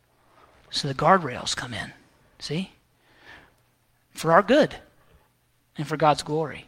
So 0.71 0.87
the 0.87 0.95
guardrails 0.95 1.55
come 1.55 1.73
in. 1.73 1.93
See? 2.39 2.71
For 4.11 4.31
our 4.31 4.41
good 4.41 4.77
and 5.77 5.87
for 5.87 5.97
God's 5.97 6.23
glory. 6.23 6.67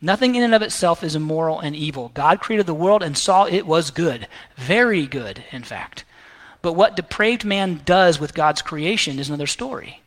Nothing 0.00 0.34
in 0.34 0.42
and 0.42 0.54
of 0.54 0.62
itself 0.62 1.02
is 1.02 1.16
immoral 1.16 1.58
and 1.58 1.74
evil. 1.74 2.10
God 2.12 2.40
created 2.40 2.66
the 2.66 2.74
world 2.74 3.02
and 3.02 3.16
saw 3.16 3.44
it 3.44 3.66
was 3.66 3.90
good. 3.90 4.28
Very 4.56 5.06
good, 5.06 5.42
in 5.50 5.62
fact. 5.62 6.04
But 6.60 6.74
what 6.74 6.96
depraved 6.96 7.44
man 7.44 7.80
does 7.84 8.20
with 8.20 8.34
God's 8.34 8.60
creation 8.60 9.18
is 9.18 9.28
another 9.28 9.46
story. 9.46 10.02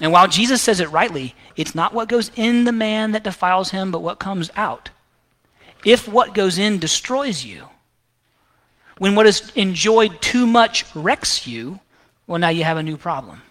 And 0.00 0.12
while 0.12 0.28
Jesus 0.28 0.60
says 0.60 0.80
it 0.80 0.90
rightly, 0.90 1.34
it's 1.56 1.74
not 1.74 1.94
what 1.94 2.08
goes 2.08 2.30
in 2.34 2.64
the 2.64 2.72
man 2.72 3.12
that 3.12 3.22
defiles 3.22 3.70
him, 3.70 3.90
but 3.90 4.02
what 4.02 4.18
comes 4.18 4.50
out. 4.56 4.90
If 5.84 6.08
what 6.08 6.34
goes 6.34 6.58
in 6.58 6.78
destroys 6.78 7.44
you, 7.44 7.68
when 8.98 9.14
what 9.14 9.26
is 9.26 9.50
enjoyed 9.54 10.20
too 10.20 10.46
much 10.46 10.84
wrecks 10.94 11.46
you, 11.46 11.80
well, 12.26 12.38
now 12.38 12.48
you 12.50 12.64
have 12.64 12.76
a 12.76 12.82
new 12.82 12.96
problem. 12.96 13.42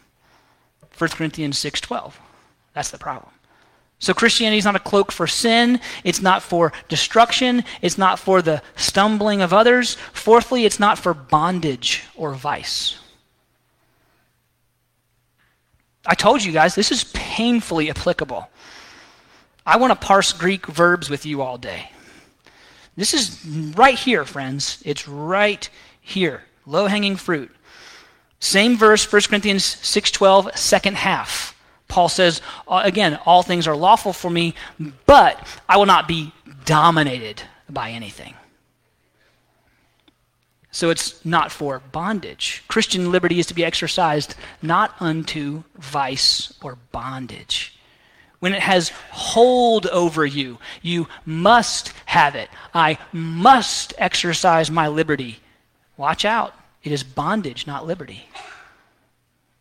1 0.98 1.10
Corinthians 1.12 1.58
6.12. 1.58 2.14
That's 2.74 2.92
the 2.92 2.98
problem. 2.98 3.32
So 4.00 4.14
Christianity 4.16 4.58
is 4.58 4.66
not 4.66 4.76
a 4.76 4.80
cloak 4.80 5.12
for 5.12 5.28
sin. 5.28 5.80
It's 6.04 6.22
not 6.22 6.42
for 6.42 6.74
destruction. 6.88 7.64
It's 7.84 8.00
not 8.00 8.18
for 8.18 8.42
the 8.42 8.64
stumbling 8.76 9.42
of 9.42 9.54
others. 9.54 9.96
Fourthly, 10.14 10.66
it's 10.66 10.80
not 10.80 10.98
for 10.98 11.14
bondage 11.14 12.04
or 12.16 12.34
vice. 12.34 12.98
I 16.04 16.16
told 16.16 16.44
you 16.44 16.52
guys, 16.52 16.74
this 16.74 16.92
is 16.92 17.04
painfully 17.14 17.92
applicable. 17.92 18.50
I 19.68 19.78
want 19.78 19.92
to 19.92 20.08
parse 20.08 20.34
Greek 20.34 20.66
verbs 20.66 21.10
with 21.10 21.26
you 21.26 21.44
all 21.44 21.60
day. 21.60 21.92
This 22.96 23.14
is 23.14 23.46
right 23.76 23.98
here, 23.98 24.26
friends. 24.26 24.82
It's 24.84 25.08
right 25.08 25.70
here. 26.02 26.44
Low 26.66 26.88
hanging 26.88 27.16
fruit. 27.16 27.52
Same 28.40 28.76
verse, 28.76 29.06
1 29.12 29.22
Corinthians 29.30 29.64
6:12, 29.64 30.58
second 30.58 30.98
half. 30.98 31.51
Paul 31.92 32.10
says, 32.10 32.42
uh, 32.68 32.82
again, 32.84 33.20
all 33.26 33.44
things 33.44 33.68
are 33.68 33.76
lawful 33.76 34.14
for 34.14 34.30
me, 34.30 34.56
but 35.06 35.46
I 35.68 35.78
will 35.78 35.86
not 35.86 36.08
be 36.08 36.32
dominated 36.64 37.44
by 37.70 37.92
anything. 37.92 38.34
So 40.72 40.90
it's 40.90 41.24
not 41.26 41.52
for 41.52 41.82
bondage. 41.92 42.64
Christian 42.70 43.12
liberty 43.12 43.40
is 43.40 43.48
to 43.48 43.54
be 43.54 43.66
exercised 43.66 44.36
not 44.62 44.96
unto 45.02 45.64
vice 45.76 46.54
or 46.64 46.78
bondage. 46.94 47.78
When 48.40 48.54
it 48.54 48.62
has 48.62 48.90
hold 49.12 49.86
over 49.88 50.26
you, 50.26 50.60
you 50.82 51.10
must 51.26 51.92
have 52.06 52.36
it. 52.36 52.50
I 52.74 52.98
must 53.12 53.94
exercise 53.98 54.72
my 54.72 54.88
liberty. 54.88 55.40
Watch 55.98 56.24
out. 56.24 56.56
It 56.84 56.94
is 56.94 57.04
bondage, 57.04 57.68
not 57.68 57.86
liberty. 57.86 58.30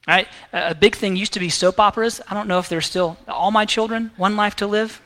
Right? 0.07 0.28
A 0.53 0.74
big 0.74 0.96
thing 0.96 1.16
used 1.16 1.32
to 1.34 1.40
be 1.40 1.48
soap 1.48 1.78
operas. 1.78 2.20
I 2.28 2.34
don't 2.34 2.48
know 2.48 2.59
if 2.59 2.68
they're 2.68 2.80
still 2.80 3.16
All 3.28 3.51
My 3.51 3.64
Children, 3.64 4.11
One 4.16 4.36
Life 4.36 4.57
to 4.57 4.66
Live. 4.66 5.01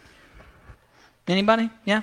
Anybody? 1.27 1.71
Yeah? 1.85 2.03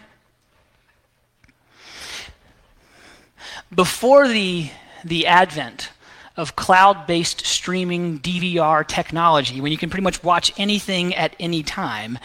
Before 3.73 4.27
the, 4.27 4.69
the 5.05 5.27
advent 5.27 5.91
of 6.35 6.55
cloud 6.55 7.07
based 7.07 7.45
streaming 7.45 8.19
DVR 8.19 8.85
technology, 8.85 9.61
when 9.61 9.71
you 9.71 9.77
can 9.77 9.89
pretty 9.89 10.03
much 10.03 10.23
watch 10.23 10.51
anything 10.57 11.15
at 11.15 11.35
any 11.39 11.63
time, 11.63 12.19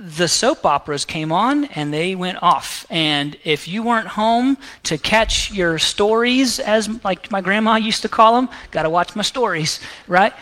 the 0.00 0.28
soap 0.28 0.64
operas 0.64 1.04
came 1.04 1.32
on 1.32 1.64
and 1.64 1.92
they 1.92 2.14
went 2.14 2.40
off. 2.42 2.86
And 2.88 3.36
if 3.44 3.66
you 3.66 3.82
weren't 3.82 4.06
home 4.06 4.56
to 4.84 4.96
catch 4.96 5.50
your 5.52 5.78
stories, 5.78 6.60
as 6.60 6.88
like 7.04 7.30
my 7.30 7.40
grandma 7.40 7.76
used 7.76 8.02
to 8.02 8.08
call 8.08 8.36
them, 8.36 8.48
got 8.70 8.84
to 8.84 8.90
watch 8.90 9.16
my 9.16 9.22
stories, 9.22 9.80
right? 10.06 10.32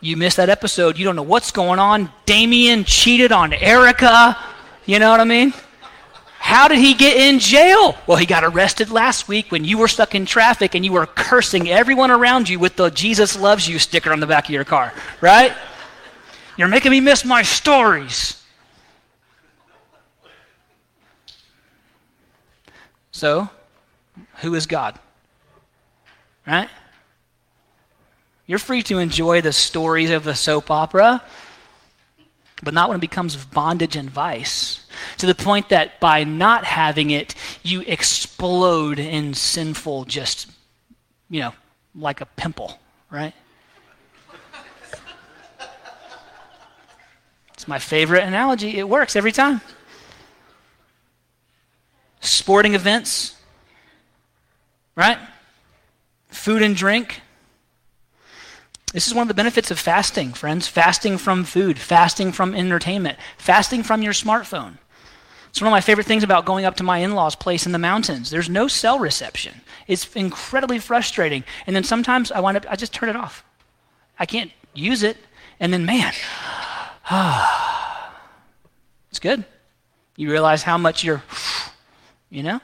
You 0.00 0.16
missed 0.16 0.36
that 0.36 0.48
episode. 0.48 0.98
You 0.98 1.04
don't 1.04 1.16
know 1.16 1.22
what's 1.22 1.50
going 1.50 1.78
on. 1.78 2.10
Damien 2.26 2.84
cheated 2.84 3.32
on 3.32 3.52
Erica. 3.52 4.36
You 4.84 4.98
know 4.98 5.10
what 5.10 5.20
I 5.20 5.24
mean? 5.24 5.54
How 6.38 6.68
did 6.68 6.78
he 6.78 6.94
get 6.94 7.16
in 7.16 7.38
jail? 7.38 7.96
Well, 8.06 8.16
he 8.16 8.24
got 8.24 8.44
arrested 8.44 8.90
last 8.90 9.28
week 9.28 9.52
when 9.52 9.64
you 9.64 9.76
were 9.76 9.88
stuck 9.88 10.14
in 10.14 10.24
traffic 10.24 10.74
and 10.74 10.84
you 10.84 10.92
were 10.92 11.06
cursing 11.06 11.68
everyone 11.68 12.10
around 12.10 12.48
you 12.48 12.58
with 12.58 12.76
the 12.76 12.90
Jesus 12.90 13.38
loves 13.38 13.68
you 13.68 13.78
sticker 13.78 14.10
on 14.10 14.20
the 14.20 14.26
back 14.26 14.46
of 14.46 14.50
your 14.50 14.64
car, 14.64 14.92
right? 15.20 15.54
You're 16.56 16.68
making 16.68 16.92
me 16.92 17.00
miss 17.00 17.24
my 17.24 17.42
stories. 17.42 18.39
So, 23.20 23.50
who 24.36 24.54
is 24.54 24.64
God? 24.64 24.98
Right? 26.46 26.70
You're 28.46 28.58
free 28.58 28.82
to 28.84 28.96
enjoy 28.96 29.42
the 29.42 29.52
stories 29.52 30.08
of 30.08 30.24
the 30.24 30.34
soap 30.34 30.70
opera, 30.70 31.22
but 32.62 32.72
not 32.72 32.88
when 32.88 32.96
it 32.96 33.02
becomes 33.02 33.36
bondage 33.36 33.94
and 33.94 34.08
vice. 34.08 34.86
To 35.18 35.26
the 35.26 35.34
point 35.34 35.68
that 35.68 36.00
by 36.00 36.24
not 36.24 36.64
having 36.64 37.10
it, 37.10 37.34
you 37.62 37.82
explode 37.82 38.98
in 38.98 39.34
sinful, 39.34 40.06
just, 40.06 40.50
you 41.28 41.40
know, 41.40 41.52
like 41.94 42.22
a 42.22 42.26
pimple, 42.26 42.80
right? 43.10 43.34
It's 47.52 47.68
my 47.68 47.78
favorite 47.78 48.24
analogy. 48.24 48.78
It 48.78 48.88
works 48.88 49.14
every 49.14 49.32
time. 49.32 49.60
Sporting 52.20 52.74
events, 52.74 53.34
right? 54.94 55.18
Food 56.28 56.62
and 56.62 56.76
drink. 56.76 57.22
This 58.92 59.06
is 59.06 59.14
one 59.14 59.22
of 59.22 59.28
the 59.28 59.34
benefits 59.34 59.70
of 59.70 59.78
fasting, 59.78 60.32
friends. 60.32 60.66
Fasting 60.66 61.16
from 61.16 61.44
food, 61.44 61.78
fasting 61.78 62.32
from 62.32 62.54
entertainment, 62.54 63.18
fasting 63.38 63.82
from 63.82 64.02
your 64.02 64.12
smartphone. 64.12 64.78
It's 65.50 65.60
one 65.60 65.68
of 65.68 65.72
my 65.72 65.80
favorite 65.80 66.06
things 66.06 66.22
about 66.22 66.44
going 66.44 66.64
up 66.64 66.76
to 66.76 66.84
my 66.84 66.98
in 66.98 67.14
law's 67.14 67.34
place 67.34 67.66
in 67.66 67.72
the 67.72 67.78
mountains. 67.78 68.30
There's 68.30 68.48
no 68.48 68.68
cell 68.68 69.00
reception. 69.00 69.60
It's 69.88 70.14
incredibly 70.14 70.78
frustrating. 70.78 71.42
And 71.66 71.74
then 71.74 71.82
sometimes 71.82 72.30
I 72.30 72.40
wind 72.40 72.56
up, 72.56 72.66
I 72.70 72.76
just 72.76 72.92
turn 72.92 73.08
it 73.08 73.16
off. 73.16 73.44
I 74.18 74.26
can't 74.26 74.52
use 74.74 75.02
it. 75.02 75.16
And 75.58 75.72
then, 75.72 75.84
man, 75.84 76.12
it's 79.10 79.18
good. 79.18 79.44
You 80.16 80.30
realize 80.30 80.62
how 80.62 80.78
much 80.78 81.02
you're, 81.02 81.22
you 82.30 82.42
know? 82.42 82.60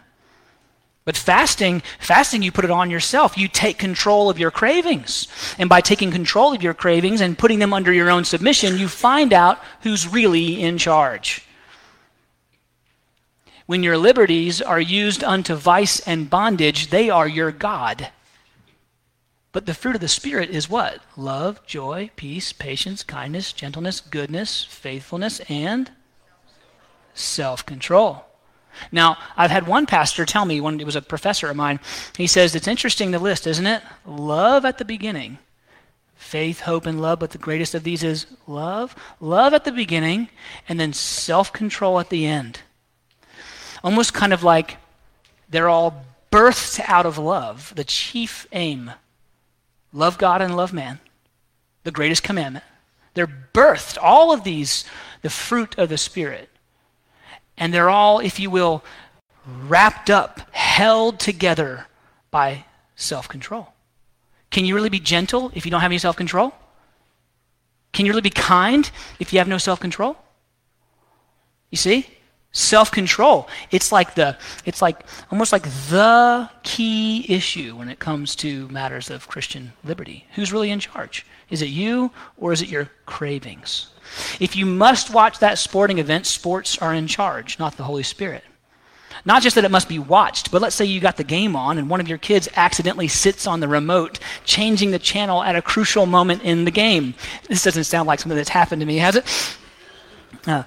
But 1.05 1.17
fasting, 1.17 1.83
fasting, 2.01 2.43
you 2.43 2.51
put 2.51 2.64
it 2.64 2.71
on 2.71 2.91
yourself. 2.91 3.39
You 3.39 3.47
take 3.47 3.79
control 3.79 4.29
of 4.29 4.41
your 4.41 4.51
cravings. 4.51 5.29
And 5.57 5.69
by 5.69 5.81
taking 5.81 6.11
control 6.11 6.53
of 6.53 6.64
your 6.64 6.75
cravings 6.75 7.21
and 7.21 7.39
putting 7.39 7.61
them 7.61 7.73
under 7.73 7.93
your 7.93 8.11
own 8.11 8.25
submission, 8.25 8.77
you 8.77 8.89
find 8.89 9.33
out 9.33 9.61
who's 9.83 10.09
really 10.09 10.61
in 10.61 10.79
charge. 10.79 11.47
When 13.67 13.85
your 13.85 13.97
liberties 13.97 14.61
are 14.61 14.81
used 14.81 15.23
unto 15.23 15.55
vice 15.55 16.01
and 16.01 16.29
bondage, 16.29 16.91
they 16.91 17.09
are 17.09 17.29
your 17.29 17.53
God. 17.53 18.11
But 19.53 19.67
the 19.67 19.75
fruit 19.75 19.95
of 19.95 20.01
the 20.01 20.09
Spirit 20.09 20.51
is 20.51 20.69
what? 20.69 21.01
Love, 21.17 21.64
joy, 21.67 22.11
peace, 22.17 22.53
patience, 22.53 23.05
kindness, 23.05 23.53
gentleness, 23.53 24.01
goodness, 24.01 24.64
faithfulness, 24.64 25.41
and 25.49 25.93
self 27.14 27.64
control. 27.64 28.25
Now, 28.93 29.18
I've 29.37 29.51
had 29.51 29.66
one 29.66 29.87
pastor 29.87 30.24
tell 30.24 30.45
me, 30.45 30.61
when 30.61 30.81
it 30.81 30.87
was 30.87 30.97
a 30.97 31.03
professor 31.03 31.49
of 31.49 31.57
mine, 31.57 31.81
he 32.16 32.27
says, 32.27 32.55
It's 32.55 32.68
interesting 32.68 33.11
the 33.11 33.18
list, 33.18 33.47
isn't 33.47 33.66
it? 33.66 33.83
Love 34.05 34.64
at 34.64 34.79
the 34.79 34.85
beginning. 34.85 35.39
Faith, 36.16 36.61
hope, 36.61 36.87
and 36.87 37.01
love, 37.01 37.18
but 37.18 37.31
the 37.31 37.39
greatest 37.39 37.74
of 37.74 37.85
these 37.85 38.03
is 38.03 38.27
love. 38.47 38.95
Love 39.20 39.55
at 39.55 39.64
the 39.64 39.72
beginning, 39.72 40.29
and 40.68 40.81
then 40.81 40.93
self 40.93 41.53
control 41.53 42.01
at 42.01 42.11
the 42.11 42.27
end. 42.27 42.61
Almost 43.85 44.14
kind 44.14 44.33
of 44.33 44.43
like 44.43 44.79
they're 45.49 45.68
all 45.68 46.05
birthed 46.33 46.81
out 46.89 47.07
of 47.07 47.18
love, 47.18 47.72
the 47.77 47.85
chief 47.85 48.47
aim. 48.53 48.91
Love 49.93 50.18
God 50.18 50.43
and 50.43 50.57
love 50.57 50.72
man, 50.72 51.01
the 51.85 51.93
greatest 51.93 52.22
commandment. 52.22 52.64
They're 53.14 53.49
birthed, 53.55 53.97
all 54.01 54.33
of 54.33 54.45
these, 54.45 54.85
the 55.22 55.31
fruit 55.31 55.79
of 55.79 55.89
the 55.89 55.97
Spirit 55.97 56.51
and 57.59 57.73
they're 57.73 57.91
all, 57.91 58.21
if 58.21 58.39
you 58.39 58.51
will, 58.51 58.85
wrapped 59.47 60.11
up, 60.11 60.41
held 60.55 61.19
together 61.19 61.87
by 62.31 62.65
self 62.97 63.29
control. 63.29 63.73
Can 64.51 64.65
you 64.65 64.75
really 64.75 64.89
be 64.89 65.01
gentle 65.01 65.51
if 65.55 65.65
you 65.65 65.71
don't 65.71 65.81
have 65.81 65.91
any 65.91 65.99
self 65.99 66.17
control? 66.17 66.53
Can 67.93 68.05
you 68.05 68.13
really 68.13 68.23
be 68.23 68.31
kind 68.31 68.91
if 69.19 69.33
you 69.33 69.39
have 69.39 69.49
no 69.49 69.59
self 69.59 69.81
control? 69.81 70.17
You 71.71 71.79
see? 71.79 72.07
Self 72.53 72.91
control. 72.91 73.49
It's 73.71 73.93
like 73.93 74.15
the 74.15 74.39
it's 74.65 74.81
like 74.81 75.01
almost 75.31 75.53
like 75.53 75.65
the 75.91 76.49
key 76.63 77.27
issue 77.29 77.77
when 77.77 77.89
it 77.89 77.99
comes 77.99 78.35
to 78.37 78.69
matters 78.69 79.11
of 79.11 79.29
Christian 79.29 79.73
liberty. 79.85 80.27
Who's 80.35 80.53
really 80.53 80.71
in 80.71 80.81
charge? 80.81 81.27
Is 81.51 81.61
it 81.61 81.69
you 81.69 82.11
or 82.39 82.53
is 82.53 82.63
it 82.63 82.69
your 82.69 82.91
cravings? 83.05 83.89
If 84.41 84.57
you 84.57 84.67
must 84.67 85.13
watch 85.13 85.39
that 85.39 85.59
sporting 85.59 85.99
event, 85.99 86.27
sports 86.27 86.79
are 86.79 86.95
in 86.95 87.07
charge, 87.07 87.59
not 87.59 87.77
the 87.77 87.85
Holy 87.85 88.03
Spirit. 88.03 88.45
Not 89.25 89.43
just 89.43 89.57
that 89.57 89.65
it 89.65 89.71
must 89.71 89.89
be 89.89 89.99
watched, 89.99 90.51
but 90.51 90.63
let's 90.63 90.77
say 90.77 90.85
you 90.85 91.01
got 91.01 91.17
the 91.17 91.25
game 91.25 91.57
on 91.57 91.79
and 91.79 91.91
one 91.91 92.01
of 92.01 92.09
your 92.09 92.19
kids 92.19 92.49
accidentally 92.55 93.09
sits 93.09 93.47
on 93.47 93.61
the 93.61 93.69
remote, 93.69 94.19
changing 94.45 94.91
the 94.91 94.99
channel 94.99 95.43
at 95.43 95.57
a 95.57 95.63
crucial 95.63 96.07
moment 96.07 96.43
in 96.43 96.65
the 96.65 96.71
game. 96.71 97.15
This 97.49 97.65
doesn't 97.65 97.85
sound 97.85 98.07
like 98.07 98.21
something 98.21 98.37
that's 98.37 98.49
happened 98.51 98.81
to 98.81 98.87
me, 98.87 98.99
has 98.99 99.17
it? 99.17 99.57
Uh, 100.47 100.63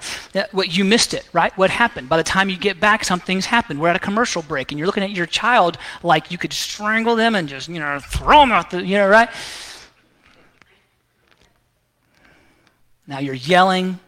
what 0.52 0.76
you 0.76 0.84
missed 0.84 1.14
it, 1.14 1.26
right? 1.32 1.58
What 1.58 1.70
happened? 1.70 2.10
By 2.10 2.18
the 2.18 2.24
time 2.24 2.50
you 2.50 2.58
get 2.58 2.80
back, 2.82 3.06
something's 3.06 3.46
happened. 3.46 3.80
We're 3.80 3.90
at 3.90 3.96
a 3.96 4.00
commercial 4.00 4.42
break, 4.42 4.72
and 4.72 4.80
you're 4.80 4.88
looking 4.88 5.04
at 5.04 5.12
your 5.12 5.26
child 5.26 5.78
like 6.04 6.32
you 6.32 6.38
could 6.38 6.52
strangle 6.52 7.16
them 7.16 7.36
and 7.36 7.48
just, 7.48 7.70
you 7.70 7.80
know, 7.80 8.00
throw 8.00 8.42
them 8.42 8.52
out 8.52 8.72
the, 8.72 8.86
you 8.86 8.98
know, 8.98 9.08
right? 9.08 9.30
Now 13.10 13.18
you're 13.18 13.34
yelling, 13.34 14.00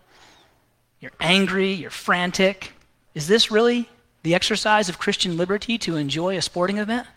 you're 0.99 1.11
angry, 1.19 1.73
you're 1.73 1.89
frantic. 1.89 2.73
Is 3.15 3.27
this 3.27 3.49
really 3.49 3.89
the 4.21 4.35
exercise 4.35 4.89
of 4.89 4.99
Christian 4.99 5.37
liberty 5.37 5.79
to 5.79 5.97
enjoy 5.97 6.37
a 6.37 6.41
sporting 6.41 6.77
event? 6.77 7.07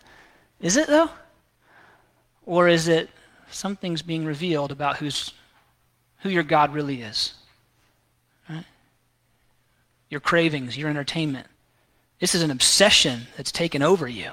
Is 0.59 0.77
it 0.77 0.87
though? 0.87 1.11
Or 2.43 2.67
is 2.67 2.87
it 2.87 3.11
something's 3.51 4.01
being 4.01 4.25
revealed 4.25 4.71
about 4.71 4.97
who's 4.97 5.31
who 6.21 6.29
your 6.29 6.41
God 6.41 6.73
really 6.73 7.03
is? 7.03 7.35
Right? 8.49 8.65
Your 10.09 10.21
cravings, 10.21 10.75
your 10.75 10.89
entertainment. 10.89 11.45
This 12.19 12.33
is 12.33 12.41
an 12.41 12.49
obsession 12.49 13.27
that's 13.37 13.51
taken 13.51 13.83
over 13.83 14.07
you. 14.07 14.31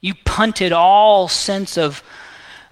You 0.00 0.14
punted 0.24 0.70
all 0.70 1.26
sense 1.26 1.76
of, 1.76 2.04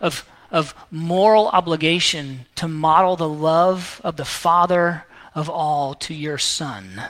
of 0.01 0.25
of 0.51 0.75
moral 0.91 1.49
obligation 1.49 2.47
to 2.57 2.69
model 2.69 3.17
the 3.17 3.29
love 3.29 4.01
of 4.03 4.17
the 4.17 4.25
Father 4.25 5.05
of 5.35 5.49
all 5.49 5.95
to 5.95 6.15
your 6.15 6.39
son 6.39 7.03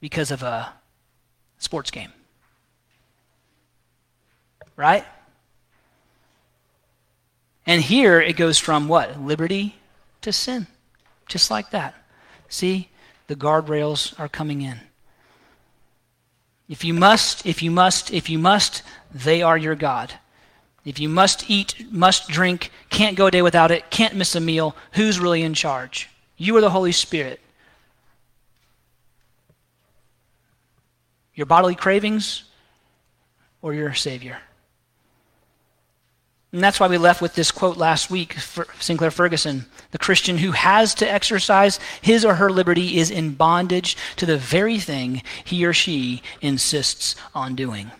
because 0.00 0.30
of 0.30 0.42
a 0.42 0.72
sports 1.58 1.90
game. 1.90 2.12
Right? 4.76 5.04
And 7.66 7.80
here 7.80 8.20
it 8.20 8.36
goes 8.36 8.58
from 8.58 8.88
what? 8.88 9.20
Liberty 9.20 9.76
to 10.22 10.32
sin. 10.32 10.66
Just 11.26 11.50
like 11.50 11.70
that. 11.70 11.94
See, 12.48 12.90
the 13.28 13.36
guardrails 13.36 14.18
are 14.18 14.28
coming 14.28 14.62
in. 14.62 14.80
If 16.68 16.84
you 16.84 16.94
must, 16.94 17.46
if 17.46 17.62
you 17.62 17.70
must, 17.70 18.12
if 18.12 18.28
you 18.28 18.38
must, 18.38 18.82
they 19.12 19.42
are 19.42 19.56
your 19.56 19.74
God. 19.74 20.12
If 20.84 21.00
you 21.00 21.08
must 21.08 21.48
eat, 21.48 21.86
must 21.90 22.28
drink, 22.28 22.70
can't 22.90 23.16
go 23.16 23.26
a 23.26 23.30
day 23.30 23.42
without 23.42 23.70
it, 23.70 23.90
can't 23.90 24.14
miss 24.14 24.34
a 24.34 24.40
meal, 24.40 24.76
who's 24.92 25.18
really 25.18 25.42
in 25.42 25.54
charge? 25.54 26.10
You 26.36 26.56
or 26.56 26.60
the 26.60 26.70
Holy 26.70 26.92
Spirit? 26.92 27.40
Your 31.34 31.46
bodily 31.46 31.74
cravings 31.74 32.44
or 33.62 33.72
your 33.72 33.94
Savior? 33.94 34.38
And 36.52 36.62
that's 36.62 36.78
why 36.78 36.86
we 36.86 36.98
left 36.98 37.20
with 37.20 37.34
this 37.34 37.50
quote 37.50 37.76
last 37.76 38.10
week 38.10 38.34
for 38.34 38.68
Sinclair 38.78 39.10
Ferguson. 39.10 39.66
The 39.90 39.98
Christian 39.98 40.38
who 40.38 40.52
has 40.52 40.94
to 40.96 41.10
exercise 41.10 41.80
his 42.00 42.24
or 42.24 42.34
her 42.34 42.48
liberty 42.48 42.98
is 42.98 43.10
in 43.10 43.34
bondage 43.34 43.96
to 44.16 44.26
the 44.26 44.38
very 44.38 44.78
thing 44.78 45.22
he 45.42 45.64
or 45.64 45.72
she 45.72 46.22
insists 46.40 47.16
on 47.34 47.56
doing. 47.56 47.90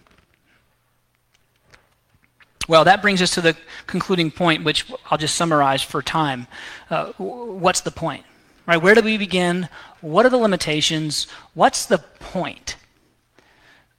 Well, 2.66 2.84
that 2.84 3.02
brings 3.02 3.20
us 3.20 3.34
to 3.34 3.40
the 3.40 3.56
concluding 3.86 4.30
point, 4.30 4.64
which 4.64 4.86
I'll 5.10 5.18
just 5.18 5.34
summarize 5.34 5.82
for 5.82 6.00
time. 6.00 6.46
Uh, 6.88 7.12
what's 7.18 7.82
the 7.82 7.90
point? 7.90 8.24
Right? 8.66 8.80
Where 8.80 8.94
do 8.94 9.02
we 9.02 9.18
begin? 9.18 9.68
What 10.00 10.24
are 10.24 10.30
the 10.30 10.38
limitations? 10.38 11.26
What's 11.52 11.84
the 11.84 11.98
point? 11.98 12.76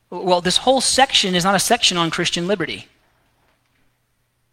Well, 0.09 0.41
this 0.41 0.57
whole 0.57 0.81
section 0.81 1.35
is 1.35 1.43
not 1.43 1.55
a 1.55 1.59
section 1.59 1.97
on 1.97 2.09
Christian 2.09 2.47
liberty. 2.47 2.87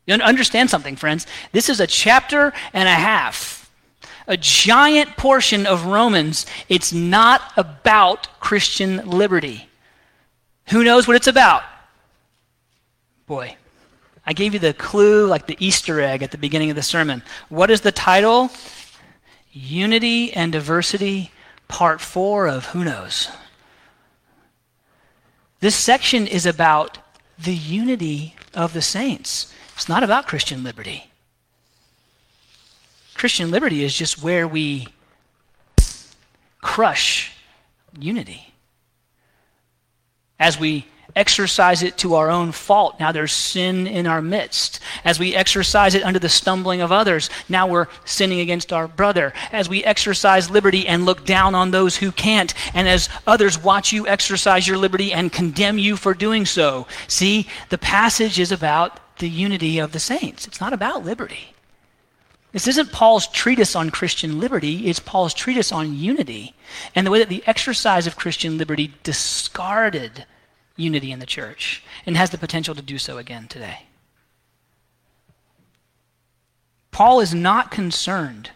You 0.07 0.15
understand 0.15 0.69
something, 0.69 0.97
friends. 0.97 1.27
This 1.53 1.69
is 1.69 1.81
a 1.81 1.87
chapter 1.87 2.53
and 2.73 2.89
a 2.89 2.93
half, 2.93 3.71
a 4.27 4.37
giant 4.37 5.17
portion 5.17 5.67
of 5.67 5.87
Romans. 5.87 6.45
It's 6.69 6.93
not 6.93 7.53
about 7.57 8.29
Christian 8.41 9.09
liberty. 9.09 9.69
Who 10.71 10.85
knows 10.85 11.07
what 11.07 11.17
it's 11.17 11.29
about? 11.29 11.63
Boy, 13.27 13.57
I 14.25 14.33
gave 14.33 14.55
you 14.55 14.61
the 14.61 14.73
clue, 14.73 15.27
like 15.27 15.47
the 15.47 15.57
Easter 15.59 16.01
egg 16.01 16.23
at 16.23 16.31
the 16.31 16.39
beginning 16.39 16.71
of 16.71 16.77
the 16.77 16.83
sermon. 16.83 17.23
What 17.49 17.71
is 17.71 17.81
the 17.81 17.93
title? 17.93 18.51
Unity 19.51 20.33
and 20.33 20.53
Diversity, 20.53 21.31
Part 21.69 22.01
4 22.01 22.47
of 22.49 22.67
Who 22.67 22.85
Knows? 22.85 23.29
This 25.61 25.77
section 25.77 26.27
is 26.27 26.47
about 26.47 26.99
the 27.39 27.55
unity 27.55 28.37
of 28.55 28.73
the 28.73 28.83
saints. 28.83 29.53
It's 29.75 29.89
not 29.89 30.03
about 30.03 30.27
Christian 30.27 30.63
liberty. 30.63 31.11
Christian 33.15 33.51
liberty 33.51 33.85
is 33.85 33.95
just 33.95 34.23
where 34.23 34.47
we 34.49 34.89
crush 36.61 37.33
unity. 37.99 38.55
As 40.39 40.59
we 40.59 40.87
exercise 41.15 41.83
it 41.83 41.99
to 41.99 42.15
our 42.15 42.31
own 42.31 42.53
fault, 42.53 42.99
now 42.99 43.13
there's 43.13 43.33
sin 43.33 43.87
in 43.87 44.07
our 44.07 44.23
midst. 44.23 44.81
As 45.05 45.19
we 45.19 45.35
exercise 45.35 45.95
it 45.95 46.05
under 46.05 46.19
the 46.19 46.29
stumbling 46.29 46.81
of 46.81 46.93
others, 46.93 47.31
now 47.49 47.67
we're 47.67 47.89
sinning 48.05 48.41
against 48.41 48.73
our 48.73 48.89
brother. 48.89 49.33
As 49.51 49.69
we 49.69 49.85
exercise 49.85 50.51
liberty 50.51 50.87
and 50.87 51.05
look 51.05 51.25
down 51.25 51.55
on 51.55 51.71
those 51.71 51.97
who 51.97 52.13
can't, 52.13 52.55
and 52.75 52.89
as 52.89 53.09
others 53.27 53.63
watch 53.63 53.93
you 53.93 54.07
exercise 54.07 54.67
your 54.67 54.79
liberty 54.79 55.13
and 55.13 55.33
condemn 55.33 55.79
you 55.79 55.97
for 55.97 56.15
doing 56.15 56.47
so. 56.47 56.87
See, 57.09 57.49
the 57.69 57.79
passage 57.79 58.39
is 58.39 58.53
about 58.53 58.99
the 59.19 59.29
unity 59.29 59.79
of 59.79 59.93
the 59.93 60.01
saints, 60.01 60.47
it's 60.47 60.61
not 60.61 60.73
about 60.73 61.05
liberty. 61.05 61.55
This 62.53 62.69
isn't 62.69 62.93
Paul's 62.93 63.27
treatise 63.29 63.75
on 63.75 63.91
Christian 63.91 64.39
liberty, 64.39 64.89
it's 64.89 65.01
Paul's 65.01 65.33
treatise 65.33 65.73
on 65.73 65.97
unity 65.97 66.55
and 66.95 67.07
the 67.07 67.11
way 67.11 67.19
that 67.19 67.31
the 67.31 67.43
exercise 67.47 68.07
of 68.07 68.17
Christian 68.17 68.59
liberty 68.59 68.93
discarded 69.03 70.27
unity 70.77 71.13
in 71.13 71.19
the 71.19 71.27
church 71.27 71.83
and 72.07 72.17
has 72.17 72.31
the 72.31 72.39
potential 72.39 72.75
to 72.75 72.83
do 72.83 72.99
so 72.99 73.19
again 73.19 73.47
today. 73.49 73.85
Paul 76.91 77.21
is 77.21 77.35
not 77.35 77.71
concerned 77.71 78.51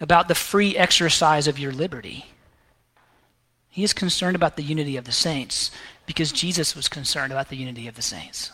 about 0.00 0.28
the 0.28 0.34
free 0.34 0.76
exercise 0.76 1.46
of 1.46 1.58
your 1.58 1.72
liberty. 1.72 2.26
He 3.70 3.84
is 3.84 3.92
concerned 3.92 4.36
about 4.36 4.56
the 4.56 4.62
unity 4.62 4.96
of 4.96 5.04
the 5.04 5.12
saints 5.12 5.70
because 6.06 6.32
Jesus 6.32 6.74
was 6.74 6.88
concerned 6.88 7.32
about 7.32 7.48
the 7.48 7.56
unity 7.56 7.86
of 7.86 7.94
the 7.94 8.02
saints. 8.02 8.50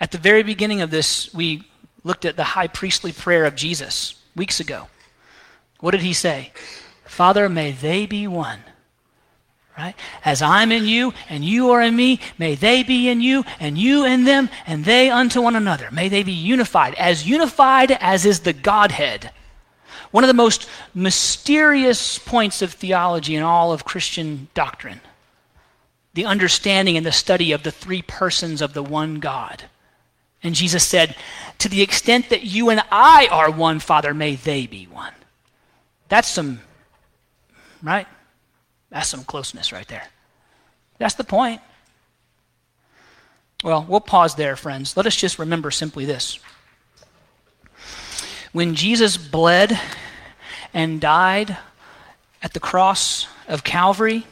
At 0.00 0.10
the 0.10 0.18
very 0.18 0.42
beginning 0.42 0.80
of 0.80 0.90
this, 0.90 1.32
we 1.32 1.64
looked 2.02 2.24
at 2.24 2.36
the 2.36 2.44
high 2.44 2.68
priestly 2.68 3.12
prayer 3.12 3.44
of 3.44 3.54
Jesus 3.54 4.16
weeks 4.36 4.60
ago. 4.60 4.88
What 5.80 5.92
did 5.92 6.02
he 6.02 6.12
say? 6.12 6.52
Father, 7.04 7.48
may 7.48 7.72
they 7.72 8.06
be 8.06 8.26
one 8.26 8.60
right? 9.76 9.94
As 10.24 10.40
I'm 10.40 10.70
in 10.70 10.84
you 10.84 11.12
and 11.28 11.44
you 11.44 11.70
are 11.70 11.82
in 11.82 11.96
me, 11.96 12.20
may 12.38 12.54
they 12.54 12.82
be 12.82 13.08
in 13.08 13.20
you 13.20 13.44
and 13.58 13.76
you 13.76 14.04
in 14.04 14.24
them 14.24 14.48
and 14.66 14.84
they 14.84 15.10
unto 15.10 15.40
one 15.40 15.56
another. 15.56 15.90
May 15.90 16.08
they 16.08 16.22
be 16.22 16.32
unified, 16.32 16.94
as 16.94 17.26
unified 17.26 17.90
as 17.92 18.24
is 18.24 18.40
the 18.40 18.52
Godhead. 18.52 19.30
One 20.10 20.22
of 20.22 20.28
the 20.28 20.34
most 20.34 20.68
mysterious 20.94 22.18
points 22.18 22.62
of 22.62 22.72
theology 22.72 23.34
in 23.34 23.42
all 23.42 23.72
of 23.72 23.84
Christian 23.84 24.48
doctrine. 24.54 25.00
The 26.14 26.24
understanding 26.24 26.96
and 26.96 27.04
the 27.04 27.10
study 27.10 27.50
of 27.50 27.64
the 27.64 27.72
three 27.72 28.02
persons 28.02 28.62
of 28.62 28.74
the 28.74 28.82
one 28.82 29.18
God. 29.18 29.64
And 30.44 30.54
Jesus 30.54 30.86
said, 30.86 31.16
To 31.58 31.68
the 31.68 31.82
extent 31.82 32.28
that 32.28 32.44
you 32.44 32.70
and 32.70 32.84
I 32.92 33.26
are 33.32 33.50
one, 33.50 33.80
Father, 33.80 34.14
may 34.14 34.36
they 34.36 34.68
be 34.68 34.84
one. 34.84 35.14
That's 36.08 36.28
some, 36.28 36.60
right? 37.82 38.06
That's 38.94 39.08
some 39.08 39.24
closeness 39.24 39.72
right 39.72 39.88
there. 39.88 40.06
That's 40.98 41.16
the 41.16 41.24
point. 41.24 41.60
Well, 43.64 43.84
we'll 43.88 43.98
pause 43.98 44.36
there, 44.36 44.54
friends. 44.54 44.96
Let 44.96 45.04
us 45.04 45.16
just 45.16 45.40
remember 45.40 45.72
simply 45.72 46.04
this. 46.04 46.38
When 48.52 48.76
Jesus 48.76 49.16
bled 49.16 49.76
and 50.72 51.00
died 51.00 51.56
at 52.40 52.52
the 52.52 52.60
cross 52.60 53.26
of 53.48 53.64
Calvary, 53.64 54.28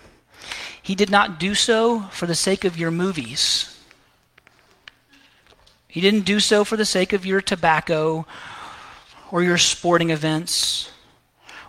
he 0.80 0.94
did 0.94 1.10
not 1.10 1.40
do 1.40 1.56
so 1.56 2.02
for 2.12 2.26
the 2.26 2.36
sake 2.36 2.64
of 2.64 2.78
your 2.78 2.92
movies. 2.92 3.76
He 5.88 6.00
didn't 6.00 6.24
do 6.24 6.38
so 6.38 6.62
for 6.62 6.76
the 6.76 6.84
sake 6.84 7.12
of 7.12 7.26
your 7.26 7.40
tobacco 7.40 8.26
or 9.32 9.42
your 9.42 9.58
sporting 9.58 10.10
events 10.10 10.88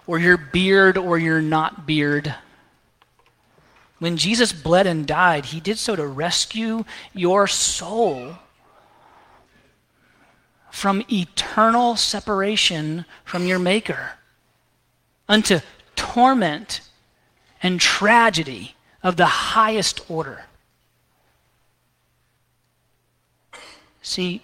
or 0.06 0.20
your 0.20 0.38
beard 0.38 0.96
or 0.96 1.18
your 1.18 1.42
not 1.42 1.88
beard. 1.88 2.36
When 4.04 4.18
Jesus 4.18 4.52
bled 4.52 4.86
and 4.86 5.08
died, 5.08 5.46
he 5.46 5.62
did 5.62 5.78
so 5.78 5.96
to 5.96 6.06
rescue 6.06 6.84
your 7.14 7.48
soul 7.48 8.34
from 10.70 11.06
eternal 11.10 11.96
separation 11.96 13.06
from 13.24 13.46
your 13.46 13.60
Maker 13.60 14.12
unto 15.30 15.62
torment 15.96 16.82
and 17.62 17.80
tragedy 17.80 18.76
of 19.02 19.16
the 19.16 19.26
highest 19.26 20.02
order. 20.12 20.44
See, 24.02 24.42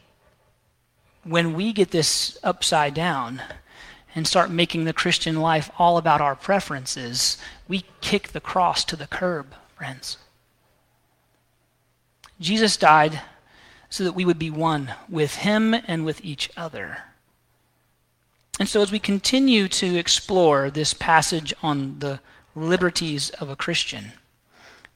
when 1.26 1.54
we 1.54 1.74
get 1.74 1.92
this 1.92 2.38
upside 2.46 2.94
down, 2.94 3.42
and 4.16 4.28
start 4.28 4.50
making 4.50 4.86
the 4.86 4.94
Christian 4.94 5.40
life 5.40 5.70
all 5.78 5.98
about 5.98 6.22
our 6.22 6.36
preferences, 6.36 7.38
we 7.68 7.86
kick 8.02 8.30
the 8.30 8.40
cross 8.40 8.84
to 8.86 8.96
the 8.96 9.08
curb, 9.08 9.54
friends. 9.76 10.18
Jesus 12.40 12.78
died 12.78 13.22
so 13.90 14.04
that 14.04 14.14
we 14.14 14.26
would 14.26 14.40
be 14.40 14.50
one 14.50 14.94
with 15.08 15.36
him 15.36 15.74
and 15.74 16.06
with 16.06 16.24
each 16.24 16.50
other. 16.56 17.00
And 18.60 18.68
so, 18.68 18.82
as 18.82 18.92
we 18.92 19.00
continue 19.00 19.68
to 19.70 19.98
explore 19.98 20.70
this 20.70 20.94
passage 20.94 21.54
on 21.64 22.00
the 22.00 22.20
liberties 22.56 23.30
of 23.32 23.50
a 23.50 23.56
Christian, 23.56 24.14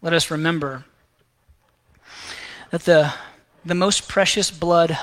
let 0.01 0.13
us 0.13 0.29
remember 0.29 0.83
that 2.71 2.83
the, 2.83 3.13
the 3.63 3.75
most 3.75 4.09
precious 4.09 4.51
blood 4.51 4.97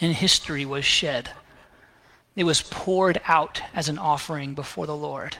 in 0.00 0.12
history 0.12 0.64
was 0.64 0.84
shed 0.84 1.30
it 2.36 2.44
was 2.44 2.62
poured 2.62 3.20
out 3.26 3.62
as 3.74 3.88
an 3.88 3.98
offering 3.98 4.54
before 4.54 4.86
the 4.86 4.96
Lord 4.96 5.36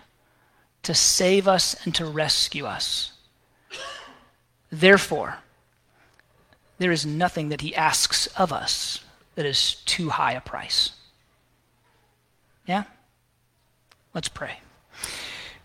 to 0.84 0.94
save 0.94 1.48
us 1.48 1.74
and 1.84 1.94
to 1.94 2.04
rescue 2.04 2.66
us. 2.66 3.12
Therefore, 4.70 5.38
there 6.78 6.92
is 6.92 7.06
nothing 7.06 7.48
that 7.48 7.60
he 7.60 7.74
asks 7.74 8.26
of 8.38 8.52
us 8.52 9.00
that 9.34 9.46
is 9.46 9.76
too 9.86 10.10
high 10.10 10.32
a 10.32 10.40
price. 10.40 10.90
Yeah? 12.66 12.84
Let's 14.12 14.28
pray. 14.28 14.60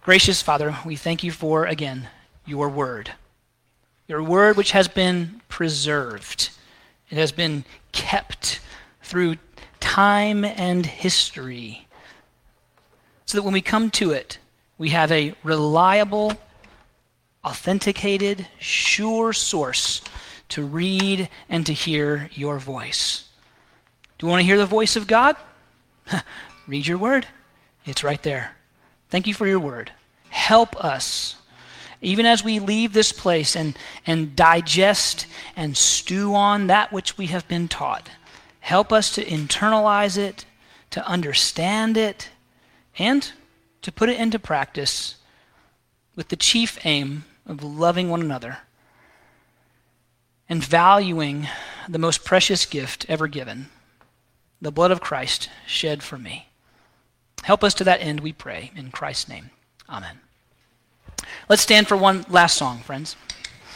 Gracious 0.02 0.42
Father, 0.42 0.76
we 0.86 0.96
thank 0.96 1.24
you 1.24 1.32
for, 1.32 1.66
again, 1.66 2.08
your 2.46 2.70
word. 2.70 3.12
Your 4.08 4.24
word 4.24 4.58
which 4.58 4.72
has 4.72 4.88
been 4.88 5.42
preserved, 5.50 6.50
it 7.10 7.18
has 7.18 7.32
been 7.32 7.64
kept 7.92 8.60
through 9.04 9.36
time 9.80 10.44
and 10.44 10.86
history, 10.86 11.88
so 13.26 13.38
that 13.38 13.44
when 13.44 13.54
we 13.54 13.62
come 13.62 13.90
to 13.92 14.12
it, 14.12 14.40
we 14.78 14.90
have 14.90 15.12
a 15.12 15.34
reliable, 15.44 16.34
authenticated, 17.44 18.48
sure 18.60 19.34
source 19.34 20.02
to 20.50 20.64
read 20.64 21.30
and 21.48 21.66
to 21.66 21.74
hear 21.74 22.30
your 22.34 22.60
voice. 22.60 23.26
Do 24.18 24.26
you 24.26 24.32
want 24.32 24.42
to 24.42 24.46
hear 24.46 24.58
the 24.58 24.66
voice 24.66 24.96
of 24.96 25.08
God? 25.08 25.36
read 26.68 26.88
your 26.88 26.98
word. 26.98 27.28
It's 27.86 28.04
right 28.04 28.22
there. 28.22 28.56
Thank 29.10 29.28
you 29.28 29.34
for 29.34 29.48
your 29.48 29.60
word. 29.60 29.92
Help 30.30 30.84
us, 30.84 31.36
even 32.02 32.26
as 32.26 32.44
we 32.44 32.60
leave 32.60 32.94
this 32.94 33.12
place 33.12 33.56
and, 33.56 33.78
and 34.06 34.36
digest 34.36 35.26
and 35.56 35.76
stew 35.76 36.36
on 36.36 36.68
that 36.68 36.92
which 36.92 37.18
we 37.18 37.28
have 37.28 37.48
been 37.48 37.68
taught. 37.68 38.10
Help 38.60 38.92
us 38.92 39.12
to 39.16 39.26
internalize 39.26 40.18
it, 40.18 40.46
to 40.92 41.06
understand 41.08 41.98
it, 41.98 42.30
and 42.98 43.32
to 43.82 43.92
put 43.92 44.10
it 44.10 44.20
into 44.20 44.40
practice 44.40 45.16
with 46.16 46.30
the 46.30 46.36
chief 46.36 46.78
aim 46.86 47.26
of 47.46 47.64
loving 47.64 48.10
one 48.10 48.22
another 48.22 48.60
and 50.50 50.64
valuing 50.64 51.48
the 51.88 52.00
most 52.00 52.26
precious 52.26 52.66
gift 52.66 53.06
ever 53.08 53.28
given 53.28 53.70
the 54.62 54.72
blood 54.72 54.92
of 54.92 55.00
Christ 55.00 55.50
shed 55.66 56.04
for 56.04 56.18
me. 56.18 56.50
Help 57.44 57.64
us 57.64 57.74
to 57.76 57.84
that 57.86 58.02
end, 58.02 58.20
we 58.20 58.34
pray. 58.34 58.72
In 58.76 58.92
Christ's 58.92 59.30
name, 59.30 59.52
amen. 59.90 60.20
Let's 61.48 61.62
stand 61.62 61.88
for 61.88 61.96
one 61.96 62.26
last 62.30 62.58
song, 62.58 62.80
friends. 62.80 63.16